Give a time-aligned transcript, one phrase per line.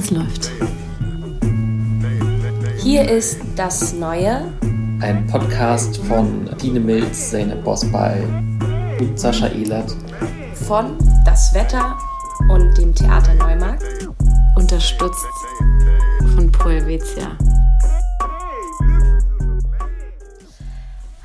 [0.00, 0.50] Es läuft.
[2.78, 4.50] Hier ist das Neue.
[5.02, 8.22] Ein Podcast von Dine Milz, Sene Bosbal
[8.98, 9.94] und Sascha Ehlert.
[10.54, 11.98] Von Das Wetter
[12.48, 14.08] und dem Theater Neumarkt.
[14.56, 15.26] Unterstützt
[16.34, 17.36] von Proelvetia.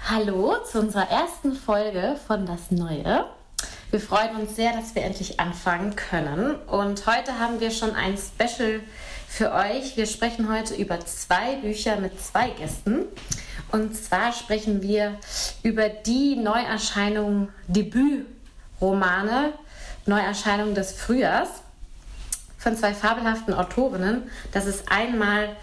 [0.09, 3.23] Hallo zu unserer ersten Folge von Das Neue.
[3.95, 6.55] Wir freuen uns sehr, dass wir endlich anfangen können.
[6.67, 8.81] Und heute haben wir schon ein Special
[9.25, 9.95] für euch.
[9.95, 13.05] Wir sprechen heute über zwei Bücher mit zwei Gästen.
[13.71, 15.17] Und zwar sprechen wir
[15.63, 19.53] über die Neuerscheinung, Debütromane,
[20.05, 21.47] Neuerscheinung des Frühjahrs
[22.57, 24.23] von zwei fabelhaften Autorinnen.
[24.51, 25.55] Das ist einmal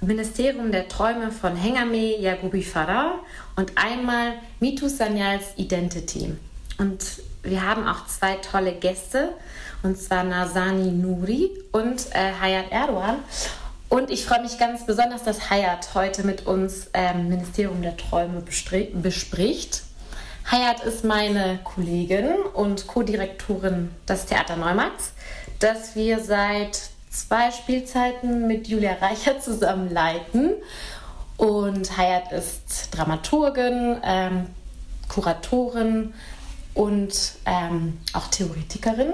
[0.00, 3.18] Ministerium der Träume von Hengame Yagubi Farah
[3.56, 6.36] und einmal Mitu Sanyals Identity.
[6.78, 7.02] Und
[7.42, 9.34] wir haben auch zwei tolle Gäste,
[9.82, 13.16] und zwar Nasani Nuri und äh, Hayat Erdogan.
[13.88, 18.42] Und ich freue mich ganz besonders, dass Hayat heute mit uns ähm, Ministerium der Träume
[18.94, 19.82] bespricht.
[20.50, 25.12] Hayat ist meine Kollegin und Co-Direktorin des Theater Neumarkts,
[25.58, 30.54] das wir seit zwei Spielzeiten mit Julia Reicher zusammen leiten.
[31.36, 34.46] Und Hayat ist Dramaturgin, ähm,
[35.08, 36.14] Kuratorin,
[36.74, 37.14] und
[37.46, 39.12] ähm, auch Theoretikerin.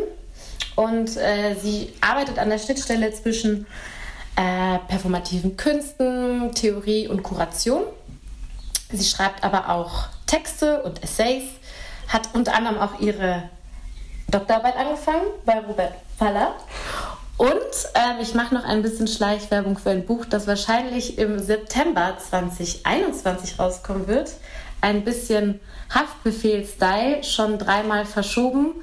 [0.76, 3.66] Und äh, sie arbeitet an der Schnittstelle zwischen
[4.36, 7.82] äh, performativen Künsten, Theorie und Kuration.
[8.92, 11.44] Sie schreibt aber auch Texte und Essays,
[12.06, 13.48] hat unter anderem auch ihre
[14.30, 16.54] Doktorarbeit angefangen bei Robert Faller.
[17.36, 17.48] Und
[17.94, 23.58] äh, ich mache noch ein bisschen Schleichwerbung für ein Buch, das wahrscheinlich im September 2021
[23.58, 24.32] rauskommen wird
[24.80, 28.74] ein bisschen Haftbefehl-Style schon dreimal verschoben.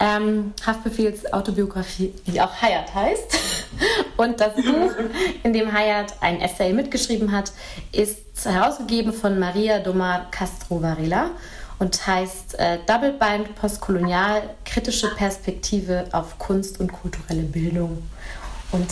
[0.00, 3.38] Ähm, Haftbefehls Autobiografie, die auch Hayat heißt.
[4.16, 4.92] Und das Buch,
[5.42, 7.52] in dem Hayat ein Essay mitgeschrieben hat,
[7.92, 11.30] ist herausgegeben von Maria Domar Castro Varela
[11.78, 18.02] und heißt äh, Double Bind Postkolonial, kritische Perspektive auf Kunst und kulturelle Bildung.
[18.72, 18.88] Und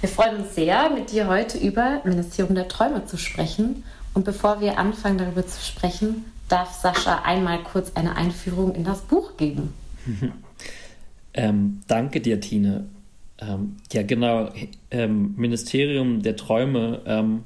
[0.00, 4.60] wir freuen uns sehr, mit dir heute über Ministerium der Träume zu sprechen und bevor
[4.60, 9.72] wir anfangen, darüber zu sprechen, darf Sascha einmal kurz eine Einführung in das Buch geben.
[11.34, 12.86] ähm, danke dir, Tine.
[13.38, 14.50] Ähm, ja, genau.
[14.90, 17.44] Ähm, Ministerium der Träume ähm,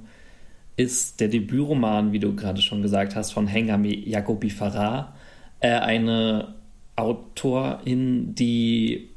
[0.77, 5.15] ist der Debütroman, wie du gerade schon gesagt hast, von Hengame Jacobi Farah.
[5.61, 6.55] Äh, eine
[6.97, 9.09] Autorin, die,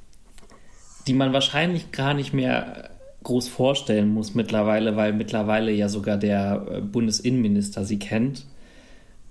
[1.08, 2.90] die man wahrscheinlich gar nicht mehr
[3.24, 8.46] groß vorstellen muss mittlerweile, weil mittlerweile ja sogar der äh, Bundesinnenminister sie kennt.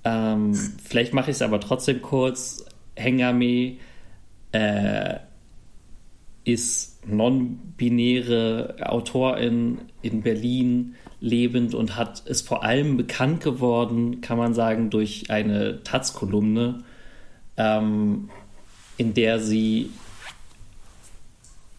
[0.05, 2.65] Ähm, vielleicht mache ich es aber trotzdem kurz.
[2.97, 3.77] Hengame
[4.53, 5.17] äh,
[6.45, 14.55] ist non-binäre Autorin in Berlin lebend und hat ist vor allem bekannt geworden, kann man
[14.55, 16.83] sagen, durch eine Taz-Kolumne,
[17.57, 18.29] ähm,
[18.97, 19.91] in der sie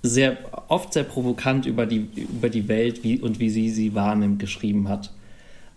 [0.01, 4.39] sehr oft sehr provokant über die, über die Welt wie, und wie sie sie wahrnimmt
[4.39, 5.13] geschrieben hat.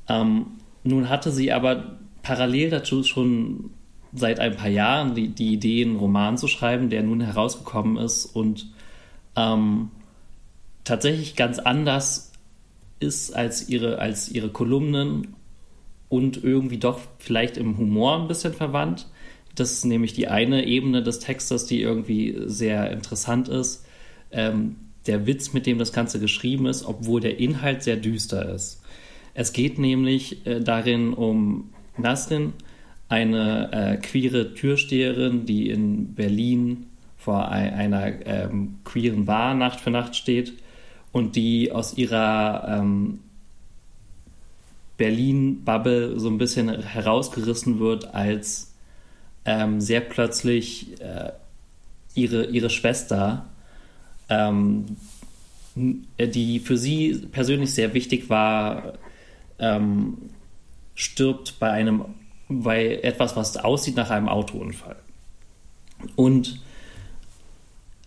[0.09, 0.47] Ähm,
[0.83, 3.71] nun hatte sie aber parallel dazu schon
[4.13, 8.27] seit ein paar Jahren die, die Idee, einen Roman zu schreiben, der nun herausgekommen ist
[8.27, 8.67] und
[9.37, 9.91] ähm,
[10.83, 12.33] tatsächlich ganz anders
[12.99, 15.37] ist als ihre, als ihre Kolumnen
[16.09, 19.07] und irgendwie doch vielleicht im Humor ein bisschen verwandt.
[19.55, 23.87] Das ist nämlich die eine Ebene des Textes, die irgendwie sehr interessant ist
[24.33, 24.75] ähm,
[25.07, 28.83] der Witz, mit dem das Ganze geschrieben ist, obwohl der Inhalt sehr düster ist.
[29.35, 32.53] Es geht nämlich äh, darin um Nasrin,
[33.09, 36.87] eine äh, queere Türsteherin, die in Berlin
[37.17, 40.53] vor ein, einer ähm, queeren Bar Nacht für Nacht steht
[41.13, 43.21] und die aus ihrer ähm,
[44.97, 48.73] Berlin-Bubble so ein bisschen herausgerissen wird, als
[49.45, 51.33] ähm, sehr plötzlich äh,
[52.15, 53.47] ihre, ihre Schwester
[54.29, 54.97] ähm,
[55.77, 58.95] die für sie persönlich sehr wichtig war,
[59.59, 60.17] ähm,
[60.97, 62.05] stirbt bei einem,
[62.49, 64.97] bei etwas, was aussieht nach einem Autounfall.
[66.17, 66.61] Und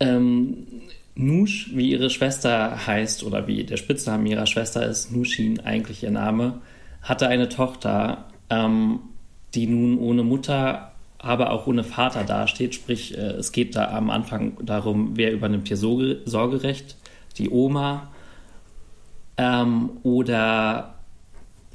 [0.01, 0.67] ähm,
[1.15, 6.11] Nush, wie ihre Schwester heißt, oder wie der Spitzname ihrer Schwester ist, Nushin eigentlich ihr
[6.11, 6.61] Name,
[7.01, 8.99] hatte eine Tochter, ähm,
[9.53, 10.89] die nun ohne Mutter
[11.19, 12.73] aber auch ohne Vater dasteht.
[12.73, 16.95] Sprich, äh, es geht da am Anfang darum, wer übernimmt hier Sorgerecht,
[17.37, 18.09] die Oma
[19.37, 20.95] ähm, oder,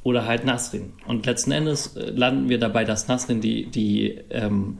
[0.04, 0.92] oder halt Nasrin.
[1.06, 4.78] Und letzten Endes äh, landen wir dabei, dass Nasrin die, die ähm,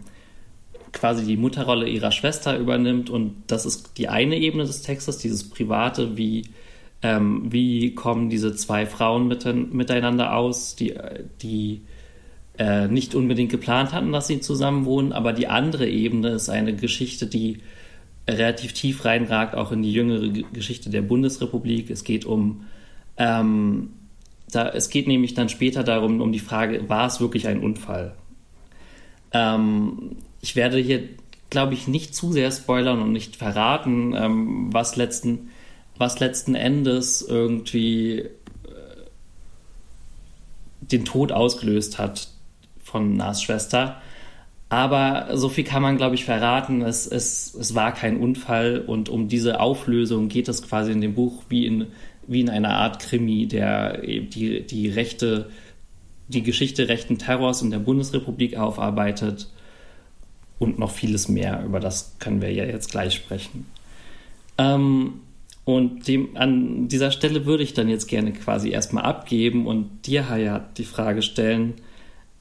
[0.93, 5.51] quasi die Mutterrolle ihrer Schwester übernimmt und das ist die eine Ebene des Textes, dieses
[5.51, 6.45] Private, wie,
[7.03, 9.45] ähm, wie kommen diese zwei Frauen mit,
[9.75, 10.95] miteinander aus, die,
[11.43, 11.83] die
[12.59, 16.77] äh, nicht unbedingt geplant hatten, dass sie zusammen wohnen, aber die andere Ebene ist eine
[16.77, 17.59] Geschichte, die
[18.29, 21.91] relativ tief reinragt, auch in die jüngere Geschichte der Bundesrepublik.
[21.91, 22.65] Es geht um
[23.17, 23.91] ähm,
[24.51, 28.15] da, es geht nämlich dann später darum, um die Frage, war es wirklich ein Unfall?
[29.33, 31.09] Ähm, ich werde hier,
[31.51, 35.51] glaube ich, nicht zu sehr spoilern und nicht verraten, ähm, was, letzten,
[35.97, 38.31] was letzten Endes irgendwie äh,
[40.81, 42.29] den Tod ausgelöst hat
[42.83, 44.01] von Nas Schwester.
[44.69, 46.83] Aber so viel kann man, glaube ich, verraten.
[46.83, 51.15] Es, es, es war kein Unfall und um diese Auflösung geht es quasi in dem
[51.15, 51.87] Buch wie in
[52.27, 55.51] wie in einer Art Krimi, der die, die Rechte,
[56.29, 59.49] die Geschichte rechten Terrors in der Bundesrepublik aufarbeitet
[60.59, 61.63] und noch vieles mehr.
[61.65, 63.67] Über das können wir ja jetzt gleich sprechen.
[64.59, 65.21] Ähm,
[65.65, 70.29] und dem, an dieser Stelle würde ich dann jetzt gerne quasi erstmal abgeben und dir,
[70.29, 71.75] Hayat, die Frage stellen,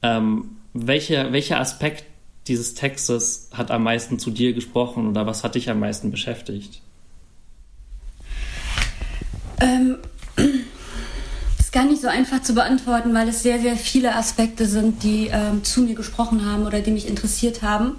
[0.02, 2.04] ähm, welcher, welcher Aspekt
[2.46, 6.82] dieses Textes hat am meisten zu dir gesprochen oder was hat dich am meisten beschäftigt?
[9.64, 9.98] Ähm,
[11.58, 15.30] ist gar nicht so einfach zu beantworten, weil es sehr, sehr viele Aspekte sind, die
[15.32, 17.96] ähm, zu mir gesprochen haben oder die mich interessiert haben.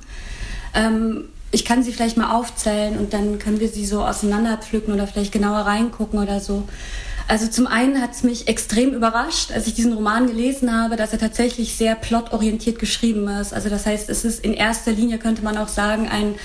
[0.73, 5.07] Ähm, ich kann sie vielleicht mal aufzählen und dann können wir sie so auseinanderpflücken oder
[5.07, 6.67] vielleicht genauer reingucken oder so.
[7.27, 11.11] Also zum einen hat es mich extrem überrascht, als ich diesen Roman gelesen habe, dass
[11.11, 13.51] er tatsächlich sehr plotorientiert geschrieben ist.
[13.51, 16.35] Also das heißt, es ist in erster Linie, könnte man auch sagen, ein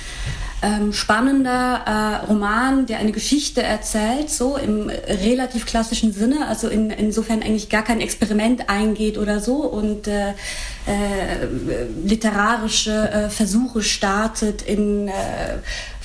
[0.63, 6.91] ähm, spannender äh, Roman, der eine Geschichte erzählt, so im relativ klassischen Sinne, also in,
[6.91, 11.47] insofern eigentlich gar kein Experiment eingeht oder so und äh, äh,
[12.05, 15.13] literarische äh, Versuche startet in äh,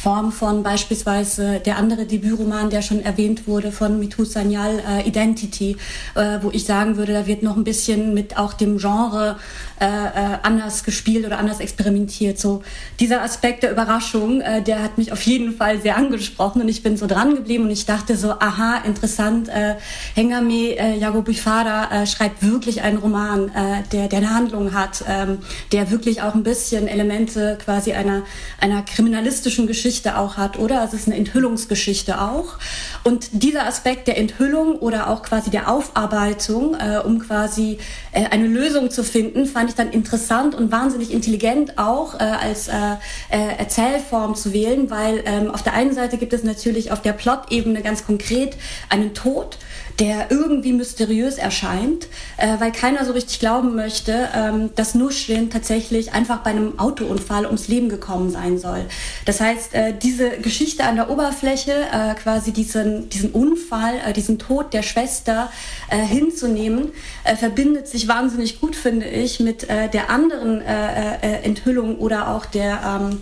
[0.05, 5.77] Form von beispielsweise der andere Debütroman, der schon erwähnt wurde, von Mitu Sanyal, äh, Identity,
[6.13, 9.37] äh, wo ich sagen würde, da wird noch ein bisschen mit auch dem Genre
[9.81, 12.37] äh, äh, anders gespielt oder anders experimentiert.
[12.39, 12.61] So
[12.99, 16.83] dieser Aspekt der Überraschung, äh, der hat mich auf jeden Fall sehr angesprochen und ich
[16.83, 19.73] bin so dran geblieben und ich dachte so, aha, interessant, äh,
[20.13, 23.51] Hengame äh, Jago Bifada äh, schreibt wirklich einen Roman,
[23.91, 25.39] der, der eine Handlung hat, ähm,
[25.71, 28.21] der wirklich auch ein bisschen Elemente quasi einer,
[28.59, 30.83] einer kriminalistischen Geschichte Geschichte auch hat, oder?
[30.83, 32.57] Es ist eine Enthüllungsgeschichte auch.
[33.05, 37.77] Und dieser Aspekt der Enthüllung oder auch quasi der Aufarbeitung, äh, um quasi
[38.11, 42.67] äh, eine Lösung zu finden, fand ich dann interessant und wahnsinnig intelligent auch äh, als
[42.67, 42.73] äh,
[43.29, 47.13] äh, Erzählform zu wählen, weil ähm, auf der einen Seite gibt es natürlich auf der
[47.13, 48.57] Plot-Ebene ganz konkret
[48.89, 49.57] einen Tod,
[49.99, 52.07] der irgendwie mysteriös erscheint,
[52.37, 57.45] äh, weil keiner so richtig glauben möchte, ähm, dass Nuschlin tatsächlich einfach bei einem Autounfall
[57.45, 58.85] ums Leben gekommen sein soll.
[59.25, 64.37] Das heißt, äh, diese Geschichte an der Oberfläche, äh, quasi diesen, diesen Unfall, äh, diesen
[64.37, 65.49] Tod der Schwester
[65.89, 66.91] äh, hinzunehmen,
[67.23, 73.21] äh, verbindet sich wahnsinnig gut, finde ich, mit der anderen Enthüllung oder auch der ähm,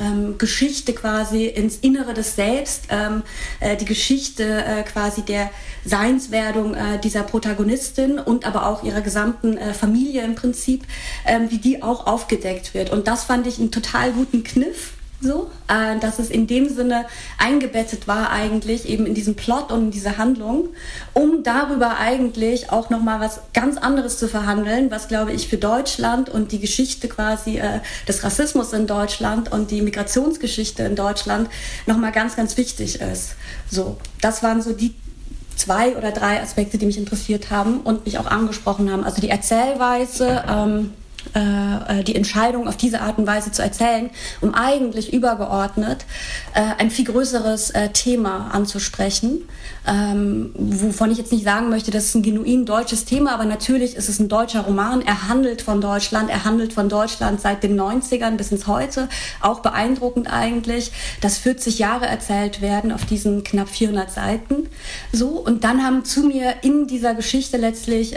[0.00, 3.22] ähm, Geschichte quasi ins Innere des Selbst, ähm,
[3.60, 5.50] äh, die Geschichte äh, quasi der
[5.84, 10.84] Seinswerdung äh, dieser Protagonistin und aber auch ihrer gesamten äh, Familie im Prinzip,
[11.26, 12.90] ähm, wie die auch aufgedeckt wird.
[12.90, 17.06] Und das fand ich einen total guten Kniff so, äh, dass es in dem Sinne
[17.38, 20.68] eingebettet war eigentlich eben in diesen Plot und in diese Handlung,
[21.12, 25.56] um darüber eigentlich auch noch mal was ganz anderes zu verhandeln, was glaube ich für
[25.56, 31.48] Deutschland und die Geschichte quasi äh, des Rassismus in Deutschland und die Migrationsgeschichte in Deutschland
[31.86, 33.36] noch mal ganz ganz wichtig ist.
[33.70, 34.94] So, das waren so die
[35.56, 39.04] zwei oder drei Aspekte, die mich interessiert haben und mich auch angesprochen haben.
[39.04, 40.44] Also die Erzählweise.
[40.48, 40.92] Ähm,
[41.34, 46.04] äh, äh, die Entscheidung auf diese Art und Weise zu erzählen, um eigentlich übergeordnet
[46.54, 49.48] äh, ein viel größeres Thema anzusprechen,
[49.86, 53.96] ähm, wovon ich jetzt nicht sagen möchte, das ist ein genuin deutsches Thema, aber natürlich
[53.96, 55.02] ist es ein deutscher Roman.
[55.02, 59.08] Er handelt von Deutschland, er handelt von Deutschland seit den 90ern bis ins Heute.
[59.40, 64.68] Auch beeindruckend eigentlich, dass 40 Jahre erzählt werden auf diesen knapp 400 Seiten.
[65.12, 68.14] So, und dann haben zu mir in dieser Geschichte letztlich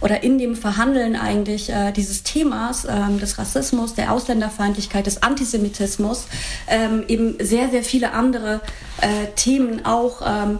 [0.00, 6.26] oder in dem Verhandeln eigentlich dieses Themas ähm, des Rassismus, der Ausländerfeindlichkeit, des Antisemitismus
[6.66, 8.60] ähm, eben sehr, sehr viele andere
[9.00, 10.58] äh, Themen auch ähm,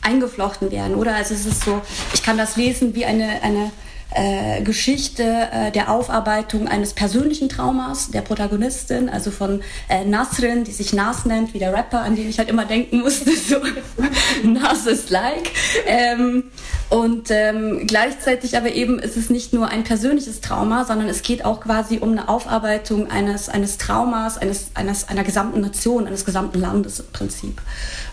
[0.00, 1.14] eingeflochten werden, oder?
[1.14, 1.80] Also es ist so,
[2.14, 3.72] ich kann das lesen wie eine, eine
[4.14, 10.72] äh, Geschichte äh, der Aufarbeitung eines persönlichen Traumas der Protagonistin, also von äh, Nasrin, die
[10.72, 13.56] sich Nas nennt, wie der Rapper, an den ich halt immer denken musste, so
[14.42, 15.50] Nas ist like.
[15.86, 16.44] Ähm,
[16.92, 21.42] Und ähm, gleichzeitig aber eben ist es nicht nur ein persönliches Trauma, sondern es geht
[21.42, 26.60] auch quasi um eine Aufarbeitung eines, eines Traumas, eines, eines, einer gesamten Nation, eines gesamten
[26.60, 27.62] Landes im Prinzip.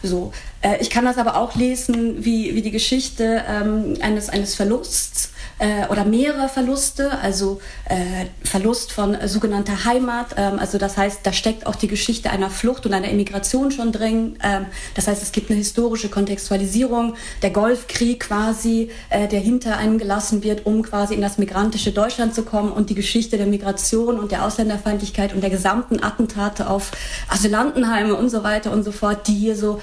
[0.02, 0.32] So.
[0.62, 5.32] Äh, ich kann das aber auch lesen wie, wie die Geschichte ähm, eines, eines Verlusts
[5.60, 10.36] äh, oder mehrere Verluste, also äh, Verlust von sogenannter Heimat.
[10.38, 13.92] Ähm, also das heißt, da steckt auch die Geschichte einer Flucht und einer Immigration schon
[13.92, 14.38] drin.
[14.42, 19.98] Ähm, das heißt, es gibt eine historische Kontextualisierung, der Golfkrieg quasi, äh, der hinter einem
[19.98, 24.18] gelassen wird, um quasi in das migrantische Deutschland zu kommen und die Geschichte der Migration
[24.18, 26.92] und der Ausländerfeindlichkeit und der gesamten Attentate auf
[27.28, 29.82] Asylantenheime und so weiter und so fort, die hier so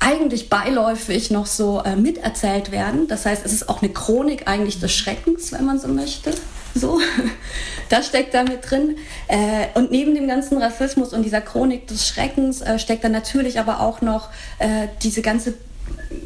[0.00, 3.08] eigentlich beiläufig noch so äh, miterzählt werden.
[3.08, 6.32] Das heißt, es ist auch eine Chronik eigentlich des Schreckens, wenn man so möchte.
[6.74, 7.00] So,
[7.88, 8.96] das steckt da mit drin.
[9.28, 13.60] Äh, und neben dem ganzen Rassismus und dieser Chronik des Schreckens äh, steckt da natürlich
[13.60, 15.54] aber auch noch äh, diese ganze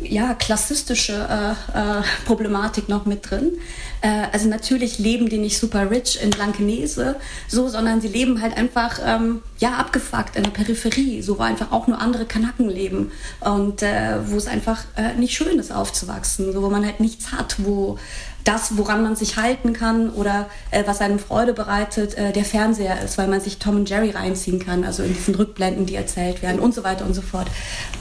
[0.02, 3.52] ja, klassistische äh, äh, Problematik noch mit drin.
[4.00, 7.16] Äh, also natürlich leben die nicht super rich in Blankenese,
[7.49, 11.73] so, sondern sie leben halt einfach ähm, ja abgefuckt in der Peripherie, so wo einfach
[11.73, 16.52] auch nur andere Kanaken leben und äh, wo es einfach äh, nicht schön ist aufzuwachsen,
[16.52, 17.99] so wo man halt nichts hat, wo
[18.45, 23.02] das, woran man sich halten kann oder äh, was einem Freude bereitet, äh, der Fernseher
[23.02, 26.40] ist, weil man sich Tom und Jerry reinziehen kann, also in diesen Rückblenden, die erzählt
[26.40, 27.49] werden und so weiter und so fort.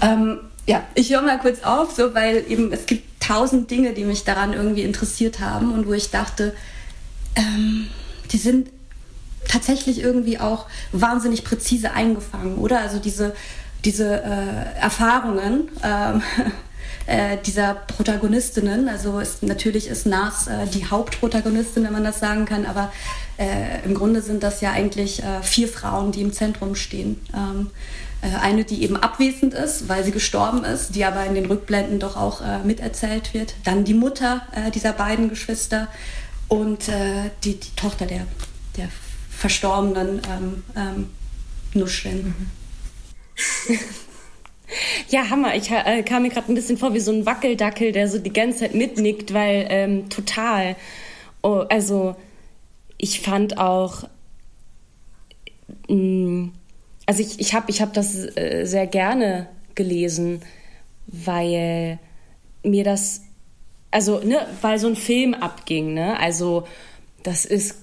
[0.02, 4.04] Ähm, ja, ich höre mal kurz auf, so, weil eben es gibt tausend Dinge, die
[4.04, 6.54] mich daran irgendwie interessiert haben und wo ich dachte,
[7.36, 7.88] ähm,
[8.32, 8.70] die sind
[9.48, 12.82] tatsächlich irgendwie auch wahnsinnig präzise eingefangen, oder?
[12.82, 13.34] Also diese,
[13.86, 16.22] diese äh, Erfahrungen ähm,
[17.06, 22.46] äh, dieser Protagonistinnen, also ist, natürlich ist Nas äh, die Hauptprotagonistin, wenn man das sagen
[22.46, 22.92] kann, aber
[23.38, 27.22] äh, im Grunde sind das ja eigentlich äh, vier Frauen, die im Zentrum stehen.
[27.34, 28.07] Ähm, äh,
[28.42, 32.16] eine, die eben abwesend ist, weil sie gestorben ist, die aber in den Rückblenden doch
[32.16, 33.56] auch äh, miterzählt wird.
[33.64, 35.88] Dann die Mutter äh, dieser beiden Geschwister
[36.48, 38.26] und äh, die, die, Tochter der,
[38.78, 38.90] der
[39.30, 41.10] verstorbenen ähm, ähm,
[41.74, 42.34] Nuschrin.
[43.68, 43.80] Mhm.
[45.10, 45.56] Ja, Hammer.
[45.56, 48.34] Ich äh, kam mir gerade ein bisschen vor wie so ein Wackeldackel, der so die
[48.34, 50.76] ganze Zeit mitnickt, weil ähm, total.
[51.42, 52.16] Oh, also
[52.98, 54.04] ich fand auch.
[55.88, 56.52] Mh, mm,
[57.08, 60.42] also ich, ich habe ich hab das äh, sehr gerne gelesen,
[61.08, 62.00] weil
[62.64, 63.22] mir das,
[63.90, 66.20] also, ne, weil so ein Film abging, ne?
[66.20, 66.68] Also,
[67.24, 67.76] das ist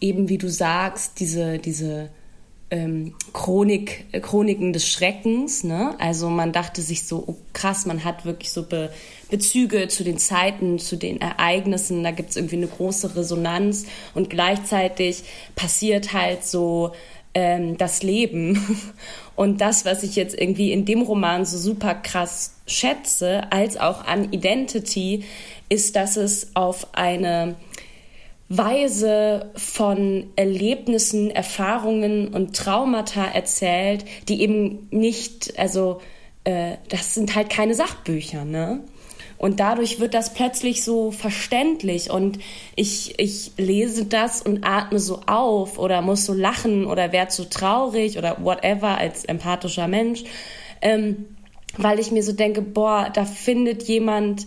[0.00, 2.08] eben, wie du sagst, diese, diese
[2.70, 5.96] ähm, Chronik, äh, Chroniken des Schreckens, ne?
[5.98, 8.90] Also man dachte sich so, oh krass, man hat wirklich so Be
[9.28, 14.28] Bezüge zu den Zeiten, zu den Ereignissen, da gibt es irgendwie eine große Resonanz und
[14.28, 15.22] gleichzeitig
[15.54, 16.92] passiert halt so
[17.34, 18.58] ähm, das Leben.
[19.36, 24.04] Und das, was ich jetzt irgendwie in dem Roman so super krass schätze, als auch
[24.04, 25.24] an Identity,
[25.68, 27.56] ist, dass es auf eine
[28.48, 36.00] Weise von Erlebnissen, Erfahrungen und Traumata erzählt, die eben nicht, also
[36.42, 38.80] äh, das sind halt keine Sachbücher, ne?
[39.40, 42.38] Und dadurch wird das plötzlich so verständlich und
[42.76, 47.44] ich, ich lese das und atme so auf oder muss so lachen oder werde so
[47.44, 50.24] traurig oder whatever als empathischer Mensch,
[50.82, 51.24] ähm,
[51.78, 54.46] weil ich mir so denke, boah, da findet jemand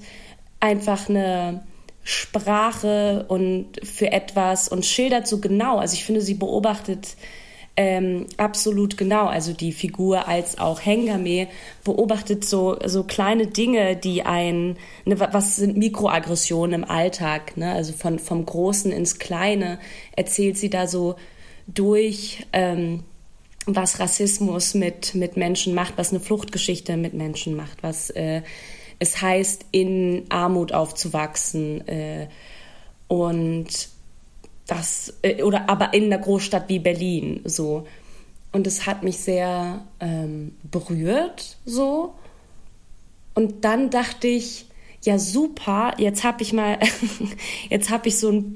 [0.59, 1.63] einfach eine
[2.03, 5.79] Sprache und für etwas und schildert so genau.
[5.79, 7.15] Also ich finde, sie beobachtet
[7.75, 9.25] ähm, absolut genau.
[9.25, 11.48] Also die Figur als auch Hengame
[11.84, 17.74] beobachtet so, so kleine Dinge, die ein, ne, was sind Mikroaggressionen im Alltag, ne?
[17.74, 19.80] also von, vom Großen ins Kleine
[20.15, 21.15] erzählt sie da so
[21.65, 23.03] durch, ähm,
[23.65, 28.42] was Rassismus mit, mit Menschen macht, was eine Fluchtgeschichte mit Menschen macht, was äh,
[29.00, 32.27] es heißt, in Armut aufzuwachsen äh,
[33.08, 33.92] und
[34.67, 37.86] das, äh, oder aber in einer Großstadt wie Berlin so.
[38.51, 42.13] Und es hat mich sehr ähm, berührt so.
[43.34, 44.65] Und dann dachte ich,
[45.03, 46.79] ja super, jetzt habe ich mal,
[47.70, 48.55] jetzt habe ich so ein,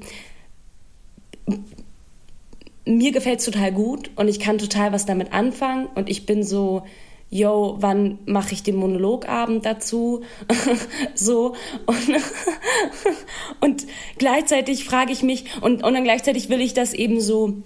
[2.84, 6.42] mir gefällt es total gut und ich kann total was damit anfangen und ich bin
[6.42, 6.84] so,
[7.30, 10.22] yo, wann mache ich den Monologabend dazu?
[11.14, 11.54] so
[11.86, 12.08] und,
[13.60, 13.86] und
[14.18, 17.62] gleichzeitig frage ich mich und, und dann gleichzeitig will ich das eben so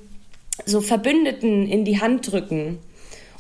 [0.67, 2.79] so Verbündeten in die Hand drücken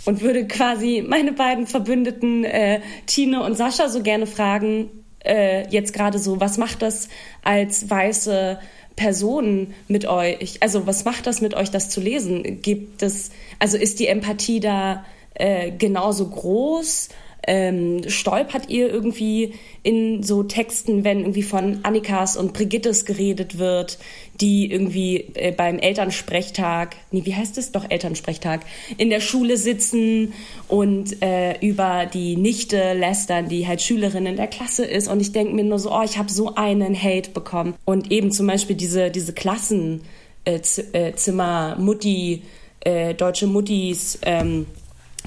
[0.04, 4.88] und würde quasi meine beiden Verbündeten äh, Tine und Sascha so gerne fragen
[5.24, 7.08] äh, jetzt gerade so, was macht das
[7.42, 8.58] als weiße
[8.96, 10.62] Person mit euch?
[10.62, 12.60] Also was macht das mit euch, das zu lesen?
[12.62, 17.08] Gibt es also ist die Empathie da äh, genauso groß?
[17.46, 23.98] ähm, stolpert ihr irgendwie in so Texten, wenn irgendwie von Annikas und Brigittes geredet wird,
[24.40, 27.72] die irgendwie äh, beim Elternsprechtag, nee, wie heißt es?
[27.72, 28.60] Doch Elternsprechtag,
[28.96, 30.34] in der Schule sitzen
[30.68, 35.08] und äh, über die Nichte lästern, die halt Schülerin in der Klasse ist.
[35.08, 37.74] Und ich denke mir nur so, oh, ich habe so einen Hate bekommen.
[37.84, 42.42] Und eben zum Beispiel diese, diese Klassenzimmer, äh, Mutti,
[42.80, 44.66] äh, deutsche Muttis, ähm,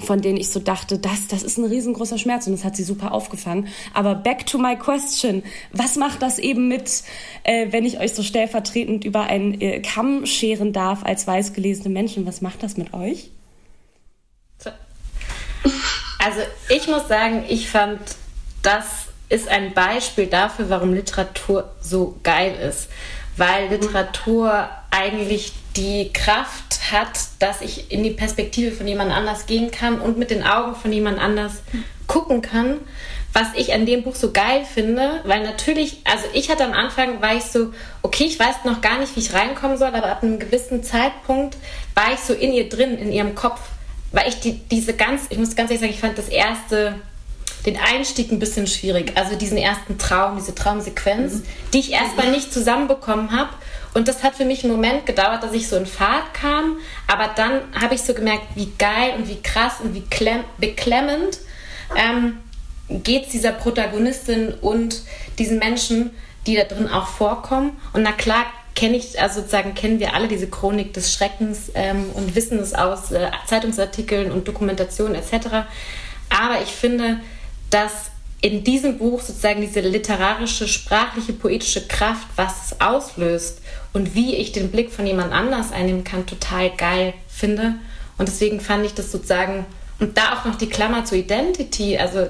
[0.04, 2.84] von denen ich so dachte, das, das ist ein riesengroßer Schmerz und das hat sie
[2.84, 3.68] super aufgefangen.
[3.94, 5.42] Aber back to my question.
[5.72, 7.02] Was macht das eben mit,
[7.44, 11.88] äh, wenn ich euch so stellvertretend über einen äh, Kamm scheren darf als weiß gelesene
[11.88, 12.26] Menschen?
[12.26, 13.30] Was macht das mit euch?
[16.18, 18.00] Also ich muss sagen, ich fand,
[18.62, 22.88] das ist ein Beispiel dafür, warum Literatur so geil ist.
[23.36, 29.70] Weil Literatur eigentlich die Kraft hat, dass ich in die Perspektive von jemand anders gehen
[29.70, 31.62] kann und mit den Augen von jemand anders
[32.06, 32.78] gucken kann.
[33.32, 37.20] Was ich an dem Buch so geil finde, weil natürlich, also ich hatte am Anfang,
[37.20, 40.22] war ich so, okay, ich weiß noch gar nicht, wie ich reinkommen soll, aber ab
[40.22, 41.56] einem gewissen Zeitpunkt
[41.94, 43.60] war ich so in ihr drin, in ihrem Kopf,
[44.12, 46.94] weil ich die, diese ganz, ich muss ganz ehrlich sagen, ich fand das erste,
[47.66, 49.12] den Einstieg ein bisschen schwierig.
[49.16, 51.42] Also diesen ersten Traum, diese Traumsequenz, mhm.
[51.72, 53.50] die ich erstmal nicht zusammenbekommen habe.
[53.92, 56.76] Und das hat für mich einen Moment gedauert, dass ich so in Fahrt kam.
[57.06, 60.04] Aber dann habe ich so gemerkt, wie geil und wie krass und wie
[60.58, 61.38] beklemmend
[61.96, 62.38] ähm,
[62.88, 65.02] geht es dieser Protagonistin und
[65.38, 66.10] diesen Menschen,
[66.46, 67.76] die da drin auch vorkommen.
[67.92, 68.44] Und na klar,
[68.76, 72.74] kenne ich, also sozusagen kennen wir alle diese Chronik des Schreckens ähm, und wissen es
[72.74, 75.46] aus äh, Zeitungsartikeln und Dokumentationen etc.
[76.28, 77.20] Aber ich finde,
[77.70, 83.60] dass in diesem Buch sozusagen diese literarische, sprachliche, poetische Kraft, was es auslöst
[83.92, 87.76] und wie ich den Blick von jemand anders einnehmen kann, total geil finde.
[88.18, 89.64] Und deswegen fand ich das sozusagen,
[89.98, 92.28] und da auch noch die Klammer zur Identity, also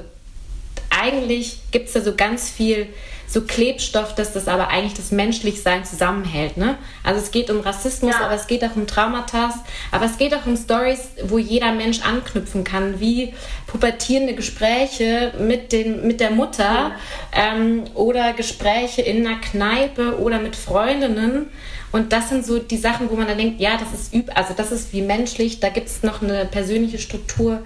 [0.90, 2.86] eigentlich gibt es da so ganz viel
[3.26, 6.56] so Klebstoff, dass das aber eigentlich das Menschlichsein zusammenhält.
[6.56, 6.76] Ne?
[7.02, 8.24] Also es geht um Rassismus, ja.
[8.24, 9.52] aber es geht auch um Traumata,
[9.90, 13.34] aber es geht auch um Stories, wo jeder Mensch anknüpfen kann, wie
[13.66, 16.96] pubertierende Gespräche mit, den, mit der Mutter ja.
[17.32, 21.46] ähm, oder Gespräche in einer Kneipe oder mit Freundinnen.
[21.92, 24.54] Und das sind so die Sachen, wo man dann denkt, ja, das ist üb, also
[24.56, 27.62] das ist wie menschlich, da gibt es noch eine persönliche Struktur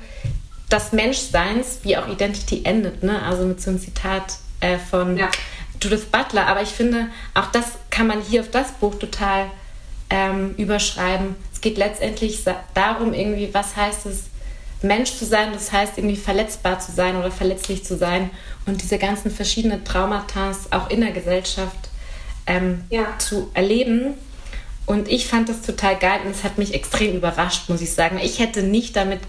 [0.71, 3.23] des Menschseins, wie auch Identity endet, ne?
[3.23, 5.31] Also mit so einem Zitat äh, von ja.
[5.81, 6.47] Judith Butler.
[6.47, 9.51] Aber ich finde, auch das kann man hier auf das Buch total
[10.11, 11.37] ähm, überschreiben.
[11.53, 12.45] Es geht letztendlich
[12.75, 14.25] darum, irgendwie, was heißt es,
[14.83, 18.31] Mensch zu sein, das heißt irgendwie verletzbar zu sein oder verletzlich zu sein
[18.65, 21.91] und diese ganzen verschiedenen Traumata auch in der Gesellschaft
[22.47, 23.07] ähm, ja.
[23.19, 24.15] zu erleben.
[24.87, 28.19] Und ich fand das total geil und es hat mich extrem überrascht, muss ich sagen.
[28.23, 29.21] Ich hätte nicht damit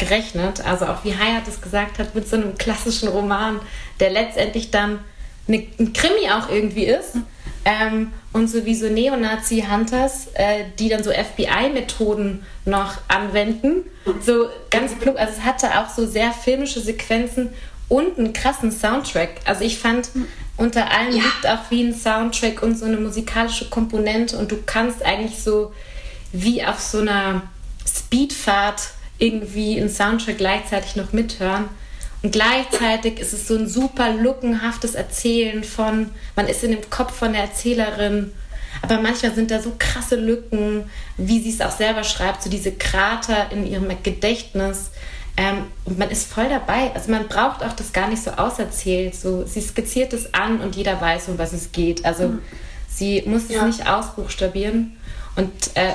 [0.00, 0.66] gerechnet.
[0.66, 3.60] Also auch wie Hayat es gesagt hat, mit so einem klassischen Roman,
[4.00, 4.98] der letztendlich dann
[5.46, 7.16] eine, ein Krimi auch irgendwie ist.
[7.64, 13.84] Ähm, und so wie so Neonazi-Hunters, äh, die dann so FBI-Methoden noch anwenden.
[14.24, 15.18] So ganz plump.
[15.18, 17.50] Also es hatte auch so sehr filmische Sequenzen
[17.88, 19.30] und einen krassen Soundtrack.
[19.44, 20.08] Also ich fand,
[20.56, 21.22] unter allem ja.
[21.22, 25.72] liegt auch wie ein Soundtrack und so eine musikalische Komponente und du kannst eigentlich so
[26.32, 27.42] wie auf so einer
[27.86, 31.68] Speedfahrt irgendwie einen Soundtrack gleichzeitig noch mithören.
[32.22, 37.14] Und gleichzeitig ist es so ein super lookenhaftes Erzählen von, man ist in dem Kopf
[37.14, 38.32] von der Erzählerin,
[38.82, 40.84] aber manchmal sind da so krasse Lücken,
[41.16, 44.90] wie sie es auch selber schreibt, so diese Krater in ihrem Gedächtnis.
[45.36, 46.92] Ähm, und man ist voll dabei.
[46.94, 49.14] Also man braucht auch das gar nicht so auserzählt.
[49.14, 52.04] So, sie skizziert es an und jeder weiß, um was es geht.
[52.04, 52.42] Also mhm.
[52.88, 53.66] sie muss es ja.
[53.66, 54.96] nicht ausbuchstabieren.
[55.36, 55.92] Und äh,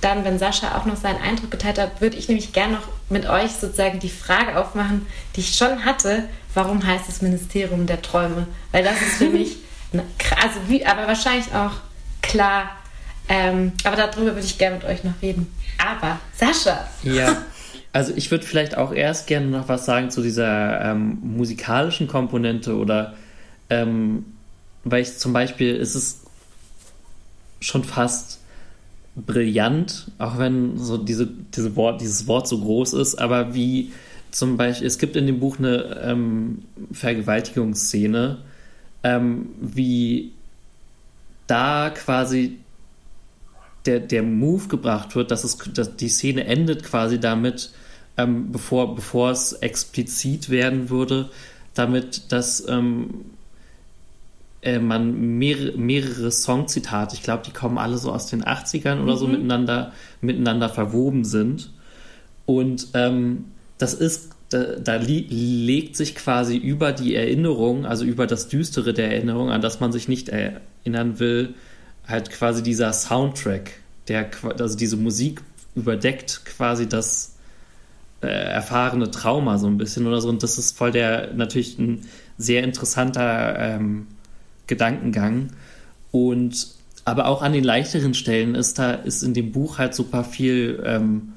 [0.00, 3.28] dann, wenn Sascha auch noch seinen Eindruck geteilt hat, würde ich nämlich gerne noch mit
[3.28, 8.46] euch sozusagen die Frage aufmachen, die ich schon hatte, warum heißt es Ministerium der Träume?
[8.72, 9.56] Weil das ist für mich,
[9.92, 11.72] also wie, aber wahrscheinlich auch
[12.22, 12.70] klar,
[13.28, 15.52] ähm, aber darüber würde ich gerne mit euch noch reden.
[15.78, 16.88] Aber Sascha.
[17.02, 17.42] Ja.
[17.90, 22.76] Also ich würde vielleicht auch erst gerne noch was sagen zu dieser ähm, musikalischen Komponente
[22.76, 23.14] oder
[23.70, 24.26] ähm,
[24.84, 26.20] weil ich zum Beispiel ist es
[27.60, 28.40] schon fast
[29.26, 33.92] brillant, auch wenn so diese, diese Wort, dieses Wort so groß ist, aber wie
[34.30, 38.38] zum Beispiel, es gibt in dem Buch eine ähm, Vergewaltigungsszene,
[39.02, 40.32] ähm, wie
[41.46, 42.58] da quasi
[43.86, 47.72] der, der Move gebracht wird, dass, es, dass die Szene endet quasi damit,
[48.16, 51.30] ähm, bevor, bevor es explizit werden würde,
[51.74, 53.24] damit, dass ähm,
[54.62, 59.14] äh, man mehrere, mehrere Songzitate, ich glaube, die kommen alle so aus den 80ern oder
[59.14, 59.18] mhm.
[59.18, 61.72] so miteinander, miteinander verwoben sind.
[62.46, 63.46] Und ähm,
[63.78, 69.12] das ist da, da legt sich quasi über die Erinnerung, also über das Düstere der
[69.12, 71.54] Erinnerung, an das man sich nicht erinnern will,
[72.06, 73.72] halt quasi dieser Soundtrack,
[74.08, 75.42] der, also diese Musik
[75.74, 77.36] überdeckt quasi das
[78.22, 80.30] äh, erfahrene Trauma so ein bisschen oder so.
[80.30, 82.06] Und das ist voll der, natürlich ein
[82.38, 84.06] sehr interessanter ähm,
[84.68, 85.50] Gedankengang.
[86.12, 86.68] Und
[87.04, 90.82] aber auch an den leichteren Stellen ist da, ist in dem Buch halt super viel
[90.86, 91.32] ähm,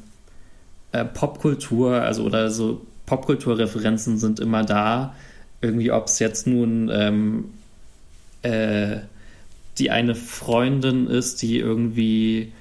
[0.91, 5.15] äh, Popkultur, also oder so Popkulturreferenzen sind immer da.
[5.61, 7.45] Irgendwie, ob es jetzt nun ähm,
[8.41, 8.97] äh,
[9.77, 12.51] die eine Freundin ist, die irgendwie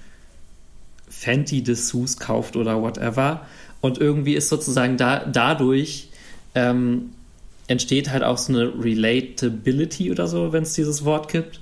[1.09, 3.47] Fenty Dessous kauft oder whatever.
[3.81, 6.11] Und irgendwie ist sozusagen da, dadurch
[6.55, 7.11] ähm,
[7.71, 11.61] entsteht halt auch so eine Relatability oder so, wenn es dieses Wort gibt.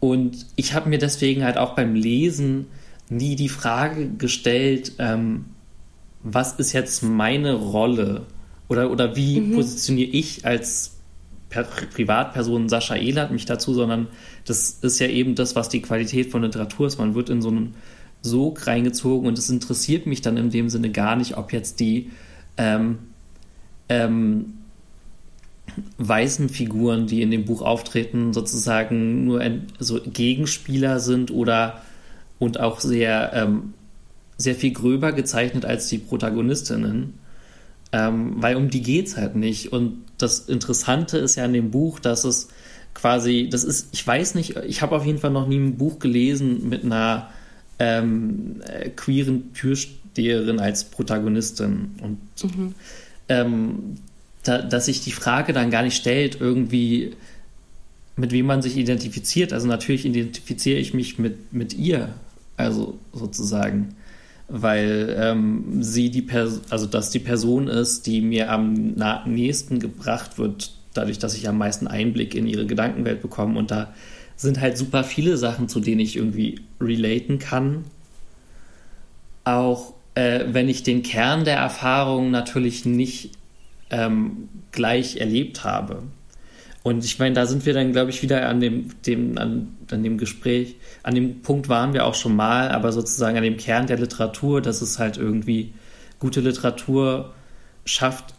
[0.00, 2.66] Und ich habe mir deswegen halt auch beim Lesen
[3.10, 5.44] nie die Frage gestellt, ähm,
[6.22, 8.22] was ist jetzt meine Rolle
[8.68, 9.54] oder, oder wie mhm.
[9.54, 10.96] positioniere ich als
[11.50, 14.06] per Privatperson Sascha Ehlert mich dazu, sondern
[14.46, 16.98] das ist ja eben das, was die Qualität von Literatur ist.
[16.98, 17.74] Man wird in so einen
[18.22, 22.10] Sog reingezogen und es interessiert mich dann in dem Sinne gar nicht, ob jetzt die
[22.56, 22.98] ähm,
[23.90, 24.59] ähm,
[25.98, 31.82] weißen Figuren, die in dem Buch auftreten, sozusagen nur ein, so Gegenspieler sind oder
[32.38, 33.74] und auch sehr ähm,
[34.40, 37.14] sehr viel gröber gezeichnet als die Protagonistinnen,
[37.92, 39.72] ähm, weil um die geht es halt nicht.
[39.72, 42.48] Und das Interessante ist ja an dem Buch, dass es
[42.94, 45.98] quasi, das ist, ich weiß nicht, ich habe auf jeden Fall noch nie ein Buch
[45.98, 47.28] gelesen mit einer
[47.78, 51.90] ähm, äh, queeren Türsteherin als Protagonistin.
[52.02, 52.74] Und mhm.
[53.28, 53.96] ähm,
[54.42, 57.14] da, dass sich die Frage dann gar nicht stellt, irgendwie
[58.16, 59.52] mit wem man sich identifiziert.
[59.52, 62.10] Also natürlich identifiziere ich mich mit, mit ihr,
[62.56, 63.94] also sozusagen
[64.50, 70.38] weil ähm, sie die Person, also dass die Person ist, die mir am nächsten gebracht
[70.38, 73.56] wird, dadurch, dass ich am meisten Einblick in ihre Gedankenwelt bekomme.
[73.56, 73.94] Und da
[74.36, 77.84] sind halt super viele Sachen, zu denen ich irgendwie relaten kann.
[79.44, 83.30] Auch äh, wenn ich den Kern der Erfahrung natürlich nicht
[83.90, 86.02] ähm, gleich erlebt habe.
[86.82, 90.02] Und ich meine, da sind wir dann, glaube ich, wieder an dem, dem, an, an
[90.02, 93.86] dem Gespräch, an dem Punkt waren wir auch schon mal, aber sozusagen an dem Kern
[93.86, 95.74] der Literatur, dass es halt irgendwie
[96.18, 97.34] gute Literatur
[97.84, 98.34] schafft,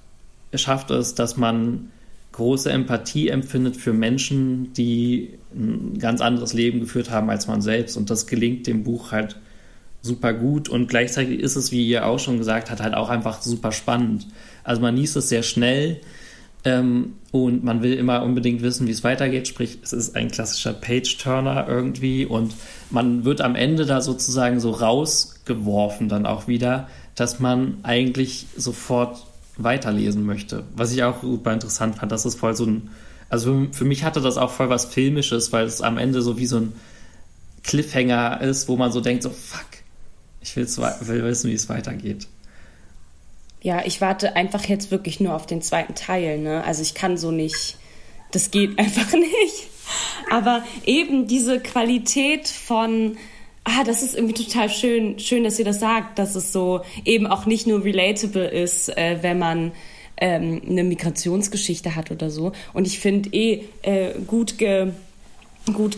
[0.56, 1.92] schafft es, dass man
[2.32, 7.98] große Empathie empfindet für Menschen, die ein ganz anderes Leben geführt haben als man selbst.
[7.98, 9.36] Und das gelingt dem Buch halt
[10.02, 10.70] super gut.
[10.70, 14.28] Und gleichzeitig ist es, wie ihr auch schon gesagt habt, halt auch einfach super spannend.
[14.64, 16.02] Also man liest es sehr schnell
[16.64, 19.48] ähm, und man will immer unbedingt wissen, wie es weitergeht.
[19.48, 22.54] Sprich, es ist ein klassischer Page-Turner irgendwie und
[22.90, 29.26] man wird am Ende da sozusagen so rausgeworfen dann auch wieder, dass man eigentlich sofort
[29.58, 30.64] weiterlesen möchte.
[30.76, 32.90] Was ich auch super interessant fand, dass es voll so ein,
[33.30, 36.46] also für mich hatte das auch voll was Filmisches, weil es am Ende so wie
[36.46, 36.74] so ein
[37.64, 39.68] Cliffhanger ist, wo man so denkt, so fuck,
[40.42, 42.28] ich will, will wissen, wie es weitergeht
[43.62, 46.40] ja, ich warte einfach jetzt wirklich nur auf den zweiten Teil.
[46.40, 46.64] Ne?
[46.64, 47.78] Also ich kann so nicht,
[48.32, 49.68] das geht einfach nicht.
[50.30, 53.18] Aber eben diese Qualität von,
[53.64, 57.28] ah, das ist irgendwie total schön, schön, dass ihr das sagt, dass es so eben
[57.28, 59.74] auch nicht nur relatable ist, äh, wenn man
[60.18, 62.54] ähm, eine Migrationsgeschichte hat oder so.
[62.74, 64.92] Und ich finde eh äh, gut, ge,
[65.74, 65.98] gut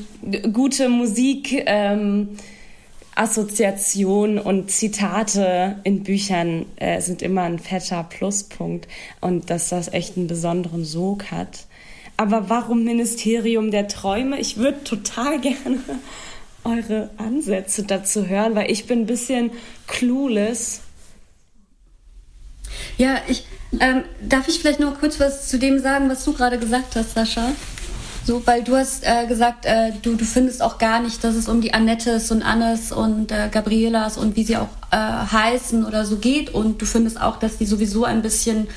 [0.51, 1.63] gute Musik.
[1.65, 2.29] Ähm,
[3.15, 8.87] Assoziationen und Zitate in Büchern äh, sind immer ein fetter Pluspunkt
[9.21, 11.65] und dass das echt einen besonderen Sog hat.
[12.17, 14.39] Aber warum Ministerium der Träume?
[14.39, 15.79] Ich würde total gerne
[16.63, 19.51] eure Ansätze dazu hören, weil ich bin ein bisschen
[19.87, 20.81] clueless.
[22.97, 23.45] Ja, ich
[23.79, 27.13] ähm, darf ich vielleicht nur kurz was zu dem sagen, was du gerade gesagt hast,
[27.13, 27.51] Sascha?
[28.25, 31.49] So, weil du hast äh, gesagt, äh, du, du findest auch gar nicht, dass es
[31.49, 36.05] um die Annettes und Annes und äh, Gabrielas und wie sie auch äh, heißen oder
[36.05, 36.53] so geht.
[36.53, 38.67] Und du findest auch, dass die sowieso ein bisschen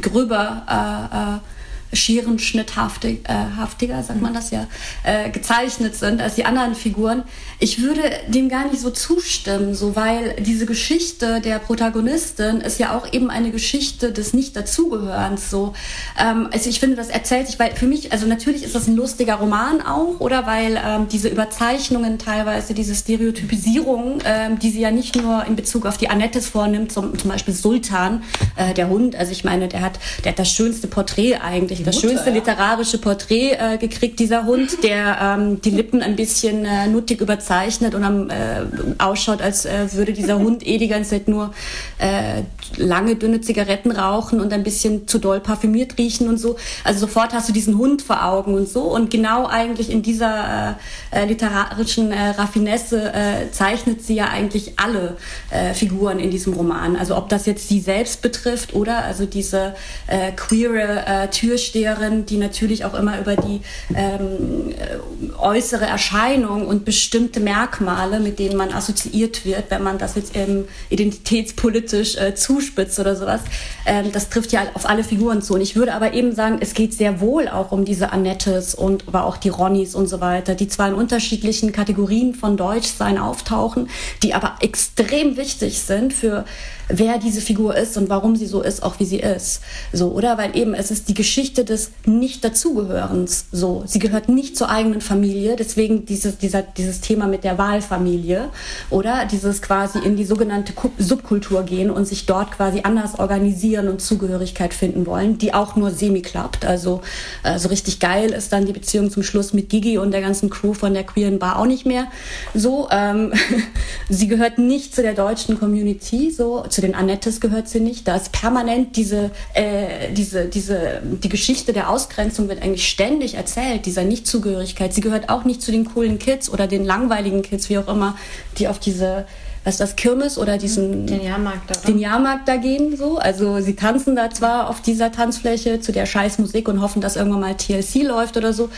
[0.00, 1.53] gröber äh, äh,
[1.94, 4.66] schierenschnitthaftiger, äh, sagt man das ja,
[5.02, 7.22] äh, gezeichnet sind als die anderen Figuren.
[7.58, 12.96] Ich würde dem gar nicht so zustimmen, so weil diese Geschichte der Protagonistin ist ja
[12.96, 15.50] auch eben eine Geschichte des Nicht-Dazugehörens.
[15.50, 15.74] So,
[16.18, 18.96] ähm, also ich finde, das erzählt sich, weil für mich, also natürlich ist das ein
[18.96, 24.90] lustiger Roman auch, oder weil ähm, diese Überzeichnungen teilweise, diese Stereotypisierung, ähm, die sie ja
[24.90, 28.22] nicht nur in Bezug auf die Annettes vornimmt, zum, zum Beispiel Sultan,
[28.56, 29.16] äh, der Hund.
[29.16, 32.36] Also ich meine, der hat, der hat das schönste Porträt eigentlich das Mutter, schönste ja.
[32.36, 37.94] literarische Porträt äh, gekriegt, dieser Hund, der ähm, die Lippen ein bisschen äh, nuttig überzeichnet
[37.94, 38.62] und am, äh,
[38.98, 41.52] ausschaut, als äh, würde dieser Hund eh die ganze Zeit nur
[41.98, 42.42] äh,
[42.76, 46.56] lange, dünne Zigaretten rauchen und ein bisschen zu doll parfümiert riechen und so.
[46.82, 48.82] Also sofort hast du diesen Hund vor Augen und so.
[48.82, 50.76] Und genau eigentlich in dieser
[51.12, 55.16] äh, äh literarischen äh, Raffinesse äh, zeichnet sie ja eigentlich alle
[55.50, 56.96] äh, Figuren in diesem Roman.
[56.96, 59.74] Also ob das jetzt sie selbst betrifft oder also diese
[60.06, 63.60] äh, queere Türsteherin, die natürlich auch immer über die
[63.94, 70.14] ähm, äh, äußere Erscheinung und bestimmte Merkmale, mit denen man assoziiert wird, wenn man das
[70.14, 73.40] jetzt ähm, identitätspolitisch äh, zuspitzt oder sowas,
[73.86, 75.54] ähm, das trifft ja auf alle Figuren zu.
[75.54, 79.08] Und ich würde aber eben sagen, es geht sehr wohl auch um diese Annettes und
[79.08, 83.88] aber auch die Ronnys und so weiter, die zwar in unterschiedlichen Kategorien von Deutschsein auftauchen,
[84.22, 86.44] die aber extrem wichtig sind für
[86.88, 89.60] wer diese Figur ist und warum sie so ist, auch wie sie ist.
[89.92, 90.38] So, oder?
[90.38, 93.46] Weil eben es ist die Geschichte des Nicht-Dazugehörens.
[93.52, 98.50] So, sie gehört nicht zur eigenen Familie, deswegen dieses, dieser, dieses Thema mit der Wahlfamilie,
[98.90, 99.26] oder?
[99.26, 104.74] Dieses quasi in die sogenannte Subkultur gehen und sich dort quasi anders organisieren und Zugehörigkeit
[104.74, 106.64] finden wollen, die auch nur semi klappt.
[106.64, 107.00] Also,
[107.42, 110.50] äh, so richtig geil ist dann die Beziehung zum Schluss mit Gigi und der ganzen
[110.50, 112.06] Crew von der queeren Bar auch nicht mehr.
[112.54, 113.32] So, ähm,
[114.08, 118.08] sie gehört nicht zu der deutschen Community, so, zu den Annettes gehört sie nicht.
[118.08, 123.86] Da ist permanent diese, äh, diese, diese, die Geschichte der Ausgrenzung wird eigentlich ständig erzählt,
[123.86, 124.92] dieser Nichtzugehörigkeit.
[124.92, 128.16] Sie gehört auch nicht zu den coolen Kids oder den langweiligen Kids, wie auch immer,
[128.58, 129.24] die auf diese
[129.64, 133.16] was ist das, Kirmes oder diesen den Jahrmarkt da, den Jahrmarkt da gehen so.
[133.16, 137.16] Also sie tanzen da zwar auf dieser Tanzfläche zu der scheiß Musik und hoffen, dass
[137.16, 138.68] irgendwann mal TLC läuft oder so.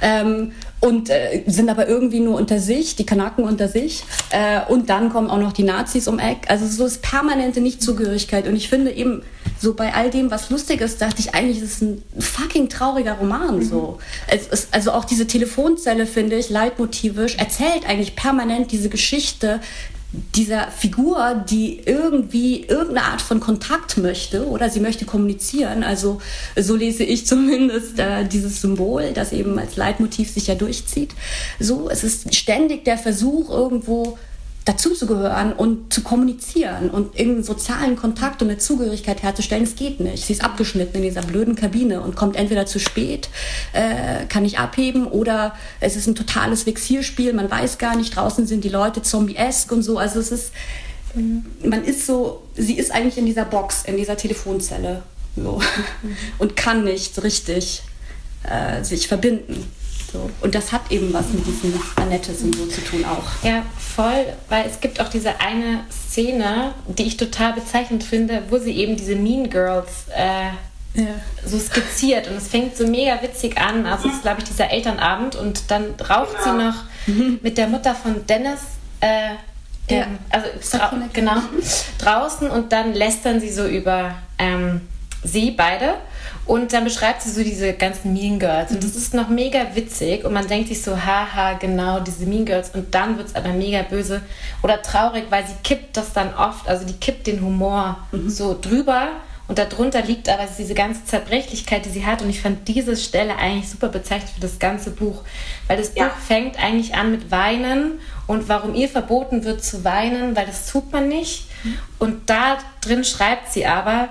[0.00, 4.04] Ähm, und äh, sind aber irgendwie nur unter sich, die Kanaken unter sich.
[4.30, 6.48] Äh, und dann kommen auch noch die Nazis um Eck.
[6.48, 8.46] Also so ist permanente Nichtzugehörigkeit.
[8.46, 9.22] Und ich finde eben,
[9.58, 13.14] so bei all dem, was lustig ist, dachte ich eigentlich, es ist ein fucking trauriger
[13.14, 13.58] Roman.
[13.58, 13.62] Mhm.
[13.62, 13.98] So.
[14.28, 19.60] Es ist, also auch diese Telefonzelle, finde ich, leitmotivisch, erzählt eigentlich permanent diese Geschichte
[20.34, 25.82] dieser Figur, die irgendwie irgendeine Art von Kontakt möchte oder sie möchte kommunizieren.
[25.82, 26.20] Also
[26.56, 31.14] so lese ich zumindest äh, dieses Symbol, das eben als Leitmotiv sich ja durchzieht.
[31.60, 34.18] So, es ist ständig der Versuch, irgendwo
[34.66, 40.26] dazuzugehören und zu kommunizieren und irgendeinen sozialen Kontakt und eine Zugehörigkeit herzustellen, es geht nicht.
[40.26, 43.28] Sie ist abgeschnitten in dieser blöden Kabine und kommt entweder zu spät,
[43.72, 48.48] äh, kann nicht abheben oder es ist ein totales Vexierspiel, man weiß gar nicht, draußen
[48.48, 49.98] sind die Leute zombie-esk und so.
[49.98, 50.50] Also es ist,
[51.14, 55.04] man ist so, sie ist eigentlich in dieser Box, in dieser Telefonzelle
[55.36, 55.62] so,
[56.38, 57.82] und kann nicht richtig
[58.42, 59.64] äh, sich verbinden.
[60.16, 60.30] So.
[60.40, 63.44] Und das hat eben was mit diesem Annettes und so zu tun auch.
[63.44, 68.58] Ja, voll, weil es gibt auch diese eine Szene, die ich total bezeichnend finde, wo
[68.58, 70.46] sie eben diese Mean Girls äh,
[71.00, 71.08] ja.
[71.44, 72.28] so skizziert.
[72.28, 73.84] Und es fängt so mega witzig an.
[73.84, 76.84] Also es ist, glaube ich, dieser Elternabend und dann raucht sie noch
[77.42, 78.60] mit der Mutter von Dennis.
[79.00, 79.34] Äh,
[79.88, 80.06] ja.
[80.30, 80.48] also
[80.78, 81.36] drau genau,
[81.98, 84.80] draußen und dann lästern sie so über ähm,
[85.22, 85.94] sie beide.
[86.46, 88.70] Und dann beschreibt sie so diese ganzen Mean Girls.
[88.70, 90.24] Und das ist noch mega witzig.
[90.24, 92.70] Und man denkt sich so, haha, genau, diese Mean Girls.
[92.70, 94.22] Und dann wird es aber mega böse
[94.62, 98.30] oder traurig, weil sie kippt das dann oft, also die kippt den Humor mhm.
[98.30, 99.08] so drüber.
[99.48, 102.22] Und darunter liegt aber diese ganze Zerbrechlichkeit, die sie hat.
[102.22, 105.22] Und ich fand diese Stelle eigentlich super bezeichnet für das ganze Buch.
[105.66, 106.08] Weil das ja.
[106.08, 110.70] Buch fängt eigentlich an mit Weinen und warum ihr verboten wird zu weinen, weil das
[110.70, 111.48] tut man nicht.
[111.64, 111.78] Mhm.
[111.98, 114.08] Und da drin schreibt sie aber,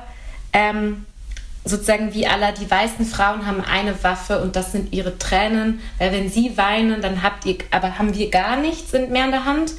[0.54, 1.06] ähm,
[1.66, 6.12] sozusagen wie aller, die weißen Frauen haben eine Waffe und das sind ihre Tränen, weil
[6.12, 9.74] wenn sie weinen, dann habt ihr, aber haben wir gar nichts mehr in der Hand.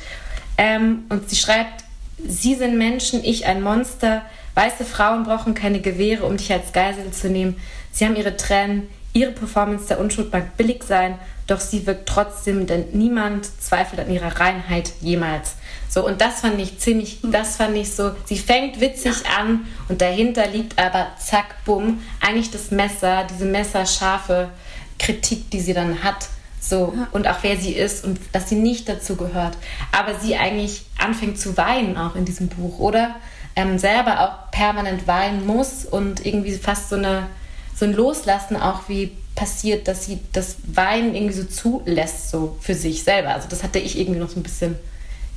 [0.59, 1.85] Ähm, und sie schreibt,
[2.27, 4.23] sie sind Menschen, ich ein Monster,
[4.55, 7.57] weiße Frauen brauchen keine Gewehre, um dich als Geisel zu nehmen.
[7.93, 12.67] Sie haben ihre Tränen, ihre Performance der Unschuld mag billig sein, doch sie wirkt trotzdem,
[12.67, 15.56] denn niemand zweifelt an ihrer Reinheit jemals.
[15.97, 20.03] So, und das fand ich ziemlich, das fand ich so, sie fängt witzig an und
[20.03, 24.51] dahinter liegt aber zack, bumm, eigentlich das Messer, diese messerscharfe
[24.99, 26.29] Kritik, die sie dann hat.
[26.61, 27.09] So, ja.
[27.13, 29.57] und auch wer sie ist und dass sie nicht dazu gehört.
[29.91, 33.17] Aber sie eigentlich anfängt zu weinen auch in diesem Buch, oder?
[33.55, 37.27] Ähm, selber auch permanent weinen muss und irgendwie fast so, eine,
[37.75, 42.75] so ein Loslassen auch wie passiert, dass sie das Weinen irgendwie so zulässt, so für
[42.75, 43.31] sich selber.
[43.31, 44.77] Also das hatte ich irgendwie noch so ein bisschen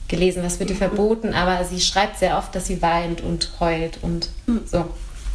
[0.09, 3.99] gelesen, was wird ihr verboten, aber sie schreibt sehr oft, dass sie weint und heult
[4.01, 4.61] und hm.
[4.65, 4.85] so.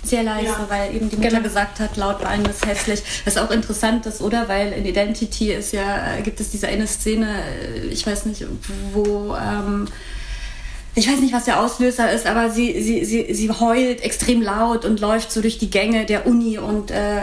[0.03, 0.67] Sehr leise, ja.
[0.69, 1.43] weil eben die Mutter genau.
[1.43, 3.03] gesagt hat, laut weinen ist hässlich.
[3.25, 4.49] Was auch interessant ist, oder?
[4.49, 7.43] Weil in Identity ist ja, gibt es diese eine Szene,
[7.91, 8.45] ich weiß nicht,
[8.93, 9.87] wo ähm,
[10.97, 14.85] ich weiß nicht, was der Auslöser ist, aber sie, sie, sie, sie heult extrem laut
[14.85, 17.23] und läuft so durch die Gänge der Uni und äh,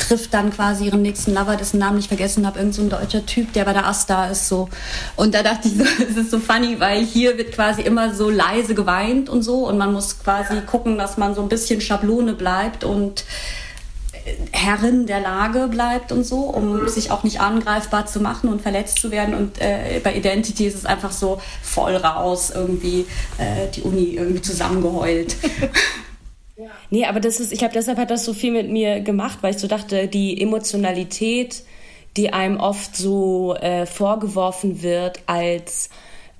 [0.00, 3.52] trifft dann quasi ihren nächsten Lover, dessen Namen ich vergessen habe, irgend so deutscher Typ,
[3.52, 4.68] der bei der Asta ist so.
[5.14, 5.74] Und da dachte ich
[6.10, 9.78] es ist so funny, weil hier wird quasi immer so leise geweint und so und
[9.78, 13.24] man muss quasi gucken, dass man so ein bisschen Schablone bleibt und
[14.52, 19.00] Herrin der Lage bleibt und so, um sich auch nicht angreifbar zu machen und verletzt
[19.00, 19.34] zu werden.
[19.34, 23.06] Und äh, bei Identity ist es einfach so voll raus, irgendwie
[23.38, 25.36] äh, die Uni irgendwie zusammengeheult.
[26.90, 29.54] Nee, aber das ist, ich glaube, deshalb hat das so viel mit mir gemacht, weil
[29.54, 31.62] ich so dachte, die Emotionalität,
[32.16, 35.88] die einem oft so äh, vorgeworfen wird als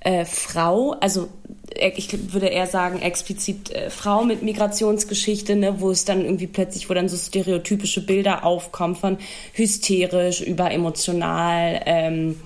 [0.01, 1.29] äh, Frau, also
[1.75, 6.47] äh, ich würde eher sagen explizit äh, Frau mit Migrationsgeschichte, ne, wo es dann irgendwie
[6.47, 9.17] plötzlich, wo dann so stereotypische Bilder aufkommen von
[9.53, 12.39] hysterisch, überemotional ähm,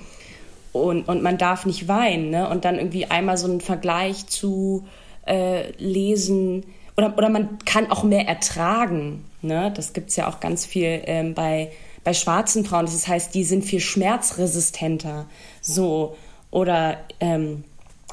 [0.74, 2.30] und, und man darf nicht weinen.
[2.30, 2.50] Ne?
[2.50, 4.86] Und dann irgendwie einmal so einen Vergleich zu
[5.26, 6.66] äh, lesen
[6.98, 9.24] oder, oder man kann auch mehr ertragen.
[9.42, 9.72] Ne?
[9.76, 11.72] Das gibt's ja auch ganz viel ähm, bei,
[12.04, 12.86] bei schwarzen Frauen.
[12.86, 15.26] Das heißt, die sind viel schmerzresistenter.
[15.62, 16.18] So
[16.56, 17.66] oder ähm,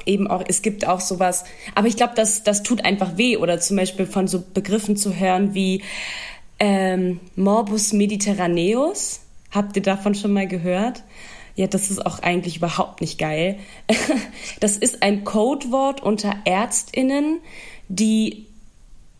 [0.05, 3.57] eben auch, es gibt auch sowas, aber ich glaube, das, das tut einfach weh oder
[3.61, 5.81] zum Beispiel von so Begriffen zu hören wie
[6.59, 9.21] ähm, Morbus Mediterraneus.
[9.49, 11.03] Habt ihr davon schon mal gehört?
[11.55, 13.57] Ja, das ist auch eigentlich überhaupt nicht geil.
[14.59, 17.39] Das ist ein Codewort unter Ärztinnen,
[17.87, 18.45] die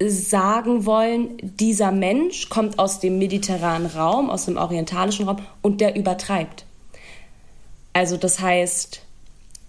[0.06, 5.96] sagen wollen, dieser Mensch kommt aus dem mediterranen Raum, aus dem orientalischen Raum und der
[5.96, 6.66] übertreibt.
[7.94, 9.03] Also das heißt,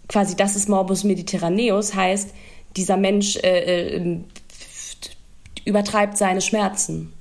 [0.08, 2.30] quasi das ist Morbus Mediterraneus, heißt,
[2.76, 4.20] dieser Mensch äh, äh,
[5.64, 7.12] übertreibt seine Schmerzen.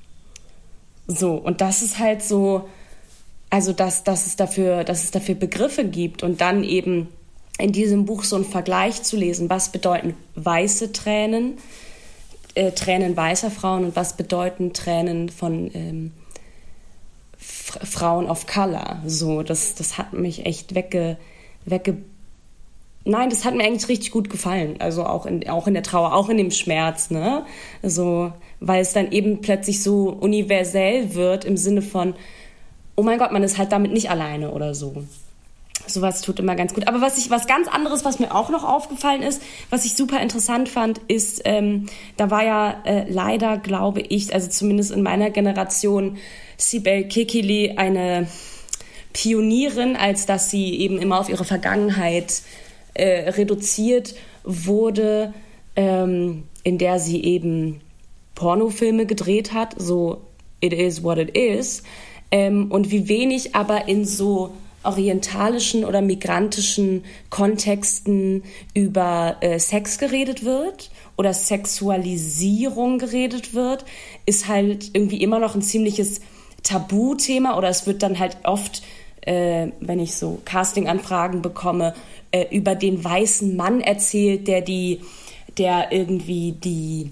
[1.07, 2.69] So, und das ist halt so,
[3.49, 7.09] also dass, dass, es dafür, dass es dafür Begriffe gibt und dann eben
[7.59, 11.57] in diesem Buch so einen Vergleich zu lesen, was bedeuten weiße Tränen,
[12.55, 16.11] äh, Tränen weißer Frauen und was bedeuten Tränen von ähm,
[17.37, 19.01] Frauen of Color.
[19.05, 21.17] So, das, das hat mich echt wegge,
[21.65, 21.97] wegge
[23.05, 24.77] Nein, das hat mir eigentlich richtig gut gefallen.
[24.79, 27.45] Also auch in, auch in der Trauer, auch in dem Schmerz, ne?
[27.81, 32.15] Also, weil es dann eben plötzlich so universell wird im Sinne von,
[32.95, 35.03] oh mein Gott, man ist halt damit nicht alleine oder so.
[35.85, 36.87] Sowas tut immer ganz gut.
[36.87, 40.21] Aber was ich, was ganz anderes, was mir auch noch aufgefallen ist, was ich super
[40.21, 45.29] interessant fand, ist, ähm, da war ja äh, leider, glaube ich, also zumindest in meiner
[45.29, 46.17] Generation,
[46.55, 48.27] Sibel Kekili eine
[49.11, 52.43] Pionierin, als dass sie eben immer auf ihre Vergangenheit
[52.93, 55.33] äh, reduziert wurde,
[55.75, 57.81] ähm, in der sie eben
[58.35, 60.21] Pornofilme gedreht hat, so
[60.59, 61.83] It is what it is,
[62.31, 64.53] ähm, und wie wenig aber in so
[64.83, 73.85] orientalischen oder migrantischen Kontexten über äh, Sex geredet wird oder Sexualisierung geredet wird,
[74.25, 76.21] ist halt irgendwie immer noch ein ziemliches
[76.63, 78.83] Tabuthema oder es wird dann halt oft,
[79.21, 81.93] äh, wenn ich so Casting-Anfragen bekomme,
[82.33, 85.01] äh, über den weißen Mann erzählt, der die,
[85.57, 87.11] der irgendwie die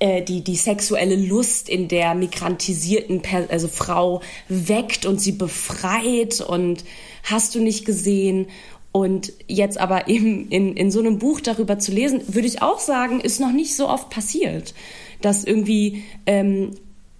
[0.00, 6.40] äh, die, die sexuelle Lust in der migrantisierten per also Frau weckt und sie befreit
[6.40, 6.84] und
[7.24, 8.46] hast du nicht gesehen.
[8.90, 12.78] Und jetzt aber eben in, in so einem Buch darüber zu lesen, würde ich auch
[12.78, 14.72] sagen, ist noch nicht so oft passiert,
[15.20, 16.70] dass irgendwie ähm,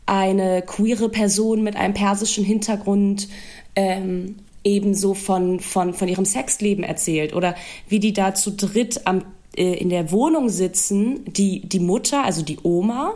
[0.07, 3.29] eine queere Person mit einem persischen Hintergrund
[3.77, 4.37] ähm,
[4.69, 7.55] ebenso von, von, von ihrem Sexleben erzählt oder
[7.89, 9.23] wie die da zu dritt am,
[9.57, 13.15] äh, in der Wohnung sitzen, die, die Mutter, also die Oma,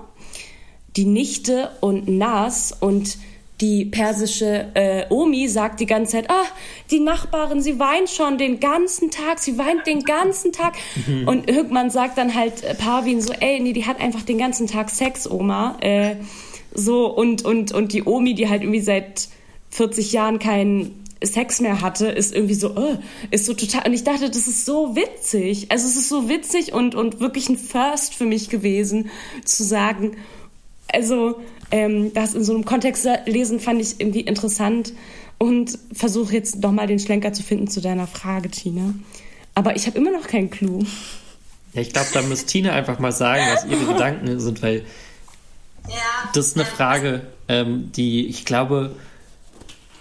[0.97, 3.19] die Nichte und Nas und
[3.61, 6.45] die persische äh, Omi sagt die ganze Zeit, ah,
[6.91, 10.75] die Nachbarin, sie weint schon den ganzen Tag, sie weint den ganzen Tag.
[11.07, 11.29] Mhm.
[11.29, 14.67] Und irgendwann sagt dann halt äh, Parvin so, ey, nee, die hat einfach den ganzen
[14.67, 15.77] Tag Sex, Oma.
[15.81, 16.17] Äh,
[16.75, 19.29] so, und, und, und die Omi, die halt irgendwie seit
[19.71, 22.99] 40 Jahren keinen Sex mehr hatte, ist irgendwie so, oh,
[23.31, 23.87] ist so total.
[23.87, 25.71] Und ich dachte, das ist so witzig.
[25.71, 29.11] Also es ist so witzig und, und wirklich ein First für mich gewesen,
[29.45, 30.17] zu sagen,
[30.93, 34.93] also ähm, das in so einem Kontext lesen fand ich irgendwie interessant
[35.39, 38.95] und versuche jetzt nochmal den Schlenker zu finden zu deiner Frage, Tina.
[39.55, 40.85] Aber ich habe immer noch keinen Clou.
[41.73, 44.85] Ja, ich glaube, da muss Tina einfach mal sagen, was ihre Gedanken sind, weil
[45.89, 46.31] ja.
[46.35, 48.95] das ist eine Frage, ähm, die ich glaube,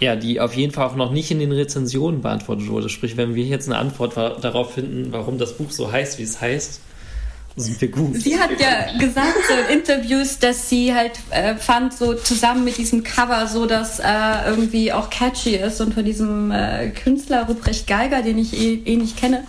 [0.01, 2.89] ja, die auf jeden Fall auch noch nicht in den Rezensionen beantwortet wurde.
[2.89, 6.41] Sprich, wenn wir jetzt eine Antwort darauf finden, warum das Buch so heißt, wie es
[6.41, 6.81] heißt,
[7.55, 8.15] sind wir gut.
[8.21, 12.77] Sie hat ja gesagt so in Interviews, dass sie halt äh, fand, so zusammen mit
[12.77, 14.03] diesem Cover, so dass äh,
[14.47, 18.95] irgendwie auch catchy ist und von diesem äh, Künstler Ruprecht Geiger, den ich eh, eh,
[18.95, 19.43] nicht kenne,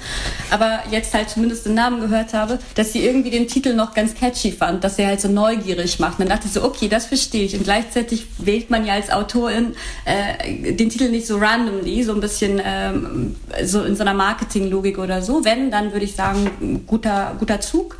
[0.50, 4.14] aber jetzt halt zumindest den Namen gehört habe, dass sie irgendwie den Titel noch ganz
[4.14, 6.18] catchy fand, dass er halt so neugierig macht.
[6.18, 7.54] Und dann dachte ich so, okay, das verstehe ich.
[7.54, 9.74] Und gleichzeitig wählt man ja als Autorin
[10.04, 14.98] äh, den Titel nicht so randomly, so ein bisschen ähm, so in so einer Marketinglogik
[14.98, 15.44] oder so.
[15.44, 17.91] Wenn, dann würde ich sagen, guter, guter Zug.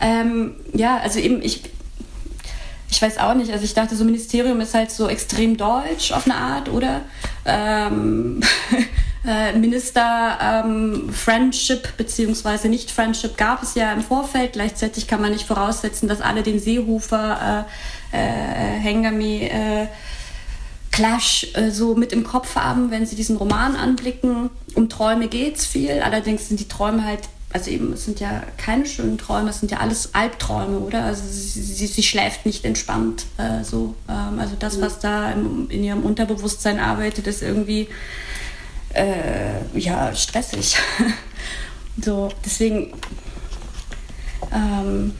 [0.00, 1.62] Ähm, ja, also eben, ich,
[2.90, 6.26] ich weiß auch nicht, also ich dachte, so Ministerium ist halt so extrem deutsch auf
[6.26, 7.02] eine Art, oder?
[7.44, 8.40] Ähm,
[9.26, 14.54] äh, Minister ähm, Friendship beziehungsweise nicht Friendship gab es ja im Vorfeld.
[14.54, 17.66] Gleichzeitig kann man nicht voraussetzen, dass alle den Seehofer
[18.12, 19.86] äh, äh, Hengami äh,
[20.90, 24.50] Clash äh, so mit im Kopf haben, wenn sie diesen Roman anblicken.
[24.74, 27.20] Um Träume geht's viel, allerdings sind die Träume halt
[27.52, 31.04] also eben, es sind ja keine schönen Träume, es sind ja alles Albträume, oder?
[31.04, 33.26] Also sie, sie, sie schläft nicht entspannt.
[33.38, 33.94] Äh, so.
[34.08, 37.88] Ähm, also das, was da im, in ihrem Unterbewusstsein arbeitet, ist irgendwie
[38.94, 40.76] äh, ja stressig.
[42.00, 42.92] so, deswegen,
[44.52, 45.14] ähm,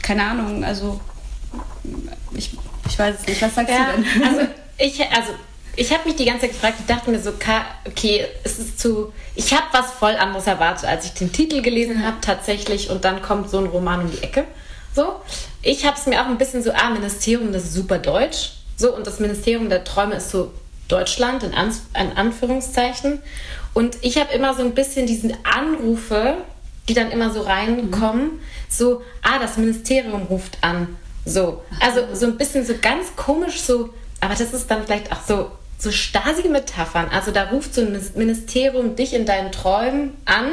[0.00, 1.00] keine Ahnung, also
[2.32, 2.56] ich,
[2.88, 4.24] ich weiß es nicht, was sagst ja, du denn?
[4.24, 4.40] Also
[4.78, 5.32] ich, also
[5.80, 7.32] ich habe mich die ganze Zeit gefragt, ich dachte mir so,
[7.86, 9.14] okay, es ist zu.
[9.34, 12.90] Ich habe was voll anderes erwartet, als ich den Titel gelesen habe, tatsächlich.
[12.90, 14.44] Und dann kommt so ein Roman um die Ecke.
[14.94, 15.14] So.
[15.62, 18.50] Ich habe es mir auch ein bisschen so, ah, Ministerium, das ist super deutsch.
[18.76, 20.52] So, und das Ministerium der Träume ist so
[20.88, 23.22] Deutschland, in, An in Anführungszeichen.
[23.72, 26.36] Und ich habe immer so ein bisschen diese Anrufe,
[26.90, 28.40] die dann immer so reinkommen, mhm.
[28.68, 30.98] so, ah, das Ministerium ruft an.
[31.24, 31.62] So.
[31.80, 33.88] Also so ein bisschen so ganz komisch, so,
[34.20, 35.50] aber das ist dann vielleicht auch so
[35.80, 37.08] so Stasi-Metaphern.
[37.10, 40.52] Also da ruft so ein Ministerium dich in deinen Träumen an.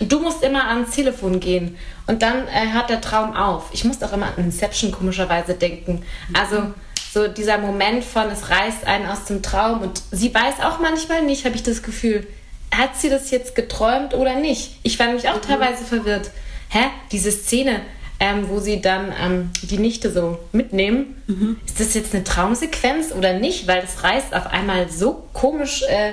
[0.00, 1.76] Du musst immer ans Telefon gehen
[2.06, 3.70] und dann äh, hört der Traum auf.
[3.72, 6.02] Ich muss auch immer an Inception komischerweise denken.
[6.34, 6.74] Also
[7.12, 11.22] so dieser Moment von, es reißt einen aus dem Traum und sie weiß auch manchmal
[11.22, 12.26] nicht, habe ich das Gefühl,
[12.74, 14.78] hat sie das jetzt geträumt oder nicht?
[14.82, 15.42] Ich war nämlich auch mhm.
[15.42, 16.30] teilweise verwirrt.
[16.68, 16.84] Hä?
[17.12, 17.80] Diese Szene,
[18.18, 21.22] ähm, wo sie dann ähm, die Nichte so mitnehmen.
[21.26, 21.60] Mhm.
[21.66, 23.66] Ist das jetzt eine Traumsequenz oder nicht?
[23.66, 26.12] Weil das reißt auf einmal so komisch, äh,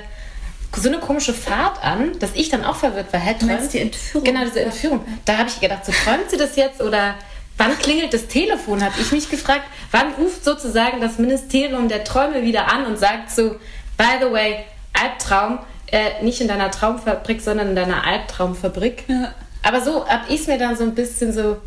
[0.76, 3.20] so eine komische Fahrt an, dass ich dann auch verwirrt war.
[3.20, 4.26] Hä, träumt die Entführung?
[4.26, 5.06] Genau, diese Entführung.
[5.26, 7.16] Da habe ich gedacht, so träumt sie das jetzt oder
[7.58, 8.84] wann klingelt das Telefon?
[8.84, 9.64] Habe ich mich gefragt.
[9.92, 13.52] Wann ruft sozusagen das Ministerium der Träume wieder an und sagt so,
[13.98, 15.60] by the way, Albtraum,
[15.92, 19.04] äh, nicht in deiner Traumfabrik, sondern in deiner Albtraumfabrik.
[19.08, 19.34] Ja.
[19.62, 21.58] Aber so habe ich es mir dann so ein bisschen so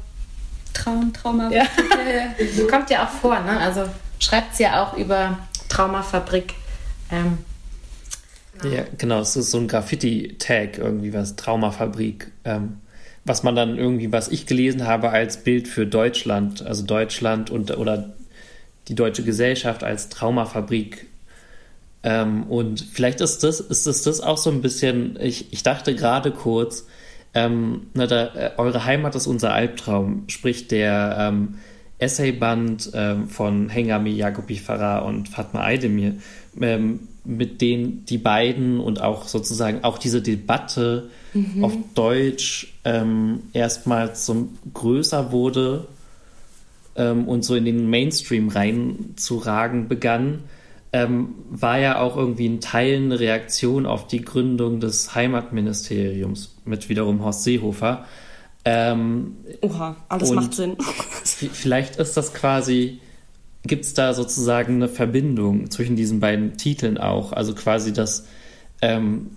[0.76, 1.50] Traum, Trauma.
[1.50, 1.64] Ja.
[1.64, 2.66] ja.
[2.70, 3.58] Kommt ja auch vor, ne?
[3.58, 3.84] Also
[4.18, 6.54] schreibt sie ja auch über Traumafabrik.
[7.10, 7.38] Ähm,
[8.60, 8.74] genau.
[8.74, 12.30] Ja, genau, es ist so ein Graffiti-Tag, irgendwie was, Traumafabrik.
[12.44, 12.78] Ähm,
[13.24, 17.76] was man dann irgendwie, was ich gelesen habe, als Bild für Deutschland, also Deutschland und
[17.76, 18.14] oder
[18.86, 21.08] die deutsche Gesellschaft als Traumafabrik.
[22.04, 25.96] Ähm, und vielleicht ist das, ist das, das auch so ein bisschen, ich, ich dachte
[25.96, 26.86] gerade kurz,
[27.36, 31.56] ähm, na, da, äh, eure Heimat ist unser Albtraum, spricht der ähm,
[31.98, 36.14] Essayband ähm, von Hengami Jacobi Farah und Fatma Aydemir,
[36.58, 41.62] ähm, mit denen die beiden und auch sozusagen auch diese Debatte mhm.
[41.62, 45.86] auf Deutsch ähm, erstmals so größer wurde
[46.96, 50.44] ähm, und so in den Mainstream reinzuragen begann
[50.96, 56.88] ähm, war ja auch irgendwie ein Teil eine Reaktion auf die Gründung des Heimatministeriums mit
[56.88, 58.06] wiederum Horst Seehofer.
[58.64, 60.78] Ähm, Oha, alles macht Sinn.
[61.24, 63.00] Vielleicht ist das quasi,
[63.64, 67.32] gibt es da sozusagen eine Verbindung zwischen diesen beiden Titeln auch?
[67.32, 68.26] Also quasi, dass,
[68.80, 69.36] ähm,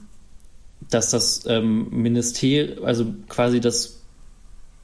[0.90, 4.02] dass das ähm, Ministerium, also quasi das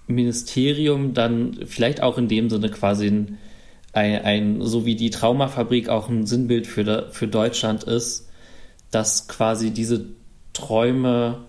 [0.08, 3.38] Ministerium dann vielleicht auch in dem Sinne quasi ein
[3.96, 8.28] ein, ein, so wie die Traumafabrik auch ein Sinnbild für, für Deutschland ist,
[8.92, 10.06] dass quasi diese
[10.52, 11.40] Träume,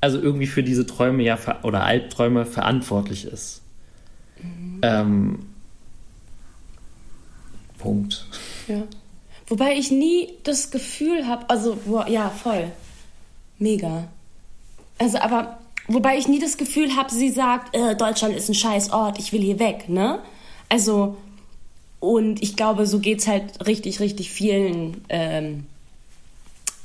[0.00, 3.62] also irgendwie für diese Träume ja oder Albträume verantwortlich ist.
[4.40, 4.80] Mhm.
[4.82, 5.38] Ähm,
[7.78, 8.26] Punkt.
[8.68, 8.84] Ja.
[9.48, 11.76] Wobei ich nie das Gefühl habe, also
[12.08, 12.70] ja, voll.
[13.58, 14.08] Mega.
[14.98, 15.58] Also, aber
[15.88, 19.32] wobei ich nie das Gefühl habe, sie sagt, äh, Deutschland ist ein scheiß Ort, ich
[19.32, 20.20] will hier weg, ne?
[20.68, 21.16] Also,
[22.00, 25.66] und ich glaube, so geht es halt richtig, richtig vielen ähm,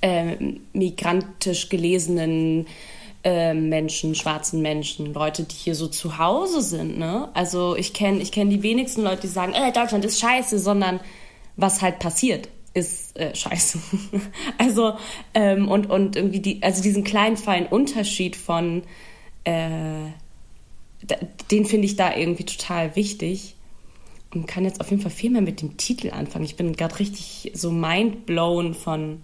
[0.02, 0.36] äh,
[0.74, 2.68] migrantisch gelesenen
[3.24, 6.98] äh, Menschen, schwarzen Menschen, Leute, die hier so zu Hause sind.
[6.98, 7.30] Ne?
[7.34, 11.00] Also ich kenne ich kenn die wenigsten Leute, die sagen, äh, Deutschland ist scheiße, sondern
[11.56, 13.80] was halt passiert ist äh, scheiße.
[14.58, 14.94] also
[15.34, 18.84] ähm, und, und irgendwie die, also diesen kleinen feinen Unterschied von
[19.44, 20.08] äh,
[21.50, 23.56] den finde ich da irgendwie total wichtig
[24.34, 26.46] und kann jetzt auf jeden Fall viel mehr mit dem Titel anfangen.
[26.46, 29.22] Ich bin gerade richtig so mindblown von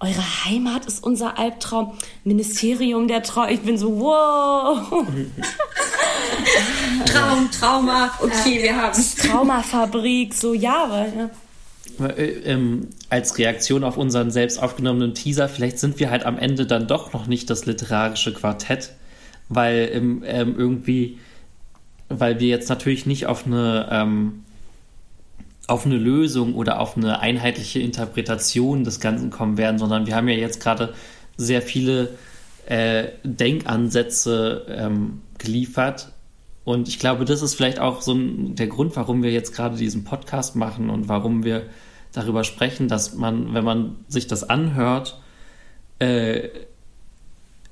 [0.00, 1.92] eure Heimat ist unser Albtraum,
[2.24, 3.46] Ministerium der Trau.
[3.46, 5.04] Ich bin so, wow.
[7.04, 9.14] Traum, Trauma, okay, wir haben es.
[9.16, 11.30] Traumafabrik, so Jahre.
[11.98, 12.06] Ja.
[12.06, 16.64] Äh, ähm, als Reaktion auf unseren selbst aufgenommenen Teaser, vielleicht sind wir halt am Ende
[16.64, 18.92] dann doch noch nicht das literarische Quartett,
[19.50, 21.18] weil ähm, ähm, irgendwie,
[22.10, 24.44] weil wir jetzt natürlich nicht auf eine ähm,
[25.66, 30.28] auf eine Lösung oder auf eine einheitliche Interpretation des Ganzen kommen werden, sondern wir haben
[30.28, 30.94] ja jetzt gerade
[31.36, 32.10] sehr viele
[32.66, 36.10] äh, Denkansätze ähm, geliefert.
[36.64, 39.76] Und ich glaube, das ist vielleicht auch so ein, der Grund, warum wir jetzt gerade
[39.76, 41.62] diesen Podcast machen und warum wir
[42.12, 45.20] darüber sprechen, dass man, wenn man sich das anhört,
[46.00, 46.48] äh,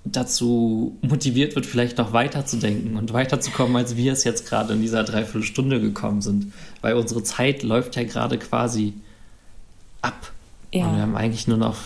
[0.05, 5.05] dazu motiviert wird, vielleicht noch weiterzudenken und weiterzukommen, als wir es jetzt gerade in dieser
[5.05, 6.53] Dreiviertelstunde gekommen sind.
[6.81, 8.95] Weil unsere Zeit läuft ja gerade quasi
[10.01, 10.33] ab.
[10.73, 10.87] Ja.
[10.87, 11.77] Und wir haben eigentlich nur noch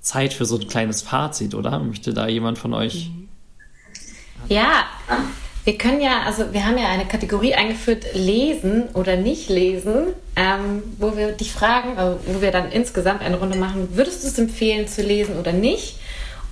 [0.00, 1.78] Zeit für so ein kleines Fazit, oder?
[1.78, 3.10] Möchte da jemand von euch?
[4.48, 4.86] Ja,
[5.64, 10.82] wir können ja, also wir haben ja eine Kategorie eingeführt, lesen oder nicht lesen, ähm,
[10.98, 14.38] wo wir dich fragen, also wo wir dann insgesamt eine Runde machen, würdest du es
[14.38, 15.99] empfehlen zu lesen oder nicht?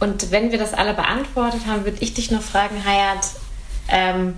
[0.00, 3.30] Und wenn wir das alle beantwortet haben, würde ich dich noch fragen, Hayat,
[3.88, 4.36] ähm,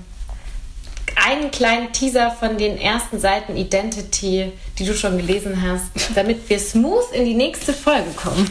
[1.16, 6.58] einen kleinen Teaser von den ersten Seiten Identity, die du schon gelesen hast, damit wir
[6.58, 8.50] smooth in die nächste Folge kommen.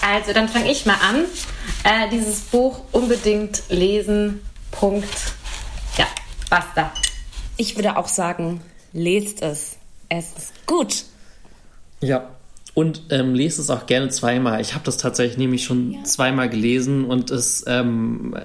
[0.00, 1.24] Also, dann fange ich mal an.
[1.82, 4.42] Äh, dieses Buch unbedingt lesen.
[4.70, 5.08] Punkt.
[5.96, 6.06] Ja,
[6.50, 6.92] basta.
[7.56, 8.60] Ich würde auch sagen,
[8.92, 9.76] lest es.
[10.08, 11.04] Es ist gut.
[12.00, 12.33] Ja,
[12.74, 14.60] und ähm, lese es auch gerne zweimal.
[14.60, 16.04] Ich habe das tatsächlich nämlich schon ja.
[16.04, 18.36] zweimal gelesen und es ähm,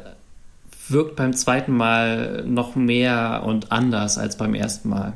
[0.88, 5.14] wirkt beim zweiten Mal noch mehr und anders als beim ersten Mal.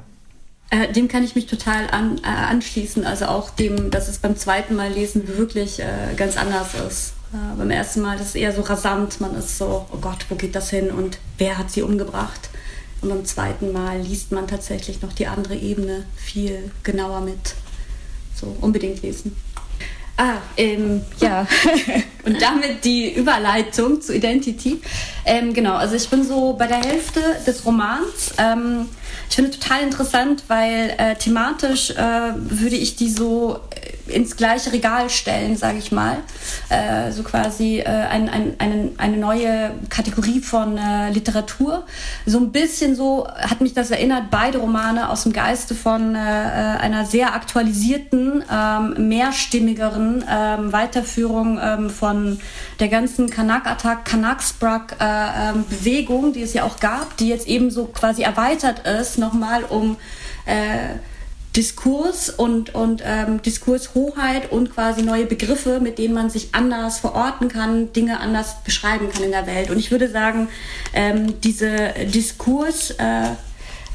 [0.70, 3.06] Äh, dem kann ich mich total an, äh, anschließen.
[3.06, 7.14] Also auch dem, dass es beim zweiten Mal lesen wirklich äh, ganz anders ist.
[7.32, 9.22] Äh, beim ersten Mal ist es eher so rasant.
[9.22, 12.50] Man ist so, oh Gott, wo geht das hin und wer hat sie umgebracht?
[13.02, 17.56] Und beim zweiten Mal liest man tatsächlich noch die andere Ebene viel genauer mit.
[18.36, 19.36] So, unbedingt lesen.
[20.18, 21.48] Ah, ähm, ja.
[22.26, 24.80] Und damit die Überleitung zu Identity.
[25.26, 28.34] Ähm, genau, also ich bin so bei der Hälfte des Romans.
[28.38, 28.90] Ähm,
[29.34, 31.96] ich finde total interessant, weil äh, thematisch äh,
[32.36, 33.60] würde ich die so
[34.08, 36.18] ins gleiche Regal stellen, sage ich mal.
[36.70, 41.88] Äh, so quasi äh, ein, ein, eine, eine neue Kategorie von äh, Literatur.
[42.26, 46.20] So ein bisschen so hat mich das erinnert, beide Romane aus dem Geiste von äh,
[46.20, 46.24] äh,
[46.78, 52.42] einer sehr aktualisierten, ähm, mehrstimmigeren ähm, Weiterführung ähm, von
[52.80, 58.24] der ganzen Kanak-Attack, Kanaksbrug-Bewegung, ähm, die es ja auch gab, die jetzt eben so quasi
[58.24, 59.98] erweitert ist, nochmal um
[60.46, 60.96] äh,
[61.56, 67.48] Diskurs und, und ähm, Diskurshoheit und quasi neue Begriffe, mit denen man sich anders verorten
[67.48, 69.70] kann, Dinge anders beschreiben kann in der Welt.
[69.70, 70.48] Und ich würde sagen,
[70.94, 73.36] ähm, diese Diskurs äh,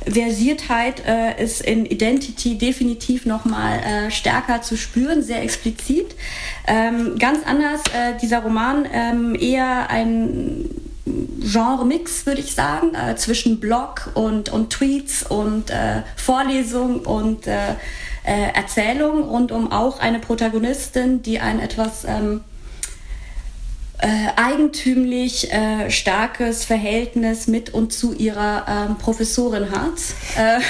[0.07, 6.15] äh, ist in Identity definitiv nochmal äh, stärker zu spüren, sehr explizit.
[6.67, 10.71] Ähm, ganz anders, äh, dieser Roman ähm, eher ein
[11.41, 17.75] Genre-Mix, würde ich sagen, äh, zwischen Blog und, und Tweets und äh, Vorlesung und äh,
[18.25, 22.43] äh, Erzählung rund um auch eine Protagonistin, die ein etwas ähm,
[23.99, 24.07] äh,
[24.37, 29.99] eigentümlich äh, starkes Verhältnis mit und zu ihrer ähm, Professorin hat.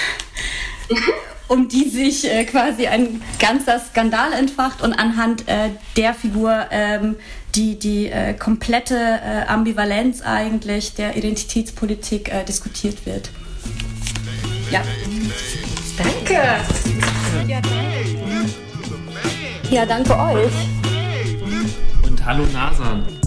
[1.49, 5.45] um die sich quasi ein ganzer Skandal entfacht und anhand
[5.97, 7.16] der Figur ähm,
[7.55, 13.30] die, die äh, komplette äh, Ambivalenz eigentlich der Identitätspolitik äh, diskutiert wird.
[14.70, 14.82] Ja.
[15.96, 16.40] Danke.
[19.70, 20.53] Ja, danke euch.
[22.03, 23.18] Und hallo Nasan.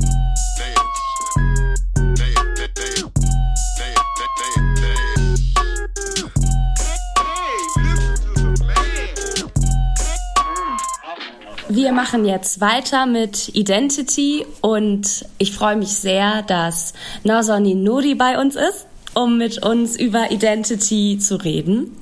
[11.73, 16.91] Wir machen jetzt weiter mit Identity und ich freue mich sehr, dass
[17.23, 21.95] Nazani Nuri bei uns ist, um mit uns über Identity zu reden.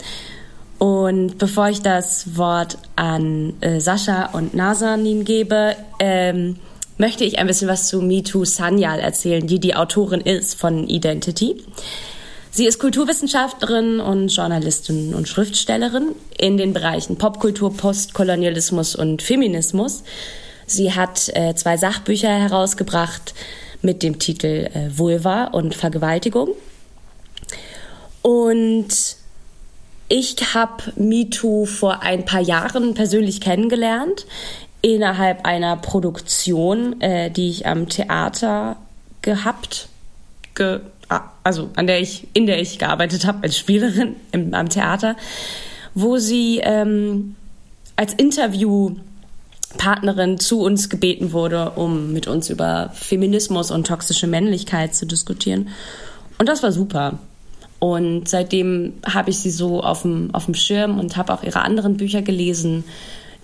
[0.79, 6.55] Und bevor ich das Wort an äh, Sascha und Nazanin gebe, ähm,
[6.97, 11.63] möchte ich ein bisschen was zu MeToo Sanyal erzählen, die die Autorin ist von Identity.
[12.51, 20.03] Sie ist Kulturwissenschaftlerin und Journalistin und Schriftstellerin in den Bereichen Popkultur, Postkolonialismus und Feminismus.
[20.65, 23.33] Sie hat äh, zwei Sachbücher herausgebracht
[23.81, 26.49] mit dem Titel äh, Vulva und Vergewaltigung.
[28.23, 28.89] Und
[30.07, 34.25] ich habe MeToo vor ein paar Jahren persönlich kennengelernt
[34.81, 38.77] innerhalb einer Produktion, äh, die ich am Theater
[39.21, 39.87] gehabt,
[40.55, 40.79] ge,
[41.43, 45.17] also an der ich, in der ich gearbeitet habe als Spielerin im, am Theater,
[45.95, 47.35] wo sie ähm,
[47.95, 55.05] als Interviewpartnerin zu uns gebeten wurde, um mit uns über Feminismus und toxische Männlichkeit zu
[55.05, 55.69] diskutieren.
[56.37, 57.19] Und das war super.
[57.79, 61.61] Und seitdem habe ich sie so auf dem, auf dem Schirm und habe auch ihre
[61.61, 62.83] anderen Bücher gelesen,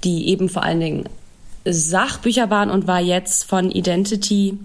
[0.04, 1.06] die eben vor allen Dingen
[1.66, 4.60] Sachbücher waren und war jetzt von Identity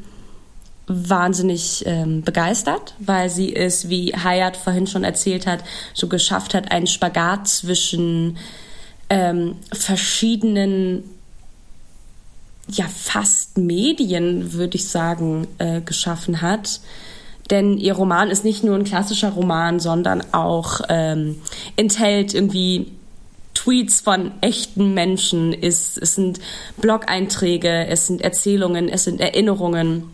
[0.91, 5.62] wahnsinnig ähm, begeistert, weil sie es, wie Hayat vorhin schon erzählt hat,
[5.95, 8.36] so geschafft hat, einen Spagat zwischen
[9.09, 11.05] ähm, verschiedenen,
[12.68, 16.80] ja fast Medien, würde ich sagen, äh, geschaffen hat.
[17.51, 21.41] Denn ihr Roman ist nicht nur ein klassischer Roman, sondern auch ähm,
[21.76, 22.93] enthält irgendwie
[23.55, 26.41] Tweets von echten Menschen, es, es sind
[26.80, 30.05] Blog-Einträge, es sind Erzählungen, es sind Erinnerungen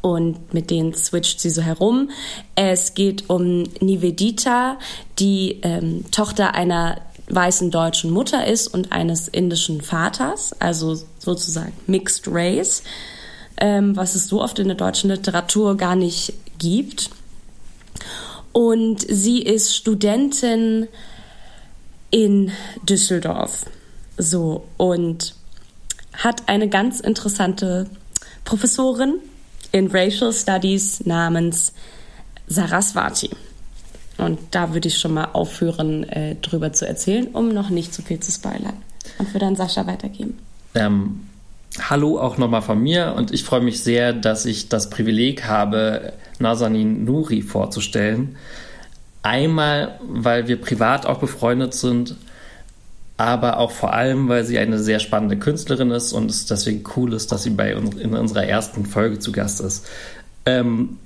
[0.00, 2.10] und mit denen switcht sie so herum.
[2.54, 4.78] Es geht um Nivedita,
[5.18, 12.24] die ähm, Tochter einer weißen deutschen Mutter ist und eines indischen Vaters, also sozusagen Mixed
[12.28, 12.82] Race,
[13.58, 17.10] ähm, was es so oft in der deutschen Literatur gar nicht gibt.
[18.52, 20.88] Und sie ist Studentin
[22.10, 22.50] in
[22.82, 23.66] Düsseldorf.
[24.16, 25.34] So, und
[26.12, 27.86] hat eine ganz interessante
[28.44, 29.20] Professorin,
[29.72, 31.72] in Racial Studies namens
[32.46, 33.30] Saraswati.
[34.16, 38.02] Und da würde ich schon mal aufhören, äh, drüber zu erzählen, um noch nicht zu
[38.02, 38.82] viel zu spoilern.
[39.18, 40.38] Und würde dann Sascha weitergeben.
[40.74, 41.20] Ähm,
[41.78, 46.14] hallo auch nochmal von mir und ich freue mich sehr, dass ich das Privileg habe,
[46.38, 48.36] Nazanin Nuri vorzustellen.
[49.22, 52.16] Einmal, weil wir privat auch befreundet sind
[53.18, 57.12] aber auch vor allem, weil sie eine sehr spannende Künstlerin ist und es deswegen cool
[57.12, 59.86] ist, dass sie bei uns in unserer ersten Folge zu Gast ist.
[60.46, 60.98] Ähm,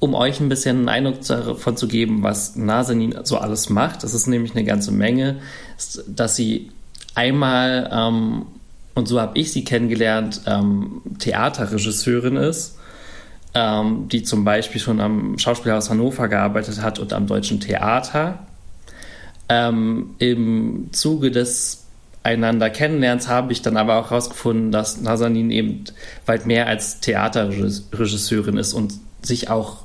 [0.00, 4.14] um euch ein bisschen einen Eindruck davon zu geben, was Nazanin so alles macht, das
[4.14, 5.36] ist nämlich eine ganze Menge,
[6.08, 6.72] dass sie
[7.14, 8.46] einmal, ähm,
[8.94, 12.78] und so habe ich sie kennengelernt, ähm, Theaterregisseurin ist,
[13.54, 18.40] ähm, die zum Beispiel schon am Schauspielhaus Hannover gearbeitet hat und am Deutschen Theater
[19.50, 21.84] ähm, Im Zuge des
[22.22, 25.84] einander Kennenlernens habe ich dann aber auch herausgefunden, dass Nazanin eben
[26.24, 29.84] weit mehr als Theaterregisseurin ist und sich auch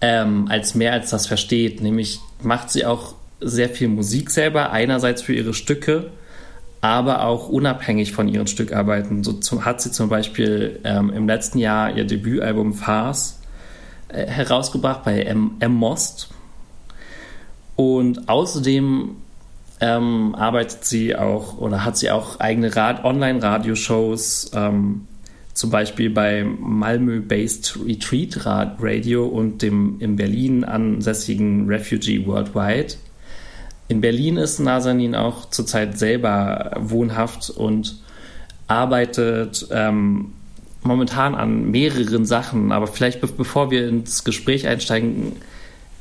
[0.00, 1.80] ähm, als mehr als das versteht.
[1.80, 6.10] Nämlich macht sie auch sehr viel Musik selber, einerseits für ihre Stücke,
[6.80, 9.22] aber auch unabhängig von ihren Stückarbeiten.
[9.22, 13.38] So zum, hat sie zum Beispiel ähm, im letzten Jahr ihr Debütalbum Farce
[14.08, 15.72] äh, herausgebracht bei M, M.
[15.72, 16.30] Most
[17.76, 19.16] und außerdem
[19.80, 25.08] ähm, arbeitet sie auch oder hat sie auch eigene Rad Online-Radioshows, ähm,
[25.54, 32.94] zum Beispiel bei Malmö-based Retreat Radio und dem in Berlin ansässigen Refugee Worldwide.
[33.88, 38.00] In Berlin ist Nazanin auch zurzeit selber wohnhaft und
[38.66, 40.32] arbeitet ähm,
[40.82, 42.72] momentan an mehreren Sachen.
[42.72, 45.36] Aber vielleicht be bevor wir ins Gespräch einsteigen,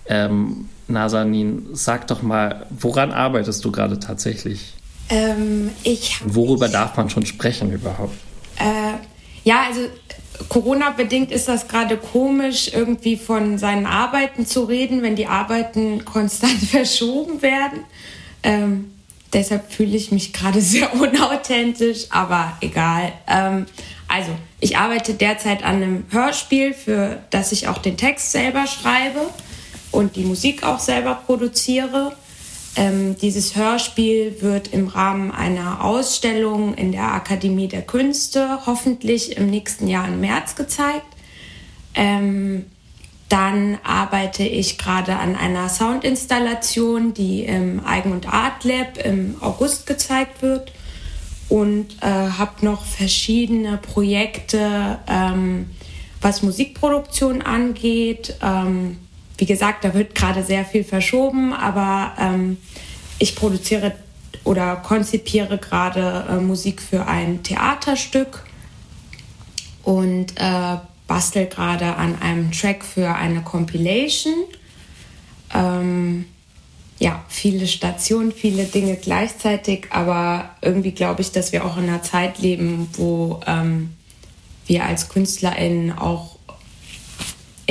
[0.06, 4.74] ähm, Nazanin, sag doch mal, woran arbeitest du gerade tatsächlich?
[5.10, 8.16] Ähm, ich, Worüber ich, darf man schon sprechen überhaupt?
[8.58, 8.94] Äh,
[9.44, 9.82] ja, also
[10.50, 16.60] Corona-bedingt ist das gerade komisch, irgendwie von seinen Arbeiten zu reden, wenn die Arbeiten konstant
[16.72, 17.82] verschoben werden.
[18.44, 18.92] Ähm,
[19.34, 23.12] deshalb fühle ich mich gerade sehr unauthentisch, aber egal.
[23.28, 23.66] Ähm,
[24.08, 29.22] also, ich arbeite derzeit an einem Hörspiel, für das ich auch den Text selber schreibe
[29.92, 32.16] und die Musik auch selber produziere.
[32.76, 39.50] Ähm, dieses Hörspiel wird im Rahmen einer Ausstellung in der Akademie der Künste hoffentlich im
[39.50, 41.06] nächsten Jahr im März gezeigt.
[41.94, 42.66] Ähm,
[43.28, 49.86] dann arbeite ich gerade an einer Soundinstallation, die im Eigen- und Art Lab im August
[49.86, 50.74] gezeigt wird
[51.48, 55.70] und äh, habe noch verschiedene Projekte, ähm,
[56.22, 58.36] was Musikproduktion angeht.
[58.42, 58.98] Ähm,
[59.42, 62.58] wie gesagt, da wird gerade sehr viel verschoben, aber ähm,
[63.18, 63.94] ich produziere
[64.44, 68.44] oder konzipiere gerade äh, Musik für ein Theaterstück
[69.82, 70.78] und äh,
[71.08, 74.44] bastel gerade an einem Track für eine Compilation.
[75.56, 76.26] Ähm,
[77.00, 82.04] ja, viele Stationen, viele Dinge gleichzeitig, aber irgendwie glaube ich, dass wir auch in einer
[82.04, 83.96] Zeit leben, wo ähm,
[84.68, 86.31] wir als KünstlerInnen auch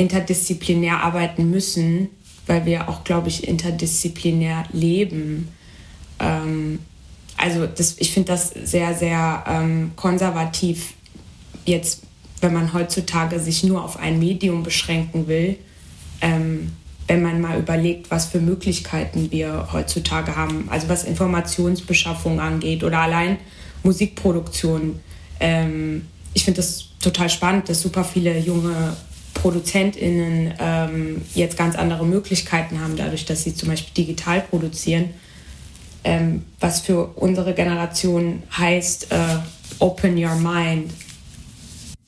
[0.01, 2.09] interdisziplinär arbeiten müssen,
[2.47, 5.49] weil wir auch, glaube ich, interdisziplinär leben.
[6.19, 6.79] Ähm,
[7.37, 10.95] also das, ich finde das sehr, sehr ähm, konservativ
[11.67, 12.03] jetzt,
[12.41, 15.59] wenn man heutzutage sich nur auf ein Medium beschränken will.
[16.23, 16.73] Ähm,
[17.07, 23.01] wenn man mal überlegt, was für Möglichkeiten wir heutzutage haben, also was Informationsbeschaffung angeht oder
[23.01, 23.37] allein
[23.83, 25.01] Musikproduktion.
[25.41, 28.97] Ähm, ich finde das total spannend, dass super viele junge
[29.35, 35.11] ProduzentInnen ähm, jetzt ganz andere Möglichkeiten haben, dadurch, dass sie zum Beispiel digital produzieren.
[36.03, 39.17] Ähm, was für unsere Generation heißt, äh,
[39.79, 40.93] open your mind.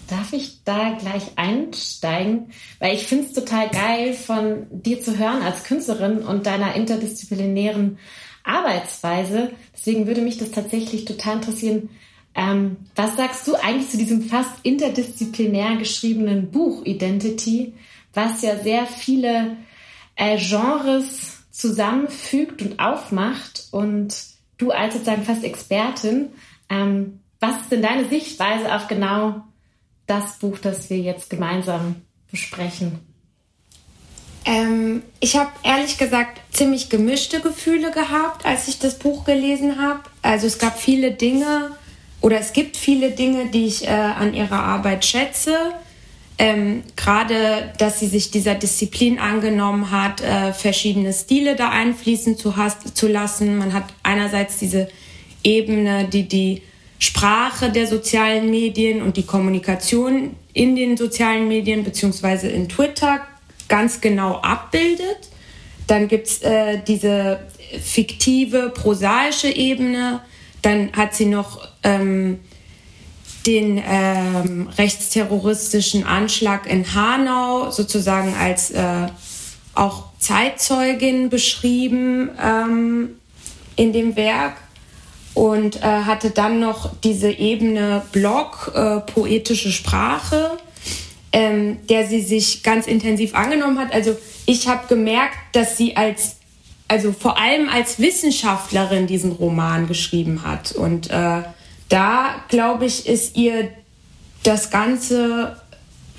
[0.08, 2.50] Darf ich da gleich einsteigen?
[2.80, 7.98] Weil ich finde es total geil, von dir zu hören als Künstlerin und deiner interdisziplinären
[8.44, 9.52] Arbeitsweise.
[9.74, 11.88] Deswegen würde mich das tatsächlich total interessieren.
[12.34, 17.74] Ähm, was sagst du eigentlich zu diesem fast interdisziplinär geschriebenen Buch Identity,
[18.14, 19.56] was ja sehr viele
[20.16, 24.14] äh, Genres zusammenfügt und aufmacht und
[24.56, 26.28] du als sozusagen fast Expertin,
[26.68, 29.42] ähm, was ist denn deine Sichtweise auf genau
[30.06, 31.96] das Buch, das wir jetzt gemeinsam
[32.30, 33.00] besprechen?
[34.44, 40.00] Ähm, ich habe ehrlich gesagt ziemlich gemischte Gefühle gehabt, als ich das Buch gelesen habe.
[40.22, 41.76] Also es gab viele Dinge
[42.22, 45.56] oder es gibt viele Dinge, die ich äh, an ihrer Arbeit schätze.
[46.38, 52.54] Ähm, Gerade, dass sie sich dieser Disziplin angenommen hat, äh, verschiedene Stile da einfließen zu,
[52.94, 53.58] zu lassen.
[53.58, 54.88] Man hat einerseits diese
[55.42, 56.62] Ebene, die die
[57.00, 63.20] Sprache der sozialen Medien und die Kommunikation in den sozialen Medien beziehungsweise in Twitter
[63.68, 65.28] ganz genau abbildet.
[65.88, 67.40] Dann gibt's äh, diese
[67.82, 70.20] fiktive, prosaische Ebene.
[70.62, 72.40] Dann hat sie noch ähm,
[73.46, 79.08] den ähm, rechtsterroristischen Anschlag in Hanau sozusagen als äh,
[79.74, 83.10] auch Zeitzeugin beschrieben ähm,
[83.76, 84.56] in dem Werk
[85.34, 90.58] und äh, hatte dann noch diese Ebene Blog, äh, poetische Sprache,
[91.32, 93.92] ähm, der sie sich ganz intensiv angenommen hat.
[93.92, 94.16] Also
[94.46, 96.36] ich habe gemerkt, dass sie als,
[96.86, 101.42] also vor allem als Wissenschaftlerin diesen Roman geschrieben hat und äh,
[101.93, 103.68] da, glaube ich, ist ihr
[104.43, 105.61] das Ganze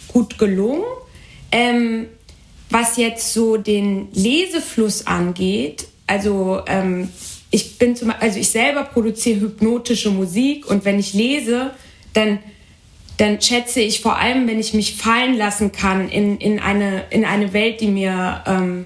[0.07, 0.83] gut gelungen.
[1.51, 2.07] Ähm,
[2.69, 7.09] was jetzt so den Lesefluss angeht, also ähm,
[7.51, 11.71] ich bin zum, also ich selber produziere hypnotische Musik und wenn ich lese,
[12.13, 12.39] dann
[13.17, 17.25] dann schätze ich vor allem, wenn ich mich fallen lassen kann in, in, eine, in
[17.25, 18.85] eine Welt, die mir, ähm,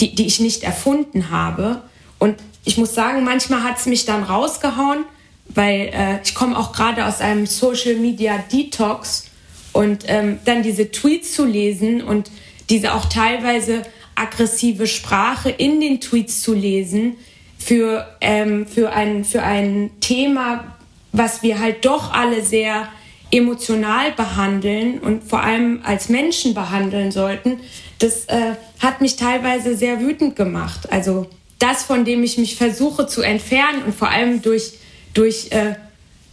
[0.00, 1.82] die, die ich nicht erfunden habe.
[2.18, 5.04] Und ich muss sagen, manchmal hat es mich dann rausgehauen,
[5.48, 9.30] weil äh, ich komme auch gerade aus einem Social Media Detox
[9.72, 12.30] und ähm, dann diese Tweets zu lesen und
[12.70, 13.82] diese auch teilweise
[14.14, 17.16] aggressive Sprache in den Tweets zu lesen
[17.58, 20.76] für, ähm, für, ein, für ein Thema,
[21.12, 22.88] was wir halt doch alle sehr
[23.30, 27.60] emotional behandeln und vor allem als Menschen behandeln sollten,
[27.98, 30.92] das äh, hat mich teilweise sehr wütend gemacht.
[30.92, 31.26] Also
[31.58, 34.74] das, von dem ich mich versuche zu entfernen und vor allem durch
[35.16, 35.74] durch, äh,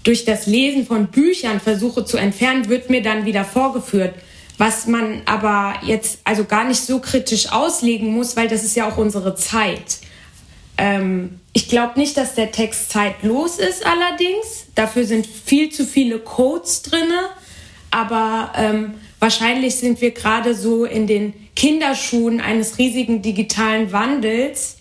[0.03, 4.13] durch das Lesen von Büchern versuche zu entfernen, wird mir dann wieder vorgeführt.
[4.57, 8.87] Was man aber jetzt also gar nicht so kritisch auslegen muss, weil das ist ja
[8.87, 9.99] auch unsere Zeit.
[10.77, 14.67] Ähm, ich glaube nicht, dass der Text zeitlos ist allerdings.
[14.75, 17.29] Dafür sind viel zu viele Codes drinne.
[17.89, 24.77] Aber ähm, wahrscheinlich sind wir gerade so in den Kinderschuhen eines riesigen digitalen Wandels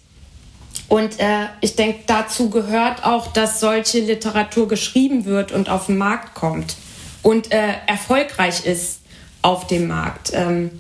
[0.89, 5.97] und äh, ich denke, dazu gehört auch, dass solche Literatur geschrieben wird und auf den
[5.97, 6.77] Markt kommt
[7.23, 9.01] und äh, erfolgreich ist
[9.43, 10.33] auf dem Markt.
[10.35, 10.71] Ähm,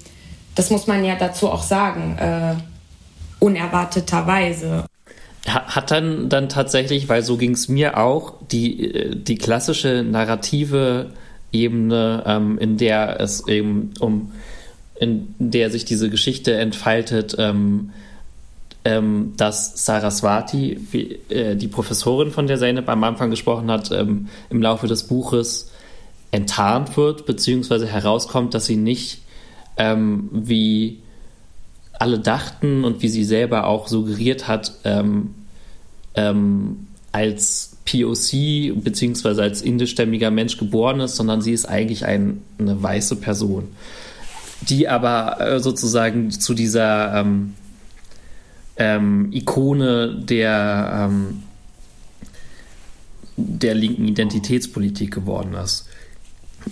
[0.54, 2.54] das muss man ja dazu auch sagen, äh,
[3.40, 4.86] unerwarteterweise.
[5.46, 11.10] Hat dann, dann tatsächlich, weil so ging es mir auch, die, äh, die klassische narrative
[11.52, 14.32] Ebene, ähm, in der es eben um,
[15.00, 17.90] in der sich diese Geschichte entfaltet, ähm,
[18.84, 24.28] ähm, dass Saraswati, wie, äh, die Professorin, von der Zeynep am Anfang gesprochen hat, ähm,
[24.50, 25.70] im Laufe des Buches
[26.32, 29.22] enttarnt wird, beziehungsweise herauskommt, dass sie nicht
[29.76, 30.98] ähm, wie
[31.98, 35.34] alle dachten und wie sie selber auch suggeriert hat, ähm,
[36.14, 42.82] ähm, als POC beziehungsweise als indischstämmiger Mensch geboren ist, sondern sie ist eigentlich ein, eine
[42.82, 43.68] weiße Person,
[44.62, 47.14] die aber äh, sozusagen zu dieser
[48.76, 51.42] ähm, Ikone der, ähm,
[53.36, 55.86] der linken Identitätspolitik geworden ist.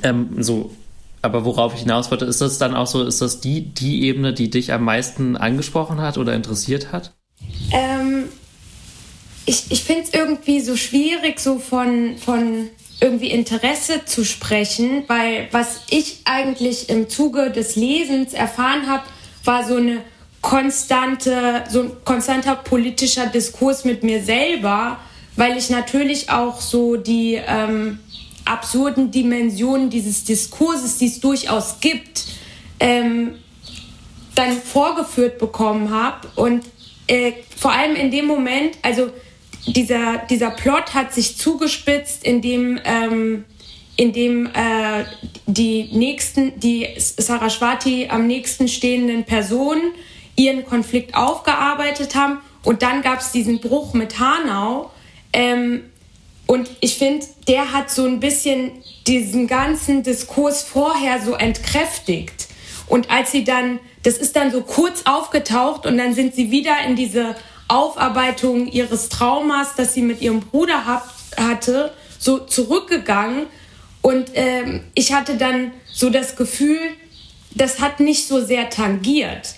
[0.02, 0.70] Ähm, so
[1.22, 4.32] aber worauf ich hinaus wollte, ist das dann auch so, ist das die, die Ebene,
[4.32, 7.12] die dich am meisten angesprochen hat oder interessiert hat?
[7.72, 8.24] Ähm,
[9.44, 12.70] ich ich finde es irgendwie so schwierig, so von, von
[13.00, 19.04] irgendwie Interesse zu sprechen, weil was ich eigentlich im Zuge des Lesens erfahren habe,
[19.44, 19.98] war so eine
[20.40, 24.98] konstante, so ein konstanter politischer Diskurs mit mir selber,
[25.36, 27.98] weil ich natürlich auch so die ähm,
[28.44, 32.24] absurden Dimensionen dieses Diskurses, die es durchaus gibt,
[32.80, 33.36] ähm,
[34.34, 36.28] dann vorgeführt bekommen habe.
[36.36, 36.64] Und
[37.06, 39.10] äh, vor allem in dem Moment, also
[39.66, 43.44] dieser, dieser Plot hat sich zugespitzt, indem, ähm,
[43.96, 45.04] indem äh,
[45.46, 49.92] die nächsten, die Saraswati am nächsten stehenden Personen
[50.36, 52.38] ihren Konflikt aufgearbeitet haben.
[52.62, 54.90] Und dann gab es diesen Bruch mit Hanau.
[55.32, 55.84] Ähm,
[56.46, 58.72] und ich finde, der hat so ein bisschen
[59.06, 62.48] diesen ganzen Diskurs vorher so entkräftigt.
[62.86, 66.74] Und als sie dann, das ist dann so kurz aufgetaucht und dann sind sie wieder
[66.86, 67.36] in diese
[67.68, 71.04] Aufarbeitung ihres Traumas, das sie mit ihrem Bruder hat,
[71.36, 73.46] hatte, so zurückgegangen.
[74.02, 76.80] Und ähm, ich hatte dann so das Gefühl,
[77.54, 79.54] das hat nicht so sehr tangiert.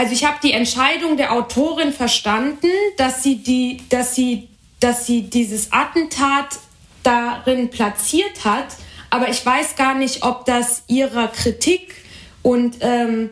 [0.00, 4.48] Also ich habe die Entscheidung der Autorin verstanden, dass sie die, dass sie
[4.80, 6.58] dass sie dieses Attentat
[7.02, 8.64] darin platziert hat,
[9.10, 11.94] aber ich weiß gar nicht, ob das ihrer Kritik
[12.40, 13.28] und ähm,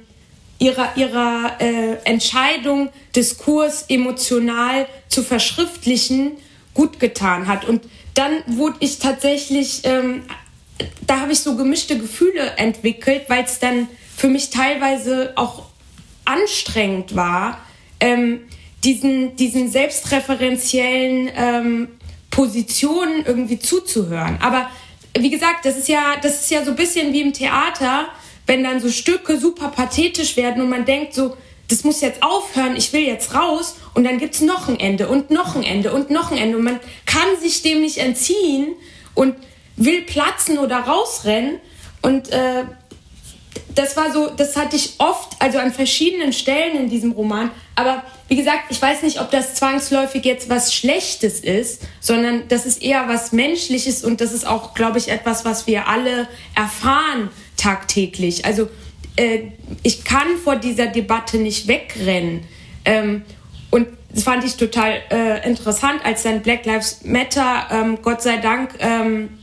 [0.59, 6.33] ihrer, ihrer äh, Entscheidung, Diskurs emotional zu verschriftlichen,
[6.75, 7.64] gut getan hat.
[7.64, 10.25] Und dann wurde ich tatsächlich, ähm,
[11.07, 15.68] da habe ich so gemischte Gefühle entwickelt, weil es dann für mich teilweise auch
[16.29, 17.59] anstrengend war,
[18.01, 18.41] ähm,
[18.85, 21.89] diesen, diesen selbstreferenziellen ähm,
[22.31, 24.39] Positionen irgendwie zuzuhören.
[24.41, 24.70] Aber
[25.18, 28.09] wie gesagt, das ist ja, das ist ja so ein bisschen wie im Theater,
[28.47, 31.37] wenn dann so Stücke super pathetisch werden und man denkt so,
[31.68, 35.31] das muss jetzt aufhören, ich will jetzt raus und dann gibt's noch ein Ende und
[35.31, 38.68] noch ein Ende und noch ein Ende und man kann sich dem nicht entziehen
[39.14, 39.35] und
[39.76, 41.61] will platzen oder rausrennen
[42.01, 42.64] und äh,
[43.74, 47.50] das war so, das hatte ich oft, also an verschiedenen Stellen in diesem Roman.
[47.74, 52.66] Aber wie gesagt, ich weiß nicht, ob das zwangsläufig jetzt was Schlechtes ist, sondern das
[52.66, 57.30] ist eher was Menschliches und das ist auch, glaube ich, etwas, was wir alle erfahren
[57.56, 58.44] tagtäglich.
[58.44, 58.68] Also
[59.16, 59.52] äh,
[59.82, 62.44] ich kann vor dieser Debatte nicht wegrennen.
[62.84, 63.22] Ähm,
[63.70, 68.38] und das fand ich total äh, interessant, als dann Black Lives Matter, ähm, Gott sei
[68.38, 69.38] Dank, ähm,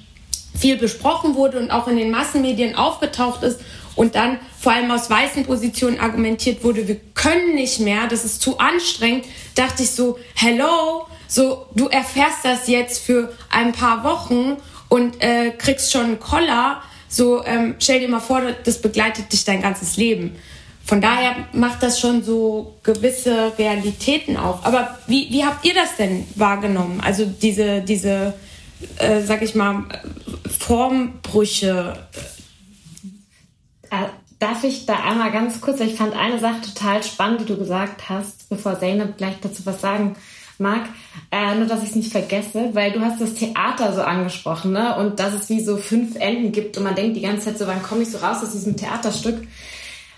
[0.58, 3.60] viel besprochen wurde und auch in den Massenmedien aufgetaucht ist
[3.96, 8.42] und dann vor allem aus weißen Positionen argumentiert wurde, wir können nicht mehr, das ist
[8.42, 9.26] zu anstrengend,
[9.56, 14.58] dachte ich so, hello, so du erfährst das jetzt für ein paar Wochen
[14.90, 19.46] und äh, kriegst schon einen Koller, so ähm, stell dir mal vor, das begleitet dich
[19.46, 20.36] dein ganzes Leben.
[20.84, 24.64] Von daher macht das schon so gewisse Realitäten auf.
[24.66, 27.02] Aber wie, wie habt ihr das denn wahrgenommen?
[27.04, 28.36] Also diese, diese
[28.98, 29.84] äh, sag ich mal,
[30.60, 31.98] Formbrüche
[33.92, 34.08] äh,
[34.40, 38.10] darf ich da einmal ganz kurz, ich fand eine Sache total spannend, die du gesagt
[38.10, 40.16] hast, bevor Zeynep gleich dazu was sagen
[40.58, 40.88] mag,
[41.32, 44.98] äh, nur dass ich es nicht vergesse, weil du hast das Theater so angesprochen, ne?
[44.98, 47.68] Und dass es wie so fünf Enden gibt und man denkt die ganze Zeit so,
[47.68, 49.48] wann komme ich so raus aus diesem Theaterstück?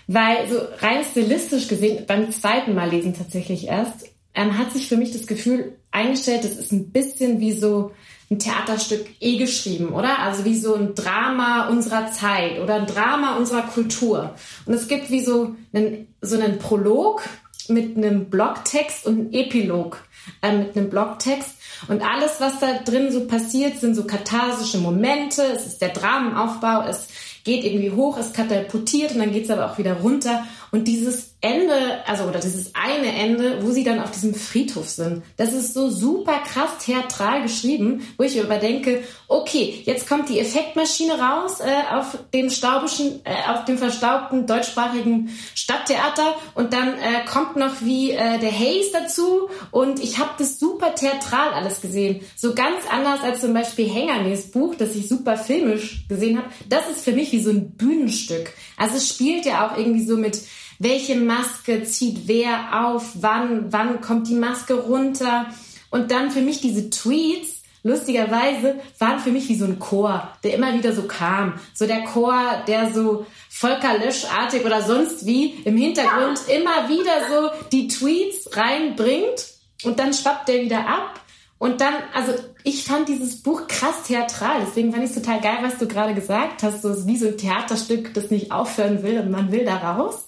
[0.06, 4.96] Weil so rein stilistisch gesehen, beim zweiten Mal lesen tatsächlich erst, ähm, hat sich für
[4.96, 7.92] mich das Gefühl eingestellt, das ist ein bisschen wie so
[8.30, 10.18] ein Theaterstück eh geschrieben, oder?
[10.18, 14.34] Also wie so ein Drama unserer Zeit oder ein Drama unserer Kultur.
[14.66, 17.22] Und es gibt wie so einen, so einen Prolog
[17.68, 20.02] mit einem Blogtext und einem Epilog
[20.42, 21.54] äh, mit einem Blogtext.
[21.88, 25.42] Und alles, was da drin so passiert, sind so katharsische Momente.
[25.42, 26.82] Es ist der Dramenaufbau.
[26.88, 27.08] Es
[27.44, 30.44] geht irgendwie hoch, es katapultiert und dann geht es aber auch wieder runter.
[30.70, 35.22] Und dieses Ende, also oder dieses eine Ende, wo sie dann auf diesem Friedhof sind,
[35.36, 41.18] das ist so super krass theatral geschrieben, wo ich überdenke, okay, jetzt kommt die Effektmaschine
[41.18, 47.54] raus äh, auf dem staubischen, äh, auf dem verstaubten deutschsprachigen Stadttheater und dann äh, kommt
[47.56, 52.54] noch wie äh, der Haze dazu und ich habe das super theatral alles gesehen, so
[52.54, 56.48] ganz anders als zum Beispiel Hängernes Buch, das ich super filmisch gesehen habe.
[56.68, 58.52] Das ist für mich wie so ein Bühnenstück.
[58.76, 60.40] Also es spielt ja auch irgendwie so mit
[60.78, 65.46] welche Maske zieht wer auf, wann, wann kommt die Maske runter.
[65.90, 70.54] Und dann für mich diese Tweets, lustigerweise, waren für mich wie so ein Chor, der
[70.54, 71.54] immer wieder so kam.
[71.74, 77.68] So der Chor, der so Volker Löschartig oder sonst wie im Hintergrund immer wieder so
[77.72, 79.46] die Tweets reinbringt
[79.84, 81.20] und dann schwappt der wieder ab.
[81.58, 84.60] Und dann, also ich fand dieses Buch krass theatral.
[84.64, 86.82] Deswegen fand ich es total geil, was du gerade gesagt hast.
[86.82, 90.27] So wie so ein Theaterstück, das nicht aufhören will und man will da raus.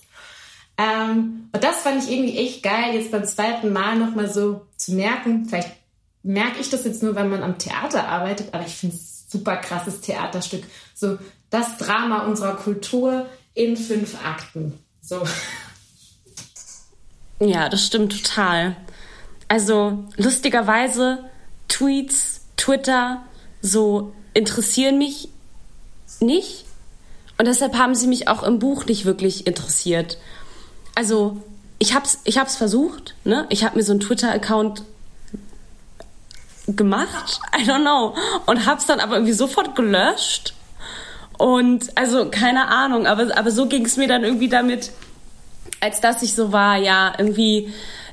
[0.81, 4.93] Ähm, und das fand ich irgendwie echt geil, jetzt beim zweiten Mal nochmal so zu
[4.93, 5.45] merken.
[5.47, 5.73] Vielleicht
[6.23, 9.57] merke ich das jetzt nur, wenn man am Theater arbeitet, aber ich finde es super
[9.57, 10.65] krasses Theaterstück.
[10.95, 11.19] So
[11.51, 14.79] das Drama unserer Kultur in fünf Akten.
[15.03, 15.23] So.
[17.41, 18.77] Ja, das stimmt total.
[19.49, 21.25] Also lustigerweise
[21.69, 23.23] Tweets, Twitter,
[23.61, 25.29] so interessieren mich
[26.21, 26.65] nicht.
[27.37, 30.19] Und deshalb haben sie mich auch im Buch nicht wirklich interessiert.
[30.95, 31.41] Also
[31.79, 33.47] ich hab's, ich hab's versucht, ne?
[33.49, 34.83] Ich habe mir so einen Twitter-Account
[36.67, 38.15] gemacht, I don't know,
[38.47, 40.55] und hab's dann aber irgendwie sofort gelöscht.
[41.39, 44.91] Und also keine Ahnung, aber, aber so ging es mir dann irgendwie damit,
[45.81, 47.73] als dass ich so war, ja, irgendwie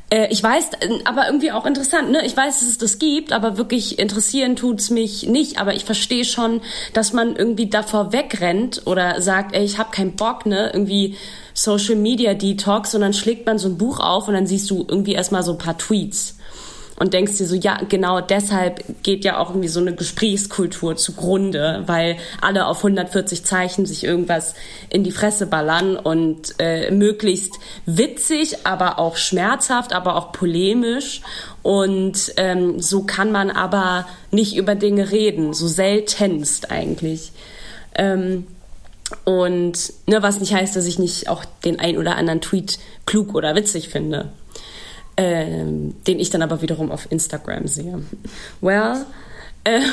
[0.10, 0.70] äh, ich weiß,
[1.04, 2.26] aber irgendwie auch interessant, ne?
[2.26, 5.60] Ich weiß, dass es das gibt, aber wirklich interessieren tut's mich nicht.
[5.60, 6.62] Aber ich verstehe schon,
[6.94, 10.72] dass man irgendwie davor wegrennt oder sagt, ey, ich habe keinen Bock, ne?
[10.74, 11.18] Irgendwie
[11.58, 14.86] Social Media Detox und dann schlägt man so ein Buch auf und dann siehst du
[14.88, 16.36] irgendwie erstmal so ein paar Tweets
[17.00, 21.84] und denkst dir so, ja, genau deshalb geht ja auch irgendwie so eine Gesprächskultur zugrunde,
[21.88, 24.54] weil alle auf 140 Zeichen sich irgendwas
[24.90, 27.56] in die Fresse ballern und äh, möglichst
[27.88, 31.22] witzig, aber auch schmerzhaft, aber auch polemisch.
[31.64, 37.32] Und ähm, so kann man aber nicht über Dinge reden, so seltenst eigentlich.
[37.96, 38.46] Ähm,
[39.24, 43.36] und ne, was nicht heißt, dass ich nicht auch den ein oder anderen Tweet klug
[43.36, 44.32] oder witzig finde
[45.18, 48.04] ähm, den ich dann aber wiederum auf Instagram sehe.
[48.62, 49.06] Well,
[49.66, 49.84] ähm,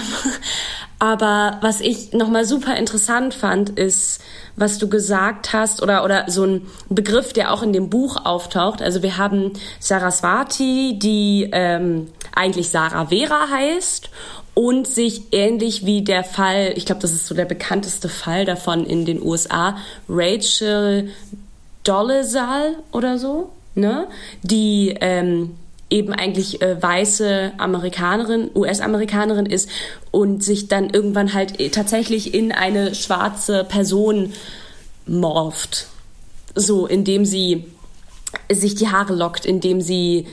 [0.98, 4.20] aber was ich nochmal super interessant fand, ist,
[4.54, 8.82] was du gesagt hast, oder, oder so ein Begriff, der auch in dem Buch auftaucht.
[8.82, 14.10] Also wir haben Saraswati, die ähm, eigentlich Sarah Vera heißt
[14.54, 18.86] und sich ähnlich wie der Fall, ich glaube, das ist so der bekannteste Fall davon
[18.86, 19.76] in den USA,
[20.08, 21.10] Rachel
[21.82, 24.06] Dolezal oder so, ne?
[24.42, 25.56] die ähm,
[25.90, 29.68] eben eigentlich äh, weiße Amerikanerin, US-Amerikanerin ist
[30.10, 34.32] und sich dann irgendwann halt äh, tatsächlich in eine schwarze Person
[35.06, 35.88] morpht.
[36.54, 37.64] So, indem sie
[38.50, 40.26] sich die Haare lockt, indem sie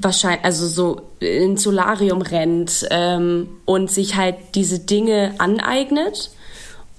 [0.00, 6.30] wahrscheinlich, also so ins Solarium rennt ähm, und sich halt diese Dinge aneignet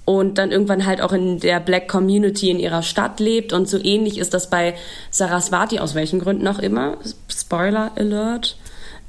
[0.04, 3.52] und dann irgendwann halt auch in der Black Community in ihrer Stadt lebt.
[3.52, 4.74] Und so ähnlich ist das bei
[5.10, 6.98] Saraswati, aus welchen Gründen auch immer.
[7.28, 8.56] Spoiler Alert.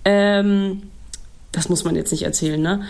[0.05, 0.83] Ähm,
[1.51, 2.83] das muss man jetzt nicht erzählen, ne?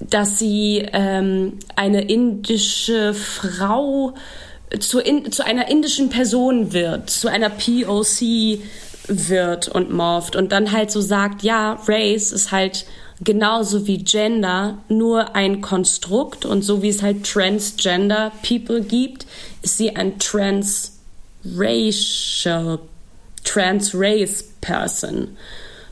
[0.00, 4.14] Dass sie ähm, eine indische Frau
[4.80, 8.58] zu, in, zu einer indischen Person wird, zu einer POC
[9.08, 12.86] wird und morpht und dann halt so sagt, ja, Race ist halt
[13.22, 19.26] genauso wie Gender nur ein Konstrukt und so wie es halt Transgender People gibt,
[19.62, 22.80] ist sie ein Transracial,
[23.44, 25.36] Transrace Person.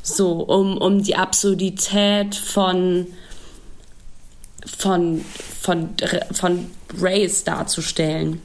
[0.03, 3.07] So, um, um die Absurdität von,
[4.67, 5.25] von,
[5.61, 5.91] von,
[6.33, 8.43] von Race darzustellen.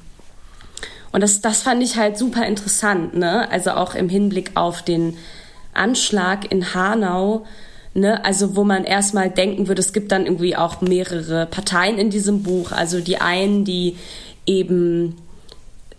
[1.12, 3.50] Und das, das fand ich halt super interessant, ne?
[3.52, 5.18] Also auch im Hinblick auf den
[5.74, 7.46] Anschlag in Hanau,
[7.96, 12.12] Ne, also wo man erstmal denken würde, es gibt dann irgendwie auch mehrere Parteien in
[12.12, 12.72] diesem Buch.
[12.72, 13.98] Also die einen, die
[14.46, 15.18] eben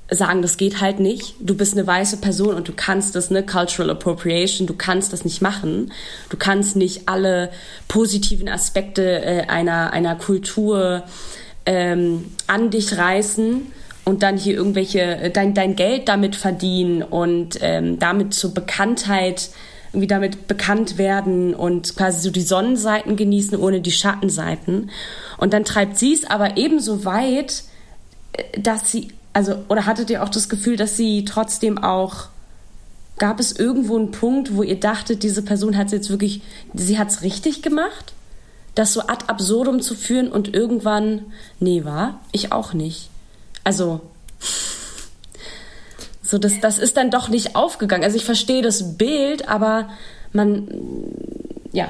[0.08, 1.34] sagen, das geht halt nicht.
[1.40, 5.24] Du bist eine weiße Person und du kannst das, ne, Cultural Appropriation, du kannst das
[5.24, 5.92] nicht machen.
[6.28, 7.50] Du kannst nicht alle
[7.88, 11.02] positiven Aspekte äh, einer, einer Kultur
[11.66, 13.72] ähm, an dich reißen
[14.10, 19.50] und dann hier irgendwelche, äh, dein, dein Geld damit verdienen und ähm, damit zur Bekanntheit
[19.92, 24.90] irgendwie damit bekannt werden und quasi so die Sonnenseiten genießen ohne die Schattenseiten.
[25.38, 27.62] Und dann treibt sie es aber ebenso weit,
[28.32, 32.30] äh, dass sie, also, oder hattet ihr auch das Gefühl, dass sie trotzdem auch,
[33.16, 36.42] gab es irgendwo einen Punkt, wo ihr dachtet, diese Person hat es jetzt wirklich,
[36.74, 38.12] sie hat es richtig gemacht?
[38.74, 41.26] Das so ad absurdum zu führen und irgendwann,
[41.60, 43.09] nee, war ich auch nicht.
[43.64, 44.00] Also,
[46.22, 48.04] so, das, das ist dann doch nicht aufgegangen.
[48.04, 49.88] Also ich verstehe das Bild, aber
[50.32, 50.68] man,
[51.72, 51.88] ja.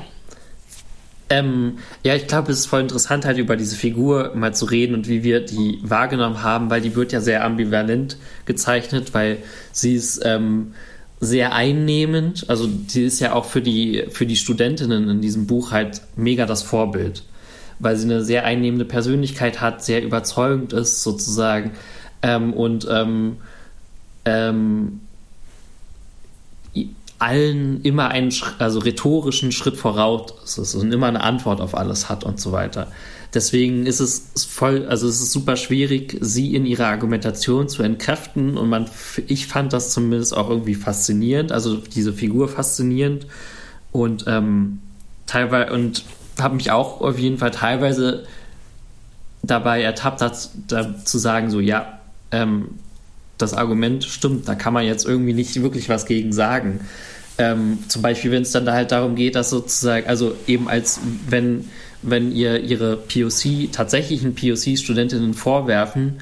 [1.29, 4.95] Ähm, ja, ich glaube, es ist voll interessant, halt über diese Figur mal zu reden
[4.95, 8.17] und wie wir die wahrgenommen haben, weil die wird ja sehr ambivalent
[8.47, 9.39] gezeichnet, weil
[9.73, 10.75] sie ist ähm,
[11.21, 12.49] sehr einnehmend.
[12.49, 16.47] Also sie ist ja auch für die, für die Studentinnen in diesem Buch halt mega
[16.47, 17.23] das Vorbild,
[17.81, 21.73] weil sie eine sehr einnehmende Persönlichkeit hat, sehr überzeugend ist sozusagen
[22.23, 23.39] ähm, und ähm,
[24.25, 25.01] ähm,
[27.19, 32.25] allen immer einen, also rhetorischen Schritt voraus ist und immer eine Antwort auf alles hat
[32.25, 32.91] und so weiter.
[33.35, 38.57] Deswegen ist es voll, also es ist super schwierig, sie in ihrer Argumentation zu entkräften
[38.57, 38.87] und man,
[39.27, 43.27] ich fand das zumindest auch irgendwie faszinierend, also diese Figur faszinierend
[43.93, 44.81] und ähm,
[45.27, 46.05] teilweise und
[46.43, 48.25] habe mich auch auf jeden Fall teilweise
[49.43, 52.79] dabei ertappt, hat, da zu sagen so ja, ähm,
[53.39, 56.81] das Argument stimmt, da kann man jetzt irgendwie nicht wirklich was gegen sagen.
[57.39, 61.01] Ähm, zum Beispiel, wenn es dann da halt darum geht, dass sozusagen, also eben als
[61.27, 61.71] wenn,
[62.03, 66.21] wenn ihr ihre POC, tatsächlichen POC-Studentinnen vorwerfen,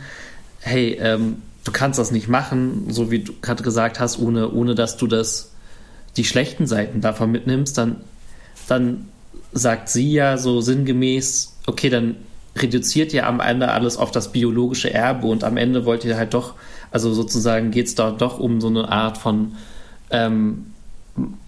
[0.60, 4.74] hey, ähm, du kannst das nicht machen, so wie du gerade gesagt hast, ohne, ohne
[4.74, 5.50] dass du das,
[6.16, 7.96] die schlechten Seiten davon mitnimmst, dann,
[8.68, 9.06] dann
[9.52, 12.16] sagt sie ja so sinngemäß, okay, dann
[12.56, 16.34] reduziert ihr am Ende alles auf das biologische Erbe und am Ende wollt ihr halt
[16.34, 16.54] doch,
[16.90, 19.52] also sozusagen geht es da doch um so eine Art von,
[20.10, 20.66] ähm,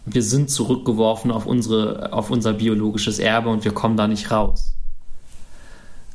[0.07, 4.73] wir sind zurückgeworfen auf, unsere, auf unser biologisches Erbe und wir kommen da nicht raus.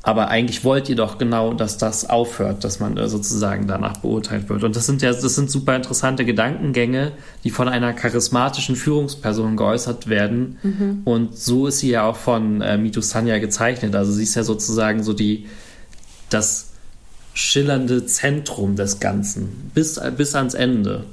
[0.06, 4.48] Aber eigentlich wollt ihr doch genau, dass das aufhört, dass man äh, sozusagen danach beurteilt
[4.50, 4.64] wird.
[4.64, 10.08] Und das sind ja, das sind super interessante Gedankengänge, die von einer charismatischen Führungsperson geäußert
[10.08, 10.60] werden.
[10.62, 11.02] Mhm.
[11.06, 13.96] Und so ist sie ja auch von äh, Mitu Sanya gezeichnet.
[13.96, 15.48] Also sie ist ja sozusagen so die,
[16.30, 16.74] das
[17.34, 21.06] schillernde Zentrum des Ganzen bis, bis ans Ende.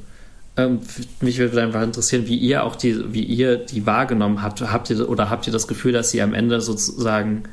[0.59, 0.81] Ähm,
[1.23, 4.61] mich würde einfach interessieren, wie ihr auch die, wie ihr die wahrgenommen habt.
[4.61, 7.45] Habt ihr oder habt ihr das Gefühl, dass sie am Ende sozusagen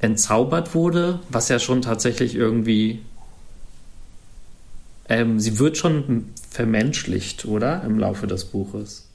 [0.00, 3.00] entzaubert wurde, was ja schon tatsächlich irgendwie.
[5.08, 7.82] Ähm, sie wird schon vermenschlicht, oder?
[7.84, 9.06] Im Laufe des Buches.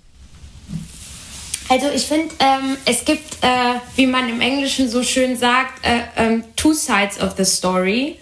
[1.69, 6.01] Also ich finde, ähm, es gibt, äh, wie man im Englischen so schön sagt, äh,
[6.17, 8.17] ähm, two sides of the story.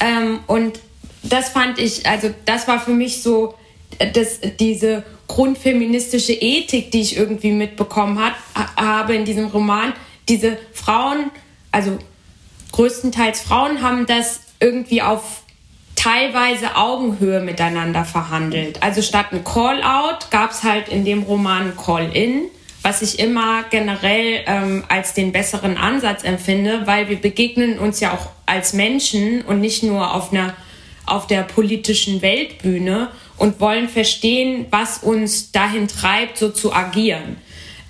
[0.00, 0.80] Ähm, und
[1.22, 3.54] das fand ich, also das war für mich so
[3.98, 8.34] äh, das, diese grundfeministische Ethik, die ich irgendwie mitbekommen hat,
[8.76, 9.92] habe in diesem Roman.
[10.28, 11.30] Diese Frauen
[11.74, 11.98] also
[12.72, 15.42] größtenteils Frauen haben das irgendwie auf
[15.96, 18.82] teilweise Augenhöhe miteinander verhandelt.
[18.82, 22.42] Also statt ein Call-out gab es halt in dem Roman Call-in,
[22.82, 28.12] was ich immer generell ähm, als den besseren Ansatz empfinde, weil wir begegnen uns ja
[28.12, 30.54] auch als Menschen und nicht nur auf einer
[31.06, 37.36] auf der politischen Weltbühne und wollen verstehen, was uns dahin treibt, so zu agieren.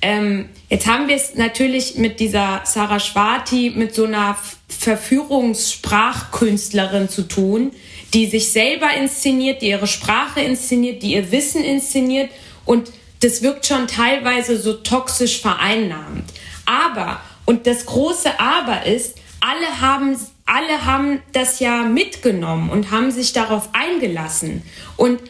[0.02, 4.36] Ähm, jetzt haben wir es natürlich mit dieser Sarah Schwarti, mit so einer
[4.68, 7.72] Verführungssprachkünstlerin zu tun,
[8.12, 12.30] die sich selber inszeniert, die ihre Sprache inszeniert, die ihr Wissen inszeniert
[12.64, 16.24] und das wirkt schon teilweise so toxisch vereinnahmt.
[16.66, 23.10] Aber, und das große Aber ist, alle haben, alle haben das ja mitgenommen und haben
[23.10, 24.62] sich darauf eingelassen.
[24.96, 25.20] Und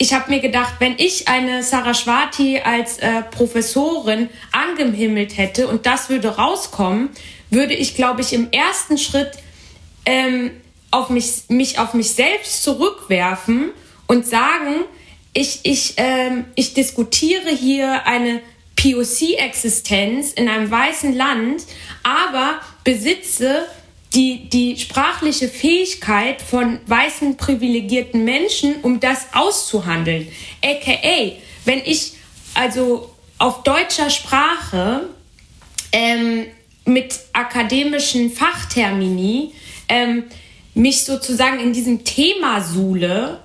[0.00, 6.08] ich habe mir gedacht, wenn ich eine Saraswati als äh, Professorin angehimmelt hätte und das
[6.08, 7.10] würde rauskommen,
[7.50, 9.32] würde ich, glaube ich, im ersten Schritt
[10.06, 10.52] ähm,
[10.90, 13.72] auf mich, mich auf mich selbst zurückwerfen
[14.06, 14.86] und sagen,
[15.34, 18.40] ich, ich, ähm, ich diskutiere hier eine
[18.76, 21.64] POC-Existenz in einem weißen Land,
[22.04, 23.66] aber besitze
[24.14, 30.28] die, die sprachliche Fähigkeit von weißen privilegierten Menschen, um das auszuhandeln.
[30.64, 31.32] AKA,
[31.64, 32.14] wenn ich
[32.54, 35.08] also auf deutscher Sprache
[35.92, 36.46] ähm,
[36.84, 39.52] mit akademischen Fachtermini
[39.88, 40.24] ähm,
[40.74, 43.40] mich sozusagen in diesem Thema suhle,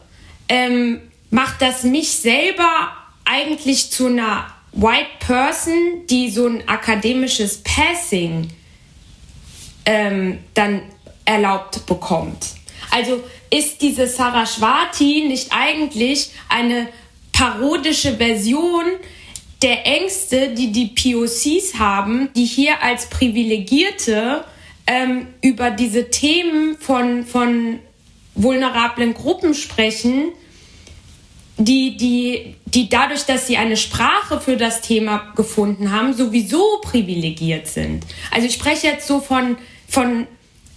[0.50, 2.90] ähm, macht das mich selber
[3.24, 8.50] eigentlich zu einer White Person, die so ein akademisches Passing
[9.86, 10.82] ähm, dann
[11.26, 12.46] erlaubt bekommt.
[12.92, 16.88] Also ist diese Saraswati nicht eigentlich eine
[17.34, 18.86] parodische Version
[19.62, 24.44] der Ängste, die die POCs haben, die hier als Privilegierte
[24.88, 27.80] ähm, über diese Themen von, von
[28.36, 30.32] vulnerablen Gruppen sprechen,
[31.58, 37.68] die, die, die dadurch, dass sie eine Sprache für das Thema gefunden haben, sowieso privilegiert
[37.68, 38.06] sind.
[38.32, 40.28] Also ich spreche jetzt so von von,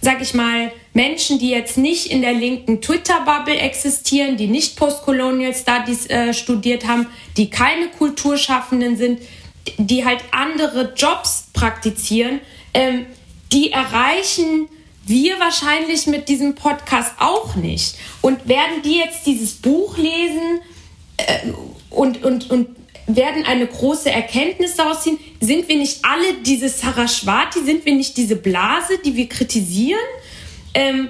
[0.01, 5.53] sag ich mal, Menschen, die jetzt nicht in der linken Twitter-Bubble existieren, die nicht Postcolonial
[5.53, 7.07] Studies äh, studiert haben,
[7.37, 9.21] die keine Kulturschaffenden sind,
[9.77, 12.39] die halt andere Jobs praktizieren,
[12.73, 13.05] ähm,
[13.51, 14.67] die erreichen
[15.05, 17.95] wir wahrscheinlich mit diesem Podcast auch nicht.
[18.21, 20.61] Und werden die jetzt dieses Buch lesen
[21.17, 21.51] äh,
[21.89, 22.78] und, und, und
[23.15, 25.19] werden eine große Erkenntnis daraus ziehen.
[25.39, 27.63] Sind wir nicht alle diese Saraswati?
[27.63, 29.99] Sind wir nicht diese Blase, die wir kritisieren?
[30.73, 31.09] Ähm,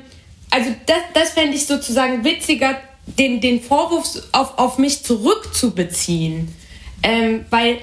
[0.50, 2.80] also das, das fände ich sozusagen witziger
[3.18, 6.54] den, den Vorwurf auf, auf mich zurückzubeziehen.
[7.04, 7.80] Ähm, weil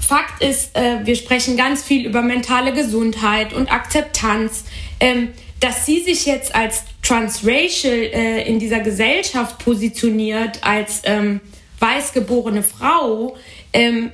[0.00, 4.64] Fakt ist, äh, wir sprechen ganz viel über mentale Gesundheit und Akzeptanz.
[5.00, 5.30] Ähm,
[5.64, 11.40] dass sie sich jetzt als transracial äh, in dieser Gesellschaft positioniert, als ähm,
[11.84, 13.36] weißgeborene Frau,
[13.72, 14.10] ähm,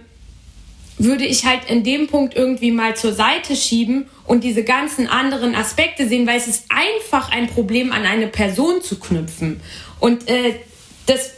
[0.99, 5.55] würde ich halt in dem Punkt irgendwie mal zur Seite schieben und diese ganzen anderen
[5.55, 9.61] Aspekte sehen, weil es ist einfach ein Problem, an eine Person zu knüpfen.
[9.99, 10.57] Und äh,
[11.07, 11.31] das,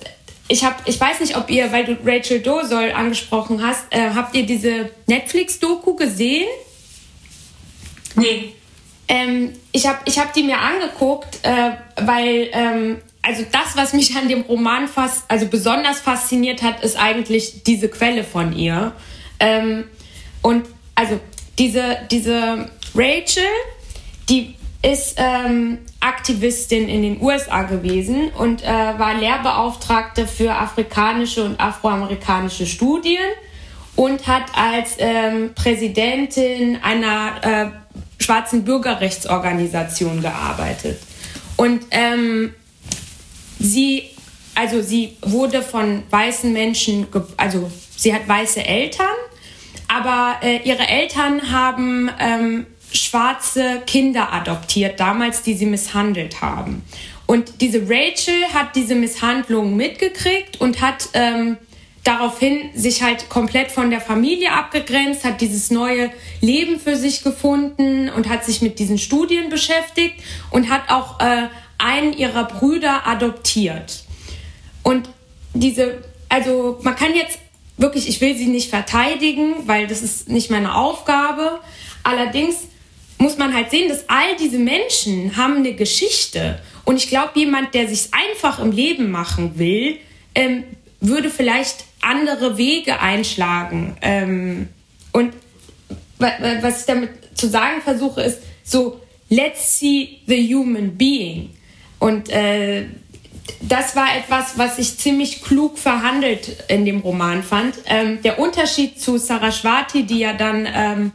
[0.48, 4.34] ich habe, ich weiß nicht, ob ihr, weil du Rachel Dozol angesprochen hast, äh, habt
[4.34, 6.48] ihr diese Netflix-Doku gesehen?
[8.16, 8.54] Nee.
[9.06, 11.72] Ähm, ich habe ich hab die mir angeguckt, äh,
[12.04, 17.01] weil ähm, also das, was mich an dem Roman fast, also besonders fasziniert hat, ist
[17.01, 18.93] eigentlich diese Quelle von ihr.
[19.39, 19.85] Ähm,
[20.43, 20.66] und
[20.97, 21.20] also
[21.59, 23.44] diese, diese Rachel,
[24.28, 31.61] die ist ähm, Aktivistin in den USA gewesen und äh, war Lehrbeauftragte für afrikanische und
[31.61, 33.23] afroamerikanische Studien
[33.94, 41.01] und hat als ähm, Präsidentin einer äh, schwarzen Bürgerrechtsorganisation gearbeitet.
[41.57, 42.55] Und ähm,
[43.62, 44.05] sie,
[44.55, 47.06] also sie wurde von weißen Menschen,
[47.36, 49.06] also sie hat weiße Eltern,
[49.89, 56.82] aber äh, ihre Eltern haben ähm, schwarze Kinder adoptiert, damals, die sie misshandelt haben.
[57.26, 61.56] Und diese Rachel hat diese Misshandlung mitgekriegt und hat ähm,
[62.05, 66.10] daraufhin sich halt komplett von der Familie abgegrenzt, hat dieses neue
[66.40, 70.16] Leben für sich gefunden und hat sich mit diesen Studien beschäftigt
[70.51, 71.48] und hat auch äh,
[71.82, 74.04] einen ihrer Brüder adoptiert.
[74.82, 75.09] Und
[75.52, 77.38] diese, also man kann jetzt
[77.76, 81.60] wirklich, ich will sie nicht verteidigen, weil das ist nicht meine Aufgabe.
[82.02, 82.56] Allerdings
[83.18, 86.60] muss man halt sehen, dass all diese Menschen haben eine Geschichte.
[86.84, 89.98] Und ich glaube, jemand, der sich einfach im Leben machen will,
[90.34, 90.64] ähm,
[91.00, 93.96] würde vielleicht andere Wege einschlagen.
[94.02, 94.68] Ähm,
[95.12, 95.32] und
[96.18, 101.50] was ich damit zu sagen versuche, ist so, let's see the human being.
[102.02, 102.86] Und äh,
[103.60, 107.76] das war etwas, was ich ziemlich klug verhandelt in dem Roman fand.
[107.86, 111.12] Ähm, der Unterschied zu Saraswati, die ja dann ähm,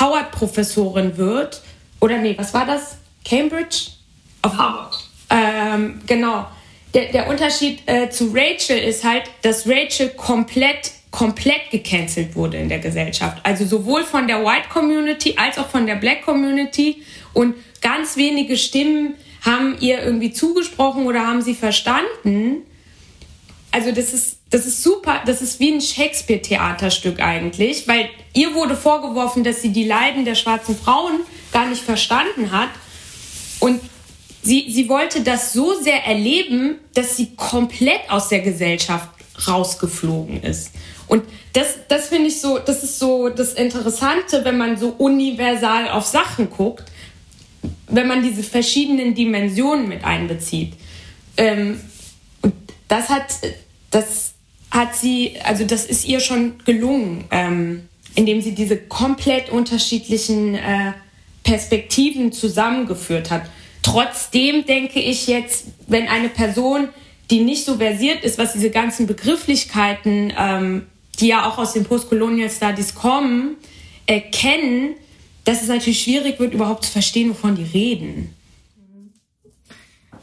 [0.00, 1.60] Howard-Professorin wird,
[2.00, 2.96] oder nee, was war das?
[3.26, 3.88] Cambridge?
[4.40, 4.98] Auf Harvard.
[5.28, 6.46] Ähm, genau
[6.94, 12.70] der, der Unterschied äh, zu Rachel ist halt, dass Rachel komplett komplett gecancelt wurde in
[12.70, 13.38] der Gesellschaft.
[13.42, 17.02] Also sowohl von der White Community als auch von der Black Community.
[17.34, 22.62] Und ganz wenige Stimmen haben ihr irgendwie zugesprochen oder haben sie verstanden.
[23.72, 28.76] Also das ist, das ist super, das ist wie ein Shakespeare-Theaterstück eigentlich, weil ihr wurde
[28.76, 31.20] vorgeworfen, dass sie die Leiden der schwarzen Frauen
[31.52, 32.68] gar nicht verstanden hat.
[33.60, 33.80] Und
[34.42, 39.08] sie, sie wollte das so sehr erleben, dass sie komplett aus der Gesellschaft
[39.48, 40.70] rausgeflogen ist.
[41.08, 45.88] Und das, das finde ich so, das ist so das Interessante, wenn man so universal
[45.90, 46.91] auf Sachen guckt,
[47.92, 50.72] wenn man diese verschiedenen Dimensionen mit einbezieht.
[51.36, 51.80] Ähm,
[52.88, 53.26] das hat,
[53.90, 54.32] das
[54.70, 60.92] hat sie, also das ist ihr schon gelungen, ähm, indem sie diese komplett unterschiedlichen äh,
[61.44, 63.42] Perspektiven zusammengeführt hat.
[63.82, 66.88] Trotzdem denke ich jetzt, wenn eine Person,
[67.30, 70.86] die nicht so versiert ist, was diese ganzen Begrifflichkeiten, ähm,
[71.20, 73.56] die ja auch aus den Postcolonial Studies kommen,
[74.06, 74.94] äh, kennen,
[75.44, 78.34] dass es natürlich schwierig wird, überhaupt zu verstehen, wovon die reden.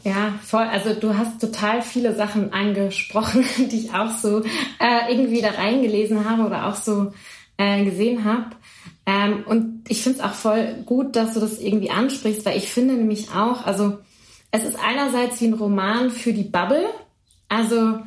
[0.02, 0.62] Ja, voll.
[0.62, 4.42] Also du hast total viele Sachen angesprochen, die ich auch so
[4.78, 7.12] äh, irgendwie da reingelesen habe oder auch so
[7.58, 8.46] äh, gesehen habe.
[9.06, 12.70] Ähm, und ich finde es auch voll gut, dass du das irgendwie ansprichst, weil ich
[12.70, 13.98] finde nämlich auch, also
[14.50, 16.86] es ist einerseits wie ein Roman für die Bubble,
[17.48, 17.98] also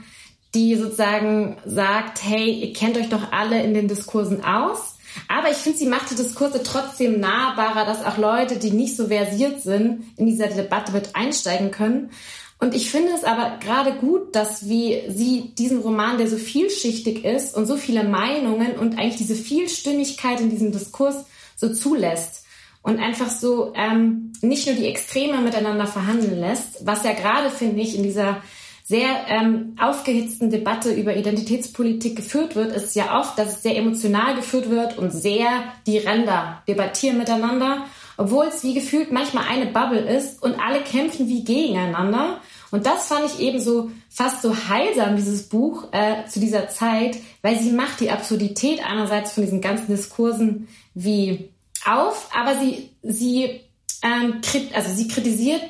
[0.53, 4.93] die sozusagen sagt, hey, ihr kennt euch doch alle in den Diskursen aus.
[5.27, 9.07] Aber ich finde, sie macht die Diskurse trotzdem nahbarer, dass auch Leute, die nicht so
[9.07, 12.11] versiert sind, in dieser Debatte mit einsteigen können.
[12.60, 17.26] Und ich finde es aber gerade gut, dass wie sie diesen Roman, der so vielschichtig
[17.26, 21.26] ist und so viele Meinungen und eigentlich diese Vielstimmigkeit in diesem Diskurs
[21.57, 22.45] so zulässt
[22.81, 27.81] und einfach so ähm, nicht nur die Extreme miteinander verhandeln lässt, was ja gerade, finde
[27.81, 28.41] ich, in dieser
[28.84, 34.35] sehr ähm, aufgehitzten Debatte über Identitätspolitik geführt wird, ist ja oft, dass es sehr emotional
[34.35, 35.47] geführt wird und sehr
[35.88, 37.85] die Ränder debattieren miteinander,
[38.18, 42.41] obwohl es wie gefühlt manchmal eine Bubble ist und alle kämpfen wie gegeneinander.
[42.72, 47.18] Und das fand ich eben so fast so heilsam, dieses Buch äh, zu dieser Zeit,
[47.41, 51.49] weil sie macht die Absurdität einerseits von diesen ganzen Diskursen wie
[51.85, 53.61] auf, aber sie, sie,
[54.01, 54.41] ähm,
[54.73, 55.61] also sie kritisiert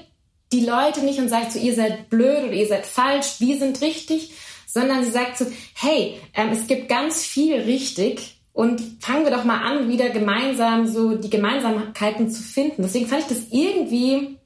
[0.54, 3.82] die Leute nicht und sagt so, ihr seid blöd oder ihr seid falsch, wir sind
[3.82, 4.32] richtig,
[4.68, 9.44] sondern sie sagt so, hey, ähm, es gibt ganz viel richtig und fangen wir doch
[9.44, 12.84] mal an, wieder gemeinsam so die Gemeinsamkeiten zu finden.
[12.84, 14.38] Deswegen fand ich das irgendwie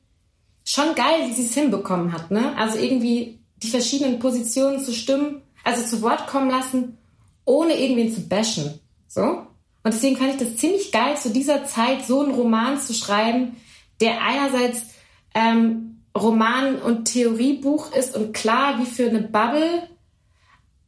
[0.64, 2.32] schon geil, wie sie es hinbekommen hat.
[2.32, 2.56] Ne?
[2.58, 6.98] Also irgendwie die verschiedenen Positionen zu stimmen, also zu Wort kommen lassen,
[7.44, 8.80] ohne irgendwen zu bashen.
[9.08, 9.24] So.
[9.84, 13.58] Und deswegen fand ich das ziemlich geil, zu dieser Zeit so einen Roman zu schreiben,
[14.00, 14.84] der einerseits
[15.34, 15.87] ähm,
[16.18, 19.88] Roman und Theoriebuch ist und klar wie für eine Bubble,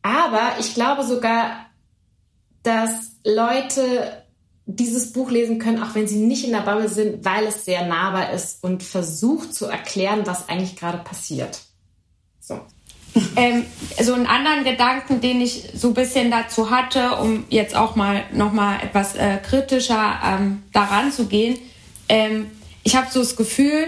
[0.02, 1.66] aber ich glaube sogar,
[2.64, 4.24] dass Leute
[4.66, 7.86] dieses Buch lesen können, auch wenn sie nicht in der Bubble sind, weil es sehr
[7.88, 11.62] nahbar ist und versucht zu erklären, was eigentlich gerade passiert.
[12.40, 12.60] So.
[13.36, 13.66] Ähm,
[14.00, 18.24] so einen anderen Gedanken, den ich so ein bisschen dazu hatte, um jetzt auch mal
[18.32, 21.58] noch mal etwas äh, kritischer ähm, daran zu gehen.
[22.08, 22.52] Ähm,
[22.84, 23.88] ich habe so das Gefühl,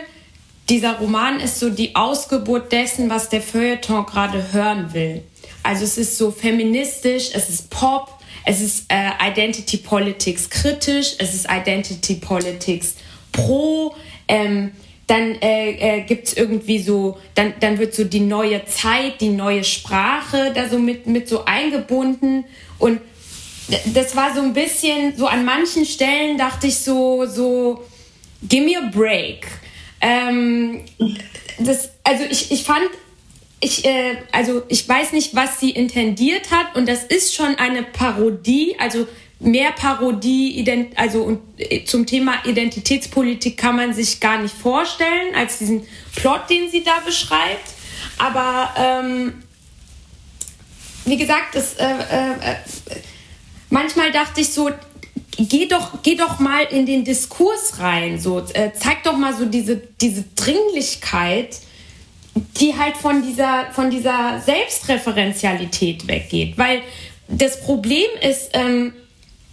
[0.72, 5.22] dieser Roman ist so die Ausgeburt dessen, was der Feuilleton gerade hören will.
[5.64, 8.07] Also es ist so feministisch, es ist Pop,
[8.45, 12.95] es ist äh, Identity Politics kritisch, es ist Identity Politics
[13.34, 13.93] pro.
[14.30, 14.72] Ähm,
[15.07, 19.27] dann äh, äh, gibt es irgendwie so, dann, dann wird so die neue Zeit, die
[19.27, 22.45] neue Sprache da so mit, mit so eingebunden.
[22.80, 23.02] Und
[23.93, 27.84] das war so ein bisschen, so an manchen Stellen dachte ich so, so,
[28.48, 29.60] give me a break.
[30.02, 30.82] Ähm,
[31.60, 32.90] das, also ich, ich fand
[33.61, 37.84] ich, äh, also ich weiß nicht, was sie intendiert hat und das ist schon eine
[37.84, 39.07] Parodie, also
[39.40, 40.65] mehr Parodie,
[40.95, 46.49] also und, äh, zum Thema Identitätspolitik kann man sich gar nicht vorstellen als diesen Plot,
[46.49, 47.69] den sie da beschreibt.
[48.18, 49.44] Aber ähm,
[51.06, 52.56] wie gesagt, das, äh, äh,
[53.69, 54.69] manchmal dachte ich so,
[55.38, 59.45] geh doch, geh doch mal in den Diskurs rein, so äh, zeig doch mal so
[59.45, 61.58] diese diese Dringlichkeit
[62.36, 66.58] die halt von dieser, von dieser Selbstreferenzialität weggeht.
[66.58, 66.82] Weil
[67.28, 68.94] das Problem ist, ähm,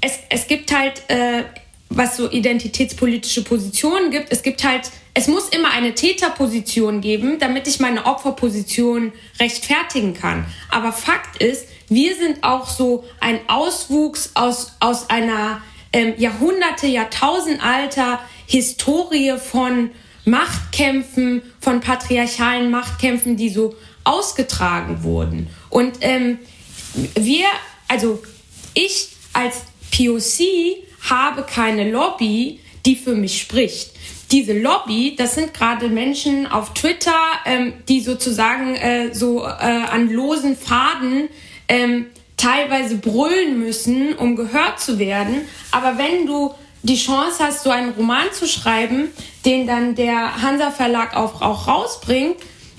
[0.00, 1.42] es, es gibt halt, äh,
[1.90, 7.66] was so identitätspolitische Positionen gibt, es gibt halt, es muss immer eine Täterposition geben, damit
[7.66, 10.46] ich meine Opferposition rechtfertigen kann.
[10.70, 15.62] Aber Fakt ist, wir sind auch so ein Auswuchs aus, aus einer
[15.92, 19.90] ähm, Jahrhunderte, Jahrtausend alter Historie von
[20.24, 23.74] Machtkämpfen, von patriarchalen Machtkämpfen, die so
[24.04, 25.48] ausgetragen wurden.
[25.70, 26.38] Und ähm,
[27.14, 27.46] wir,
[27.88, 28.22] also
[28.74, 33.92] ich als POC habe keine Lobby, die für mich spricht.
[34.30, 40.10] Diese Lobby, das sind gerade Menschen auf Twitter, ähm, die sozusagen äh, so äh, an
[40.10, 41.28] losen Faden
[41.68, 45.42] ähm, teilweise brüllen müssen, um gehört zu werden.
[45.70, 49.08] Aber wenn du die Chance hast, so einen Roman zu schreiben,
[49.44, 52.36] den dann der Hansa Verlag auch, auch rausbringt,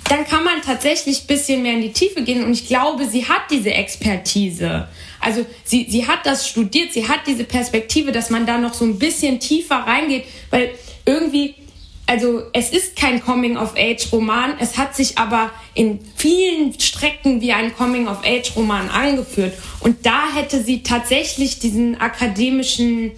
[0.10, 2.44] dann kann man tatsächlich ein bisschen mehr in die Tiefe gehen.
[2.44, 4.88] Und ich glaube, sie hat diese Expertise.
[5.20, 8.86] Also sie, sie hat das studiert, sie hat diese Perspektive, dass man da noch so
[8.86, 10.72] ein bisschen tiefer reingeht, weil
[11.06, 11.56] irgendwie,
[12.10, 18.90] also es ist kein Coming-of-Age-Roman, es hat sich aber in vielen Strecken wie ein Coming-of-Age-Roman
[18.90, 19.53] angeführt.
[19.81, 23.11] Und da hätte sie tatsächlich diesen akademischen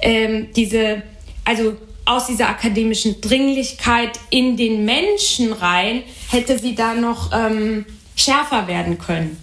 [0.00, 1.04] ähm, diese,
[1.44, 7.86] also aus dieser akademischen Dringlichkeit in den Menschen rein, hätte sie da noch ähm,
[8.16, 9.36] schärfer werden können.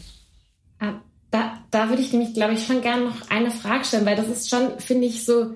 [0.79, 0.95] Ah,
[1.31, 4.27] da, da würde ich nämlich, glaube ich, schon gerne noch eine Frage stellen, weil das
[4.27, 5.55] ist schon, finde ich, so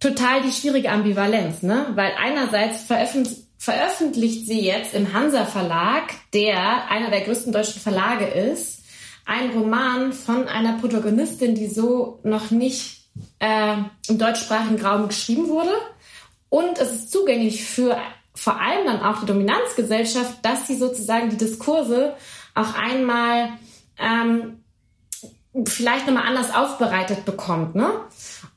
[0.00, 1.86] total die schwierige Ambivalenz, ne?
[1.94, 8.26] Weil einerseits veröffentlicht, veröffentlicht sie jetzt im Hansa Verlag, der einer der größten deutschen Verlage
[8.26, 8.82] ist,
[9.24, 13.08] einen Roman von einer Protagonistin, die so noch nicht
[13.38, 13.76] äh,
[14.08, 15.72] im deutschsprachigen Raum geschrieben wurde.
[16.48, 17.98] Und es ist zugänglich für
[18.34, 22.14] vor allem dann auch die Dominanzgesellschaft, dass sie sozusagen die Diskurse
[22.54, 23.48] auch einmal
[23.98, 24.62] ähm,
[25.64, 27.74] vielleicht nochmal anders aufbereitet bekommt.
[27.74, 27.88] Ne?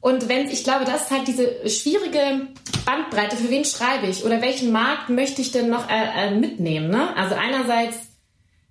[0.01, 2.47] Und wenn, ich glaube, das ist halt diese schwierige
[2.85, 6.89] Bandbreite, für wen schreibe ich oder welchen Markt möchte ich denn noch äh, äh, mitnehmen.
[6.89, 7.15] Ne?
[7.15, 7.97] Also einerseits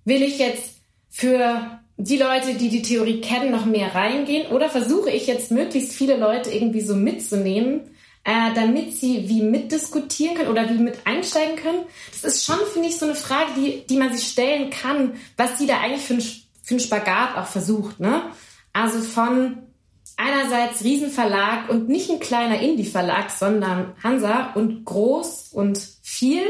[0.05, 0.75] will ich jetzt
[1.09, 4.51] für die Leute, die die Theorie kennen, noch mehr reingehen?
[4.51, 7.81] Oder versuche ich jetzt möglichst viele Leute irgendwie so mitzunehmen,
[8.23, 11.83] äh, damit sie wie mitdiskutieren können oder wie mit einsteigen können?
[12.11, 15.57] Das ist schon, finde ich, so eine Frage, die, die man sich stellen kann, was
[15.57, 16.23] sie da eigentlich für, ein,
[16.69, 17.99] für einen Spagat auch versucht.
[17.99, 18.21] Ne?
[18.71, 19.57] Also von
[20.17, 26.43] einerseits Riesenverlag und nicht ein kleiner Indie-Verlag, sondern Hansa und groß und viel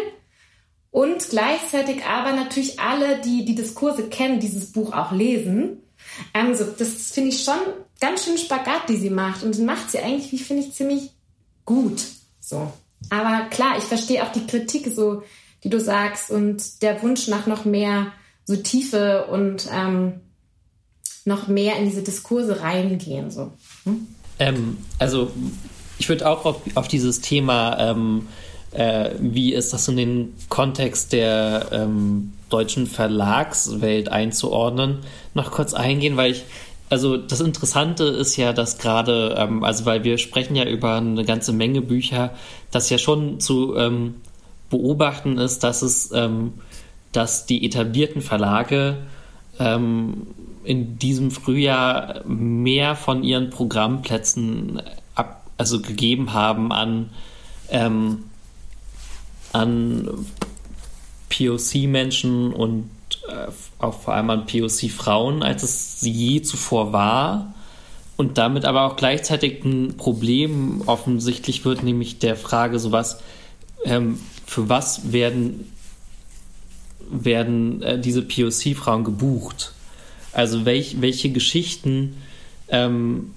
[0.92, 5.84] und gleichzeitig aber natürlich alle, die die Diskurse kennen, dieses Buch auch lesen.
[6.34, 7.60] Ähm, so, das finde ich schon
[8.02, 9.44] ganz schön Spagat, die sie macht.
[9.44, 11.12] Und macht sie eigentlich, wie finde ich, ziemlich
[11.64, 12.04] gut.
[12.40, 12.74] So.
[13.10, 15.24] Aber klar, ich verstehe auch die Kritik so,
[15.64, 18.12] die du sagst, und der Wunsch nach noch mehr
[18.50, 20.22] so Tiefe und ähm,
[21.24, 23.30] noch mehr in diese Diskurse reingehen.
[23.30, 23.52] So.
[23.84, 24.08] Hm?
[24.40, 25.32] Ähm, also
[26.00, 28.28] ich würde auch auf, auf, dieses Thema, ähm,
[28.72, 34.98] äh, wie ist das in den Kontext der ähm, deutschen Verlagswelt einzuordnen,
[35.36, 36.46] noch kurz eingehen, weil ich
[36.90, 41.24] also das Interessante ist ja, dass gerade, ähm, also weil wir sprechen ja über eine
[41.24, 42.32] ganze Menge Bücher,
[42.72, 44.16] dass ja schon zu ähm,
[44.72, 46.54] beobachten ist, dass es, ähm,
[47.12, 48.98] dass die etablierten Verlage
[49.60, 50.28] ähm,
[50.64, 54.82] in diesem Frühjahr mehr von ihren Programmplätzen
[55.16, 57.10] ab, also gegeben haben an
[57.70, 58.26] ähm,
[59.52, 60.26] an
[61.30, 62.90] POC-Menschen und
[63.28, 67.54] äh, auch vor allem an POC-Frauen, als es je zuvor war.
[68.18, 73.22] Und damit aber auch gleichzeitig ein Problem offensichtlich wird, nämlich der Frage, so was,
[73.86, 75.72] ähm, für was werden,
[77.12, 79.74] werden äh, diese POC-Frauen gebucht?
[80.32, 82.16] Also welch, welche Geschichten
[82.70, 83.32] ähm,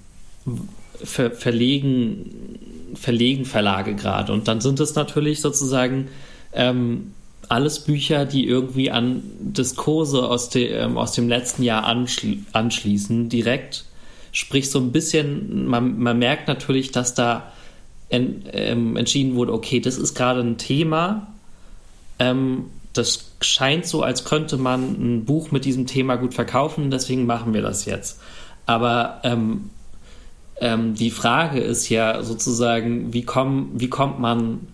[1.03, 2.59] ver verlegen,
[2.95, 4.31] verlegen Verlage gerade?
[4.31, 6.09] Und dann sind es natürlich sozusagen
[6.53, 7.13] ähm,
[7.49, 13.29] alles Bücher, die irgendwie an Diskurse aus, de, ähm, aus dem letzten Jahr anschli anschließen,
[13.29, 13.85] direkt.
[14.31, 17.51] Sprich, so ein bisschen, man, man merkt natürlich, dass da
[18.09, 21.27] en, ähm, entschieden wurde, okay, das ist gerade ein Thema,
[22.19, 27.25] ähm, das scheint so, als könnte man ein Buch mit diesem Thema gut verkaufen, deswegen
[27.25, 28.19] machen wir das jetzt.
[28.65, 29.71] Aber ähm,
[30.61, 34.67] ähm, die Frage ist ja sozusagen, wie, komm, wie kommt man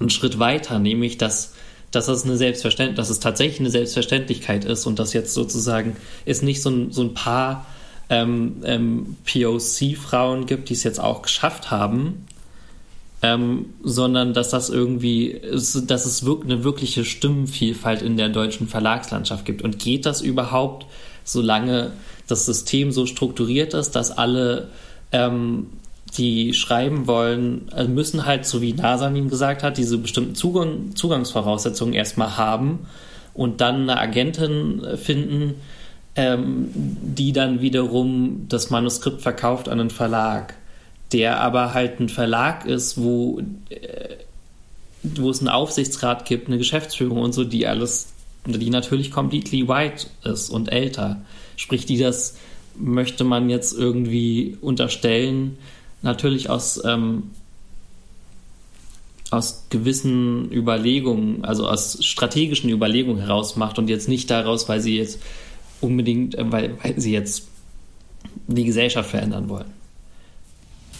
[0.00, 1.54] einen Schritt weiter, nämlich dass,
[1.90, 6.42] dass das eine Selbstverständlich, dass es tatsächlich eine Selbstverständlichkeit ist und dass jetzt sozusagen es
[6.42, 7.66] nicht so ein, so ein paar
[8.08, 12.26] ähm, ähm, POC-Frauen gibt, die es jetzt auch geschafft haben,
[13.26, 15.74] ähm, sondern dass das irgendwie, dass
[16.06, 19.62] es eine wirkliche Stimmenvielfalt in der deutschen Verlagslandschaft gibt.
[19.62, 20.86] Und geht das überhaupt,
[21.24, 21.90] solange
[22.28, 24.68] das System so strukturiert ist, dass alle
[25.10, 25.66] ähm,
[26.16, 31.94] die schreiben wollen, also müssen halt, so wie Nasanin gesagt hat, diese bestimmten Zugang, Zugangsvoraussetzungen
[31.94, 32.86] erstmal haben
[33.34, 35.54] und dann eine Agentin finden,
[36.14, 40.54] ähm, die dann wiederum das Manuskript verkauft an einen Verlag,
[41.12, 44.16] der aber halt ein Verlag ist, wo, äh,
[45.02, 48.08] wo es einen Aufsichtsrat gibt, eine Geschäftsführung und so, die alles,
[48.44, 51.22] die natürlich completely white ist und älter.
[51.56, 52.36] Sprich, die das
[52.78, 55.58] möchte man jetzt irgendwie unterstellen,
[56.02, 57.30] natürlich aus, ähm,
[59.30, 64.98] aus gewissen Überlegungen, also aus strategischen Überlegungen heraus macht und jetzt nicht daraus, weil sie
[64.98, 65.20] jetzt
[65.80, 67.48] unbedingt, äh, weil, weil sie jetzt
[68.48, 69.85] die Gesellschaft verändern wollen.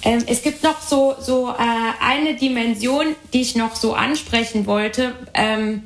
[0.02, 1.54] Ähm, es gibt noch so, so äh,
[2.00, 5.82] eine Dimension, die ich noch so ansprechen wollte, ähm,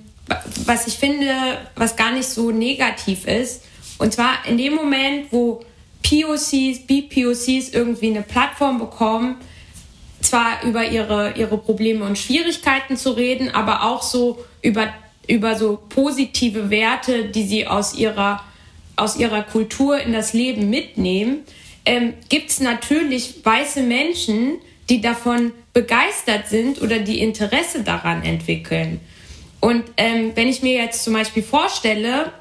[0.64, 3.64] was ich finde, was gar nicht so negativ ist.
[3.98, 5.64] Und zwar in dem Moment, wo
[6.02, 9.36] POCs, BPOCs irgendwie eine Plattform bekommen,
[10.20, 14.88] zwar über ihre, ihre Probleme und Schwierigkeiten zu reden, aber auch so über,
[15.28, 18.42] über so positive Werte, die sie aus ihrer,
[18.96, 21.40] aus ihrer Kultur in das Leben mitnehmen,
[21.90, 24.58] ähm, gibt es natürlich weiße Menschen,
[24.88, 29.00] die davon begeistert sind oder die Interesse daran entwickeln.
[29.60, 32.32] Und ähm, wenn ich mir jetzt zum Beispiel vorstelle,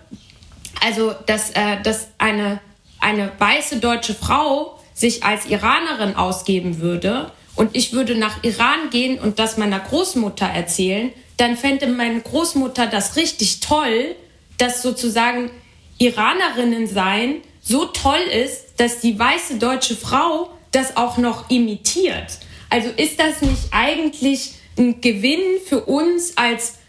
[0.81, 2.59] also dass, äh, dass eine
[2.99, 9.17] eine weiße deutsche Frau sich als Iranerin ausgeben würde und ich würde nach Iran gehen
[9.19, 14.15] und das meiner Großmutter erzählen, dann fände meine Großmutter das richtig toll,
[14.57, 15.49] dass sozusagen
[15.97, 17.35] Iranerinnen sein
[17.69, 22.39] so toll ist, dass die weiße deutsche Frau das auch noch imitiert.
[22.69, 26.79] Also ist das nicht eigentlich ein Gewinn für uns als,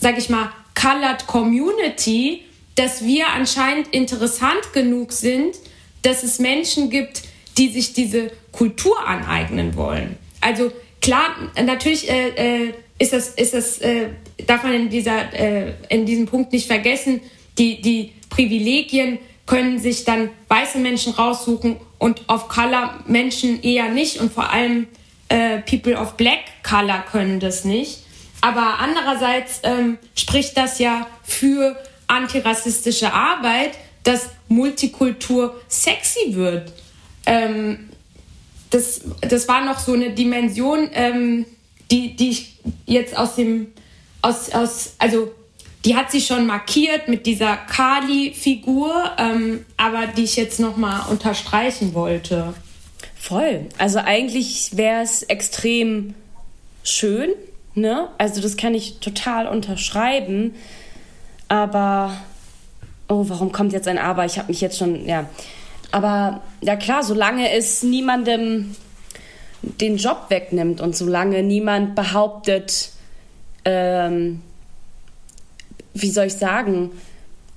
[0.00, 2.42] sag ich mal, Colored Community,
[2.74, 5.56] dass wir anscheinend interessant genug sind,
[6.02, 7.22] dass es Menschen gibt,
[7.56, 10.16] die sich diese Kultur aneignen wollen.
[10.40, 14.08] Also klar, natürlich äh, äh, ist das, ist das, äh,
[14.46, 17.20] darf man in dieser, äh, in diesem Punkt nicht vergessen,
[17.58, 24.20] die, die Privilegien können sich dann weiße Menschen raussuchen und auf Color Menschen eher nicht
[24.20, 24.88] und vor allem
[25.28, 28.00] äh, People of Black Color können das nicht.
[28.40, 33.72] Aber andererseits ähm, spricht das ja für antirassistische Arbeit,
[34.04, 36.72] dass Multikultur sexy wird.
[37.24, 37.90] Ähm,
[38.70, 41.46] das, das war noch so eine Dimension, ähm,
[41.90, 43.72] die, die ich jetzt aus dem,
[44.22, 45.32] aus, aus, also
[45.86, 51.94] die hat sich schon markiert mit dieser Kali-Figur, ähm, aber die ich jetzt nochmal unterstreichen
[51.94, 52.52] wollte.
[53.14, 53.66] Voll.
[53.78, 56.14] Also eigentlich wäre es extrem
[56.82, 57.30] schön,
[57.76, 58.08] Ne?
[58.16, 60.54] Also das kann ich total unterschreiben.
[61.46, 62.16] Aber,
[63.06, 64.24] oh, warum kommt jetzt ein Aber?
[64.24, 65.28] Ich habe mich jetzt schon, ja.
[65.92, 68.74] Aber ja klar, solange es niemandem
[69.60, 72.92] den Job wegnimmt und solange niemand behauptet,
[73.66, 74.40] ähm,
[76.02, 76.90] wie soll ich sagen,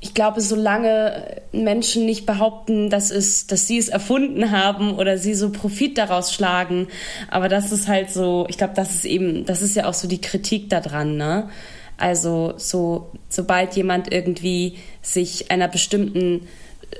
[0.02, 5.34] ich glaube, solange Menschen nicht behaupten, dass, es, dass sie es erfunden haben oder sie
[5.34, 6.88] so Profit daraus schlagen,
[7.30, 10.08] aber das ist halt so, ich glaube, das ist eben, das ist ja auch so
[10.08, 11.50] die Kritik daran, ne?
[11.98, 16.48] Also so, sobald jemand irgendwie sich einer bestimmten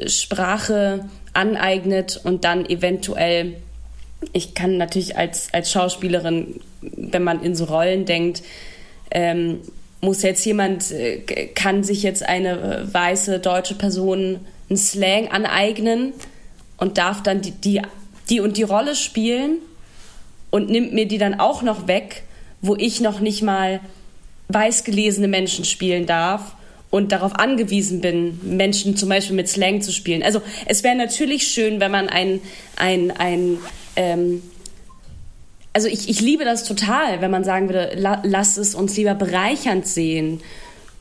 [0.06, 3.56] Sprache aneignet und dann eventuell,
[4.34, 8.44] ich kann natürlich als, als Schauspielerin, wenn man in so Rollen denkt,
[9.12, 9.62] ähm,
[10.02, 11.20] muss jetzt jemand, äh,
[11.54, 14.40] kann sich jetzt eine äh, weiße deutsche Person
[14.70, 16.14] einen Slang aneignen
[16.78, 17.82] und darf dann die, die,
[18.30, 19.58] die und die Rolle spielen
[20.52, 22.24] und nimmt mir die dann auch noch weg,
[22.62, 23.80] wo ich noch nicht mal
[24.50, 26.56] weiß gelesene Menschen spielen darf
[26.90, 30.24] und darauf angewiesen bin, Menschen zum Beispiel mit Slang zu spielen.
[30.24, 32.42] Also es wäre natürlich schön, wenn man ein,
[32.76, 33.58] ein, ein
[33.96, 34.42] ähm,
[35.74, 39.16] also ich, ich liebe das total, wenn man sagen würde, la, lass es uns lieber
[39.16, 40.42] bereichernd sehen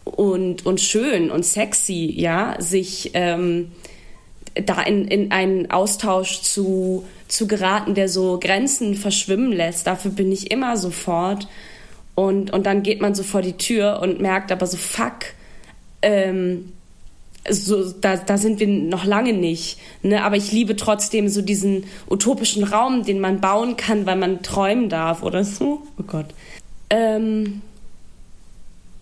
[0.05, 3.73] und, und schön und sexy, ja, sich ähm,
[4.55, 9.87] da in, in einen Austausch zu, zu geraten, der so Grenzen verschwimmen lässt.
[9.87, 11.49] Dafür bin ich immer sofort.
[12.15, 15.19] Und, und dann geht man so vor die Tür und merkt aber so, fuck,
[16.03, 16.73] ähm,
[17.51, 19.79] so, da, da sind wir noch lange nicht.
[20.03, 20.23] Ne?
[20.23, 24.89] Aber ich liebe trotzdem so diesen utopischen Raum, den man bauen kann, weil man träumen
[24.89, 25.83] darf oder so.
[25.99, 26.27] Oh Gott.
[26.91, 27.63] Ähm,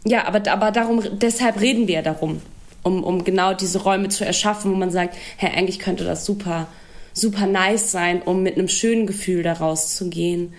[0.05, 2.41] ja, aber, aber darum, deshalb reden wir ja darum,
[2.83, 6.69] um, um genau diese Räume zu erschaffen, wo man sagt, hey, eigentlich könnte das super,
[7.13, 10.53] super nice sein, um mit einem schönen Gefühl daraus zu gehen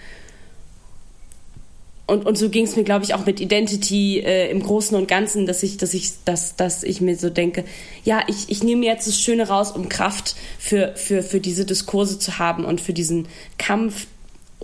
[2.08, 5.10] und, und so ging es mir, glaube ich, auch mit Identity äh, im Großen und
[5.10, 7.66] Ganzen, dass ich, dass ich, dass, dass ich mir so denke,
[8.06, 12.18] ja, ich, ich nehme jetzt das Schöne raus, um Kraft für, für, für diese Diskurse
[12.18, 13.28] zu haben und für diesen
[13.58, 14.08] Kampf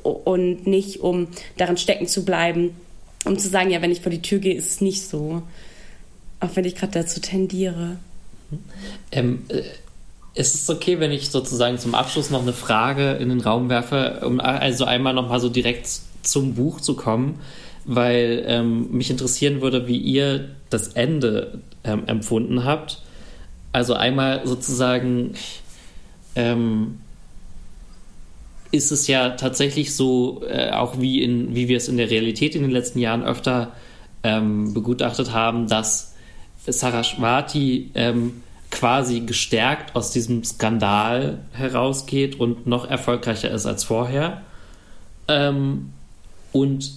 [0.04, 2.76] und nicht, um darin stecken zu bleiben,
[3.26, 5.44] um zu sagen, ja, wenn ich vor die Tür gehe, ist es nicht so.
[6.40, 7.98] Auch wenn ich gerade dazu tendiere.
[9.12, 9.64] Ähm, äh,
[10.34, 14.22] ist es okay, wenn ich sozusagen zum Abschluss noch eine Frage in den Raum werfe,
[14.26, 15.90] um also einmal nochmal so direkt
[16.24, 17.40] zum Buch zu kommen,
[17.86, 23.02] weil ähm, mich interessieren würde, wie ihr das Ende ähm, empfunden habt.
[23.72, 25.34] Also einmal sozusagen
[26.36, 27.00] ähm,
[28.72, 32.56] ist es ja tatsächlich so, äh, auch wie, in, wie wir es in der Realität
[32.56, 33.72] in den letzten Jahren öfter
[34.24, 36.16] ähm, begutachtet haben, dass
[36.66, 38.42] Saraswati ähm,
[38.72, 44.42] quasi gestärkt aus diesem Skandal herausgeht und noch erfolgreicher ist als vorher.
[45.28, 45.92] Ähm,
[46.54, 46.92] und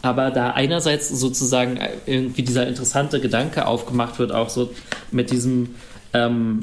[0.00, 4.70] aber da einerseits sozusagen irgendwie dieser interessante Gedanke aufgemacht wird, auch so
[5.10, 5.74] mit diesem
[6.12, 6.60] ähm,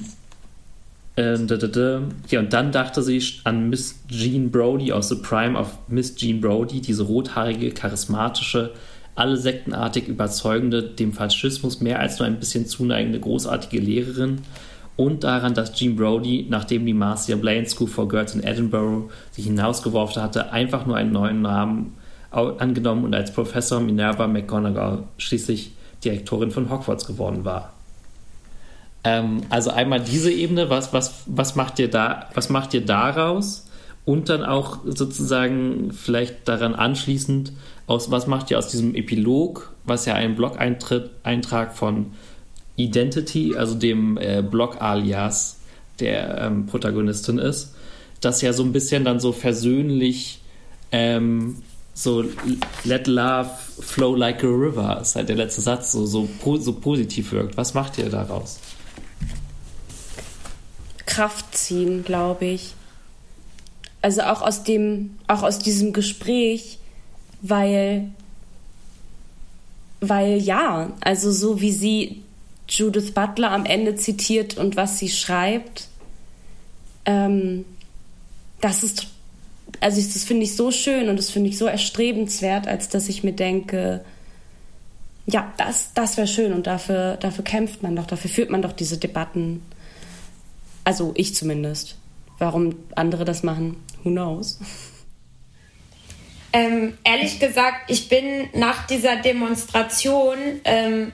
[1.17, 1.37] äh,
[2.29, 6.41] ja, und dann dachte sie an Miss Jean Brody aus The Prime of Miss Jean
[6.41, 8.71] Brody, diese rothaarige, charismatische,
[9.15, 14.41] alle sektenartig überzeugende, dem Faschismus mehr als nur ein bisschen zuneigende, großartige Lehrerin
[14.97, 19.45] und daran, dass Jean Brody, nachdem die Marcia Blaine School for Girls in Edinburgh sich
[19.45, 21.93] hinausgeworfen hatte, einfach nur einen neuen Namen
[22.31, 25.71] angenommen und als Professor Minerva McGonagall schließlich
[26.03, 27.73] Direktorin von Hogwarts geworden war.
[29.03, 33.67] Ähm, also einmal diese Ebene, was, was, was, macht ihr da, was macht ihr daraus?
[34.03, 37.53] Und dann auch sozusagen vielleicht daran anschließend,
[37.87, 42.13] aus, was macht ihr aus diesem Epilog, was ja ein Blog-Eintrag von
[42.77, 45.57] Identity, also dem äh, Blog-Alias
[45.99, 47.73] der ähm, Protagonistin ist,
[48.21, 50.41] das ja so ein bisschen dann so versöhnlich
[50.91, 51.57] ähm,
[51.93, 52.25] so
[52.83, 53.49] let love
[53.79, 56.27] flow like a river ist halt der letzte Satz so, so,
[56.59, 57.55] so positiv wirkt.
[57.55, 58.59] Was macht ihr daraus?
[61.05, 62.73] Kraft ziehen, glaube ich.
[64.01, 66.79] Also auch aus dem, auch aus diesem Gespräch,
[67.41, 68.09] weil,
[70.01, 72.24] weil ja, also so wie sie
[72.67, 75.87] Judith Butler am Ende zitiert und was sie schreibt,
[77.05, 77.65] ähm,
[78.61, 79.07] das ist,
[79.79, 83.23] also das finde ich so schön und das finde ich so erstrebenswert, als dass ich
[83.23, 84.03] mir denke,
[85.27, 88.73] ja, das, das wäre schön und dafür, dafür kämpft man doch, dafür führt man doch
[88.73, 89.63] diese Debatten.
[90.83, 91.97] Also ich zumindest.
[92.37, 94.59] Warum andere das machen, who knows?
[96.53, 101.11] Ähm, ehrlich gesagt, ich bin nach dieser Demonstration ähm,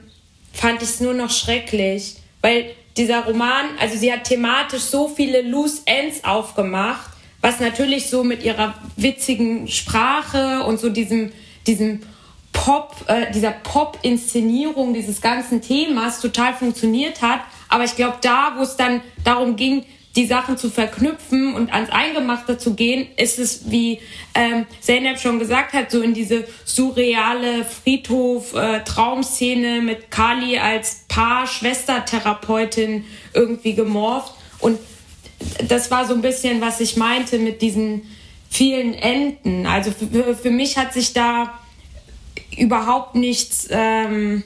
[0.53, 5.41] fand ich es nur noch schrecklich, weil dieser Roman, also sie hat thematisch so viele
[5.41, 7.11] Loose Ends aufgemacht,
[7.41, 11.31] was natürlich so mit ihrer witzigen Sprache und so diesem,
[11.65, 12.01] diesem
[12.51, 17.39] Pop, äh, dieser Pop-Inszenierung dieses ganzen Themas total funktioniert hat.
[17.69, 19.85] Aber ich glaube, da, wo es dann darum ging,
[20.15, 24.01] die Sachen zu verknüpfen und ans Eingemachte zu gehen, ist es, wie
[24.35, 33.05] ähm, Zeynep schon gesagt hat, so in diese surreale Friedhof-Traumszene äh, mit Kali als Paar-Schwester-Therapeutin
[33.33, 34.33] irgendwie gemorpht.
[34.59, 34.79] Und
[35.67, 38.01] das war so ein bisschen, was ich meinte mit diesen
[38.49, 39.65] vielen Enden.
[39.65, 41.57] Also für, für mich hat sich da
[42.57, 44.43] überhaupt nichts ähm,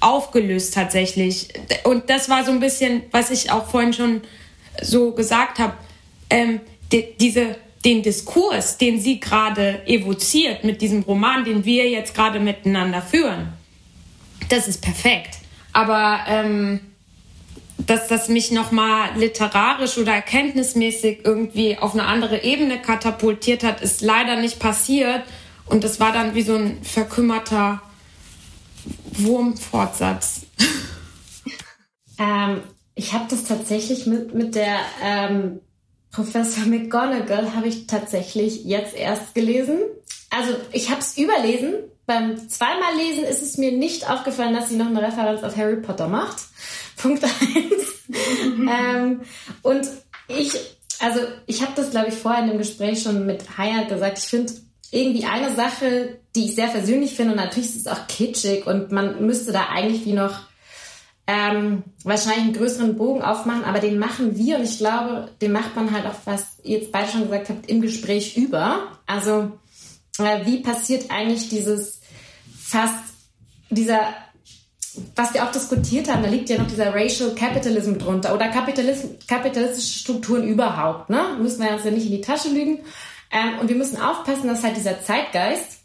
[0.00, 1.48] aufgelöst tatsächlich.
[1.84, 4.20] Und das war so ein bisschen, was ich auch vorhin schon
[4.82, 5.74] so gesagt habe,
[6.28, 6.60] ähm,
[6.92, 12.40] die, diese, den Diskurs, den sie gerade evoziert mit diesem Roman, den wir jetzt gerade
[12.40, 13.52] miteinander führen,
[14.48, 15.38] das ist perfekt.
[15.72, 16.80] Aber ähm,
[17.86, 24.02] dass das mich nochmal literarisch oder erkenntnismäßig irgendwie auf eine andere Ebene katapultiert hat, ist
[24.02, 25.22] leider nicht passiert.
[25.66, 27.82] Und das war dann wie so ein verkümmerter
[29.12, 30.42] Wurmfortsatz.
[32.22, 32.60] Ähm,
[33.00, 35.60] ich habe das tatsächlich mit, mit der ähm,
[36.12, 39.78] Professor McGonagall habe ich tatsächlich jetzt erst gelesen.
[40.28, 41.76] Also ich habe es überlesen.
[42.04, 45.76] Beim zweimal Lesen ist es mir nicht aufgefallen, dass sie noch eine Referenz auf Harry
[45.76, 46.42] Potter macht.
[46.98, 48.10] Punkt eins.
[48.68, 49.22] ähm,
[49.62, 49.88] und
[50.28, 50.52] ich,
[50.98, 54.18] also ich habe das, glaube ich, vorher in dem Gespräch schon mit Haya gesagt.
[54.18, 54.52] Ich finde
[54.90, 58.92] irgendwie eine Sache, die ich sehr versöhnlich finde, und natürlich ist es auch kitschig und
[58.92, 60.49] man müsste da eigentlich wie noch
[61.30, 65.76] ähm, wahrscheinlich einen größeren Bogen aufmachen, aber den machen wir und ich glaube, den macht
[65.76, 68.88] man halt auch, was ihr jetzt beide schon gesagt habt, im Gespräch über.
[69.06, 69.52] Also
[70.18, 72.00] äh, wie passiert eigentlich dieses
[72.58, 73.14] fast
[73.70, 74.00] dieser
[75.14, 79.10] was wir auch diskutiert haben, da liegt ja noch dieser Racial Capitalism drunter oder Kapitalism,
[79.28, 81.10] kapitalistische Strukturen überhaupt.
[81.10, 81.36] Ne?
[81.40, 82.80] Müssen wir uns ja nicht in die Tasche lügen.
[83.30, 85.79] Ähm, und wir müssen aufpassen, dass halt dieser Zeitgeist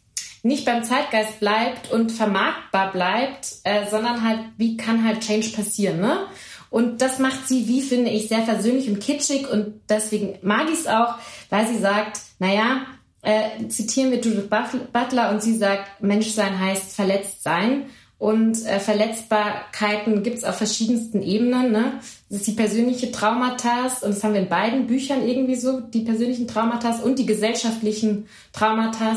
[0.45, 5.99] nicht beim Zeitgeist bleibt und vermarktbar bleibt, äh, sondern halt, wie kann halt Change passieren,
[5.99, 6.27] ne?
[6.69, 10.79] Und das macht sie, wie finde ich, sehr versöhnlich und kitschig und deswegen mag ich
[10.79, 11.15] es auch,
[11.49, 12.81] weil sie sagt, naja,
[13.23, 17.85] äh, zitieren wir Judith Butler und sie sagt, Menschsein heißt verletzt sein.
[18.17, 21.71] Und äh, Verletzbarkeiten gibt es auf verschiedensten Ebenen.
[21.71, 21.99] Ne?
[22.29, 26.01] Das ist die persönliche Traumata, und das haben wir in beiden Büchern irgendwie so, die
[26.01, 29.15] persönlichen Traumata und die gesellschaftlichen Traumata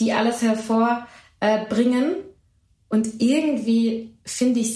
[0.00, 2.16] die alles hervorbringen.
[2.88, 4.70] Und irgendwie finde ich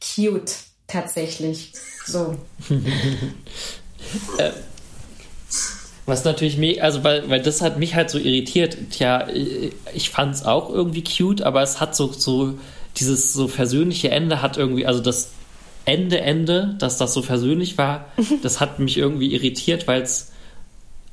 [0.00, 0.54] es cute,
[0.86, 1.72] tatsächlich.
[2.06, 2.36] So.
[4.38, 4.52] äh,
[6.06, 8.76] was natürlich mega, also weil, weil das hat mich halt so irritiert.
[8.90, 9.28] Tja,
[9.94, 12.58] ich fand es auch irgendwie cute, aber es hat so, so
[12.96, 15.30] dieses so versöhnliche Ende hat irgendwie, also das
[15.84, 18.06] Ende, Ende, dass das so versöhnlich war,
[18.42, 20.32] das hat mich irgendwie irritiert, weil es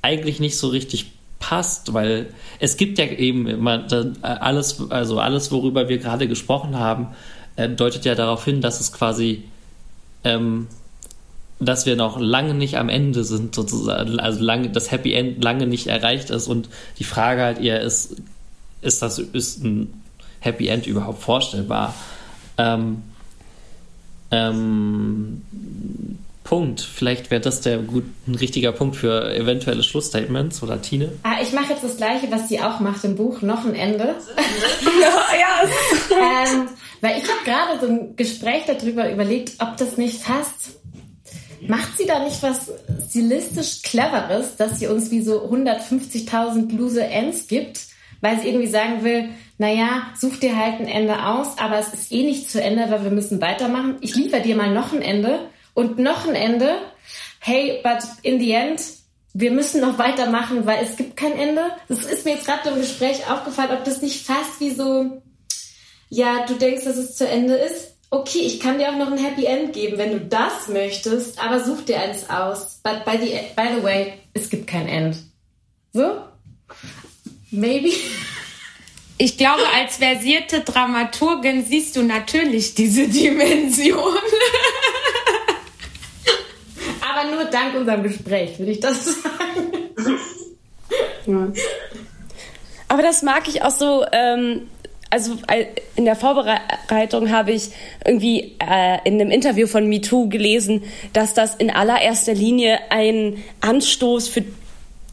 [0.02, 2.28] eigentlich nicht so richtig passt, weil
[2.60, 3.86] es gibt ja eben immer
[4.22, 7.08] alles, also alles, worüber wir gerade gesprochen haben,
[7.56, 9.44] äh, deutet ja darauf hin, dass es quasi,
[10.24, 10.68] ähm,
[11.60, 15.66] dass wir noch lange nicht am Ende sind, sozusagen, also lange, das Happy End lange
[15.66, 18.18] nicht erreicht ist und die Frage halt eher ist,
[18.82, 20.02] ist das, ist ein
[20.40, 21.94] Happy End überhaupt vorstellbar?
[22.58, 23.04] Ähm,
[24.32, 25.42] ähm,
[26.50, 26.82] Punkt.
[26.82, 31.12] Vielleicht wäre das der gut, ein richtiger Punkt für eventuelle Schlussstatements oder Tine.
[31.22, 34.06] Ah, ich mache jetzt das Gleiche, was sie auch macht im Buch, noch ein Ende.
[35.00, 35.70] ja, ja.
[36.52, 36.70] ähm,
[37.02, 40.80] weil ich habe gerade so ein Gespräch darüber überlegt, ob das nicht fast
[41.68, 42.72] Macht sie da nicht was
[43.10, 47.82] stilistisch Cleveres, dass sie uns wie so 150.000 lose Ends gibt,
[48.22, 49.26] weil sie irgendwie sagen will,
[49.58, 53.04] naja, such dir halt ein Ende aus, aber es ist eh nicht zu Ende, weil
[53.04, 53.98] wir müssen weitermachen.
[54.00, 55.50] Ich liefere dir mal noch ein Ende
[55.80, 56.76] und noch ein Ende.
[57.40, 58.82] Hey, but in the end,
[59.34, 61.72] wir müssen noch weitermachen, weil es gibt kein Ende.
[61.88, 65.22] Das ist mir jetzt gerade im Gespräch aufgefallen, ob das nicht fast wie so,
[66.10, 67.96] ja, du denkst, dass es zu Ende ist.
[68.10, 71.64] Okay, ich kann dir auch noch ein Happy End geben, wenn du das möchtest, aber
[71.64, 72.82] such dir eins aus.
[72.84, 75.16] But by the, by the way, es gibt kein End.
[75.94, 76.24] So?
[77.52, 77.94] Maybe.
[79.22, 84.16] Ich glaube, als versierte Dramaturgin siehst du natürlich diese Dimension.
[87.20, 89.72] aber nur dank unserem Gespräch, würde ich das sagen.
[91.26, 91.48] Ja.
[92.88, 94.06] Aber das mag ich auch so.
[94.12, 94.68] Ähm,
[95.12, 95.38] also
[95.96, 97.72] in der Vorbereitung habe ich
[98.06, 100.84] irgendwie äh, in einem Interview von MeToo gelesen,
[101.14, 104.44] dass das in allererster Linie ein Anstoß für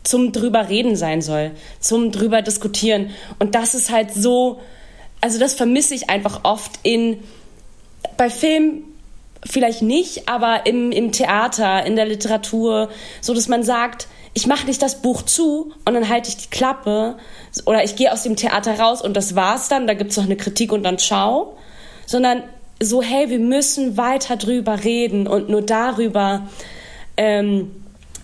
[0.02, 1.50] zum drüber reden sein soll,
[1.80, 3.10] zum drüber diskutieren.
[3.38, 4.60] Und das ist halt so,
[5.20, 7.18] also das vermisse ich einfach oft in
[8.16, 8.84] bei Filmen
[9.44, 12.88] vielleicht nicht, aber im, im Theater, in der Literatur,
[13.20, 16.50] so dass man sagt, ich mache nicht das Buch zu und dann halte ich die
[16.50, 17.16] Klappe
[17.64, 20.36] oder ich gehe aus dem Theater raus und das war's dann, da gibt's noch eine
[20.36, 21.56] Kritik und dann ciao,
[22.04, 22.42] sondern
[22.78, 26.48] so, hey, wir müssen weiter drüber reden und nur darüber
[27.16, 27.70] ähm,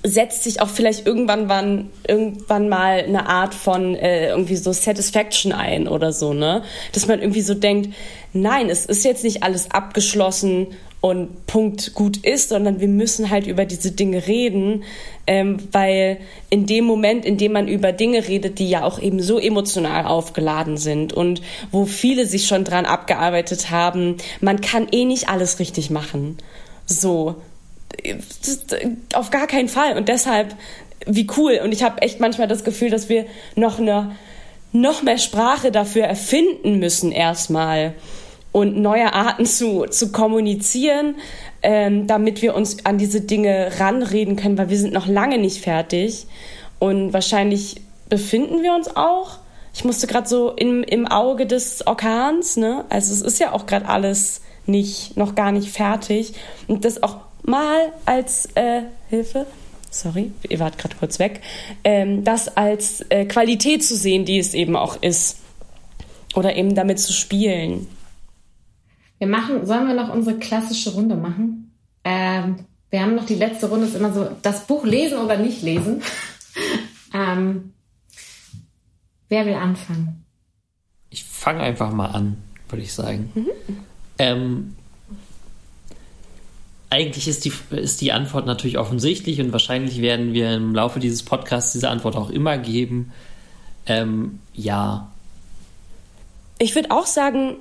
[0.03, 5.53] setzt sich auch vielleicht irgendwann wann, irgendwann mal eine Art von äh, irgendwie so Satisfaction
[5.53, 6.63] ein oder so, ne?
[6.93, 7.95] Dass man irgendwie so denkt,
[8.33, 10.69] nein, es ist jetzt nicht alles abgeschlossen
[11.03, 14.85] und Punkt gut ist, sondern wir müssen halt über diese Dinge reden,
[15.27, 16.19] ähm, weil
[16.49, 20.07] in dem Moment, in dem man über Dinge redet, die ja auch eben so emotional
[20.07, 21.43] aufgeladen sind und
[21.73, 26.39] wo viele sich schon dran abgearbeitet haben, man kann eh nicht alles richtig machen.
[26.87, 27.35] So,
[29.13, 29.97] auf gar keinen Fall.
[29.97, 30.55] Und deshalb,
[31.05, 31.61] wie cool.
[31.65, 33.27] Und ich habe echt manchmal das Gefühl, dass wir
[33.57, 34.15] noch eine
[34.71, 37.93] noch mehr Sprache dafür erfinden müssen erstmal
[38.53, 41.17] und neue Arten zu, zu kommunizieren,
[41.63, 45.63] ähm, damit wir uns an diese Dinge ranreden können, weil wir sind noch lange nicht
[45.63, 46.27] fertig
[46.79, 49.39] und wahrscheinlich befinden wir uns auch.
[49.75, 52.85] Ich musste gerade so im, im Auge des Orkans, ne?
[52.91, 56.35] Also es ist ja auch gerade alles nicht, noch gar nicht fertig
[56.69, 59.47] und das auch mal als äh, Hilfe,
[59.91, 61.41] sorry, ihr wart gerade kurz weg,
[61.85, 65.39] ähm, das als äh, Qualität zu sehen, die es eben auch ist.
[66.35, 67.89] Oder eben damit zu spielen.
[69.23, 71.73] Wir machen, sollen wir noch unsere klassische Runde machen?
[72.03, 72.57] Ähm,
[72.91, 76.03] wir haben noch die letzte Runde, ist immer so, das Buch lesen oder nicht lesen.
[77.15, 77.73] ähm,
[79.29, 80.25] wer will anfangen?
[81.09, 82.37] Ich fange einfach mal an,
[82.69, 83.31] würde ich sagen.
[83.37, 83.51] Mhm.
[84.19, 84.77] Ähm,
[86.91, 91.23] eigentlich ist die, ist die Antwort natürlich offensichtlich und wahrscheinlich werden wir im Laufe dieses
[91.23, 93.13] Podcasts diese Antwort auch immer geben.
[93.87, 95.13] Ähm, ja.
[96.59, 97.59] Ich würde auch sagen,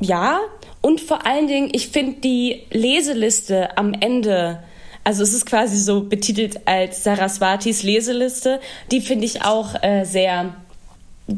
[0.00, 0.40] ja.
[0.80, 4.62] Und vor allen Dingen, ich finde die Leseliste am Ende,
[5.04, 8.60] also es ist quasi so betitelt als Saraswatis Leseliste,
[8.92, 10.54] die finde ich auch äh, sehr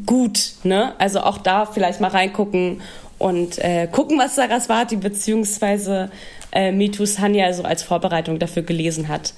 [0.06, 0.52] gut.
[0.62, 0.94] Ne?
[0.98, 2.82] Also auch da vielleicht mal reingucken
[3.18, 6.10] und äh, gucken, was Saraswati beziehungsweise
[6.52, 9.34] äh, Mitu Sanya so als Vorbereitung dafür gelesen hat.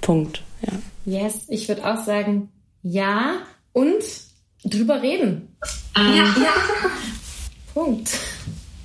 [0.00, 0.42] Punkt.
[0.62, 0.72] Ja.
[1.04, 2.48] Yes, ich würde auch sagen,
[2.82, 3.34] ja
[3.72, 4.02] und
[4.64, 5.56] drüber reden.
[5.96, 6.24] Ähm, ja.
[6.24, 6.54] ja.
[7.74, 8.10] Punkt.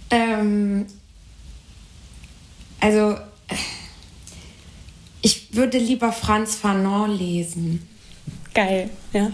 [0.09, 0.85] Ähm,
[2.79, 3.17] also,
[5.21, 7.87] ich würde lieber Franz Fanon lesen.
[8.53, 9.31] Geil, ja.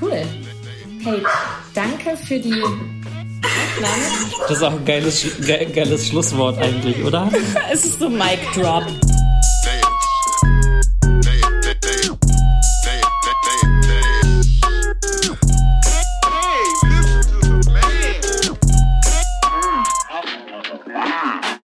[0.00, 0.24] Cool.
[1.02, 1.22] Hey,
[1.74, 2.62] danke für die
[4.48, 7.30] das ist auch ein geiles, ge geiles Schlusswort eigentlich, oder?
[7.72, 8.84] es ist so Mic Drop.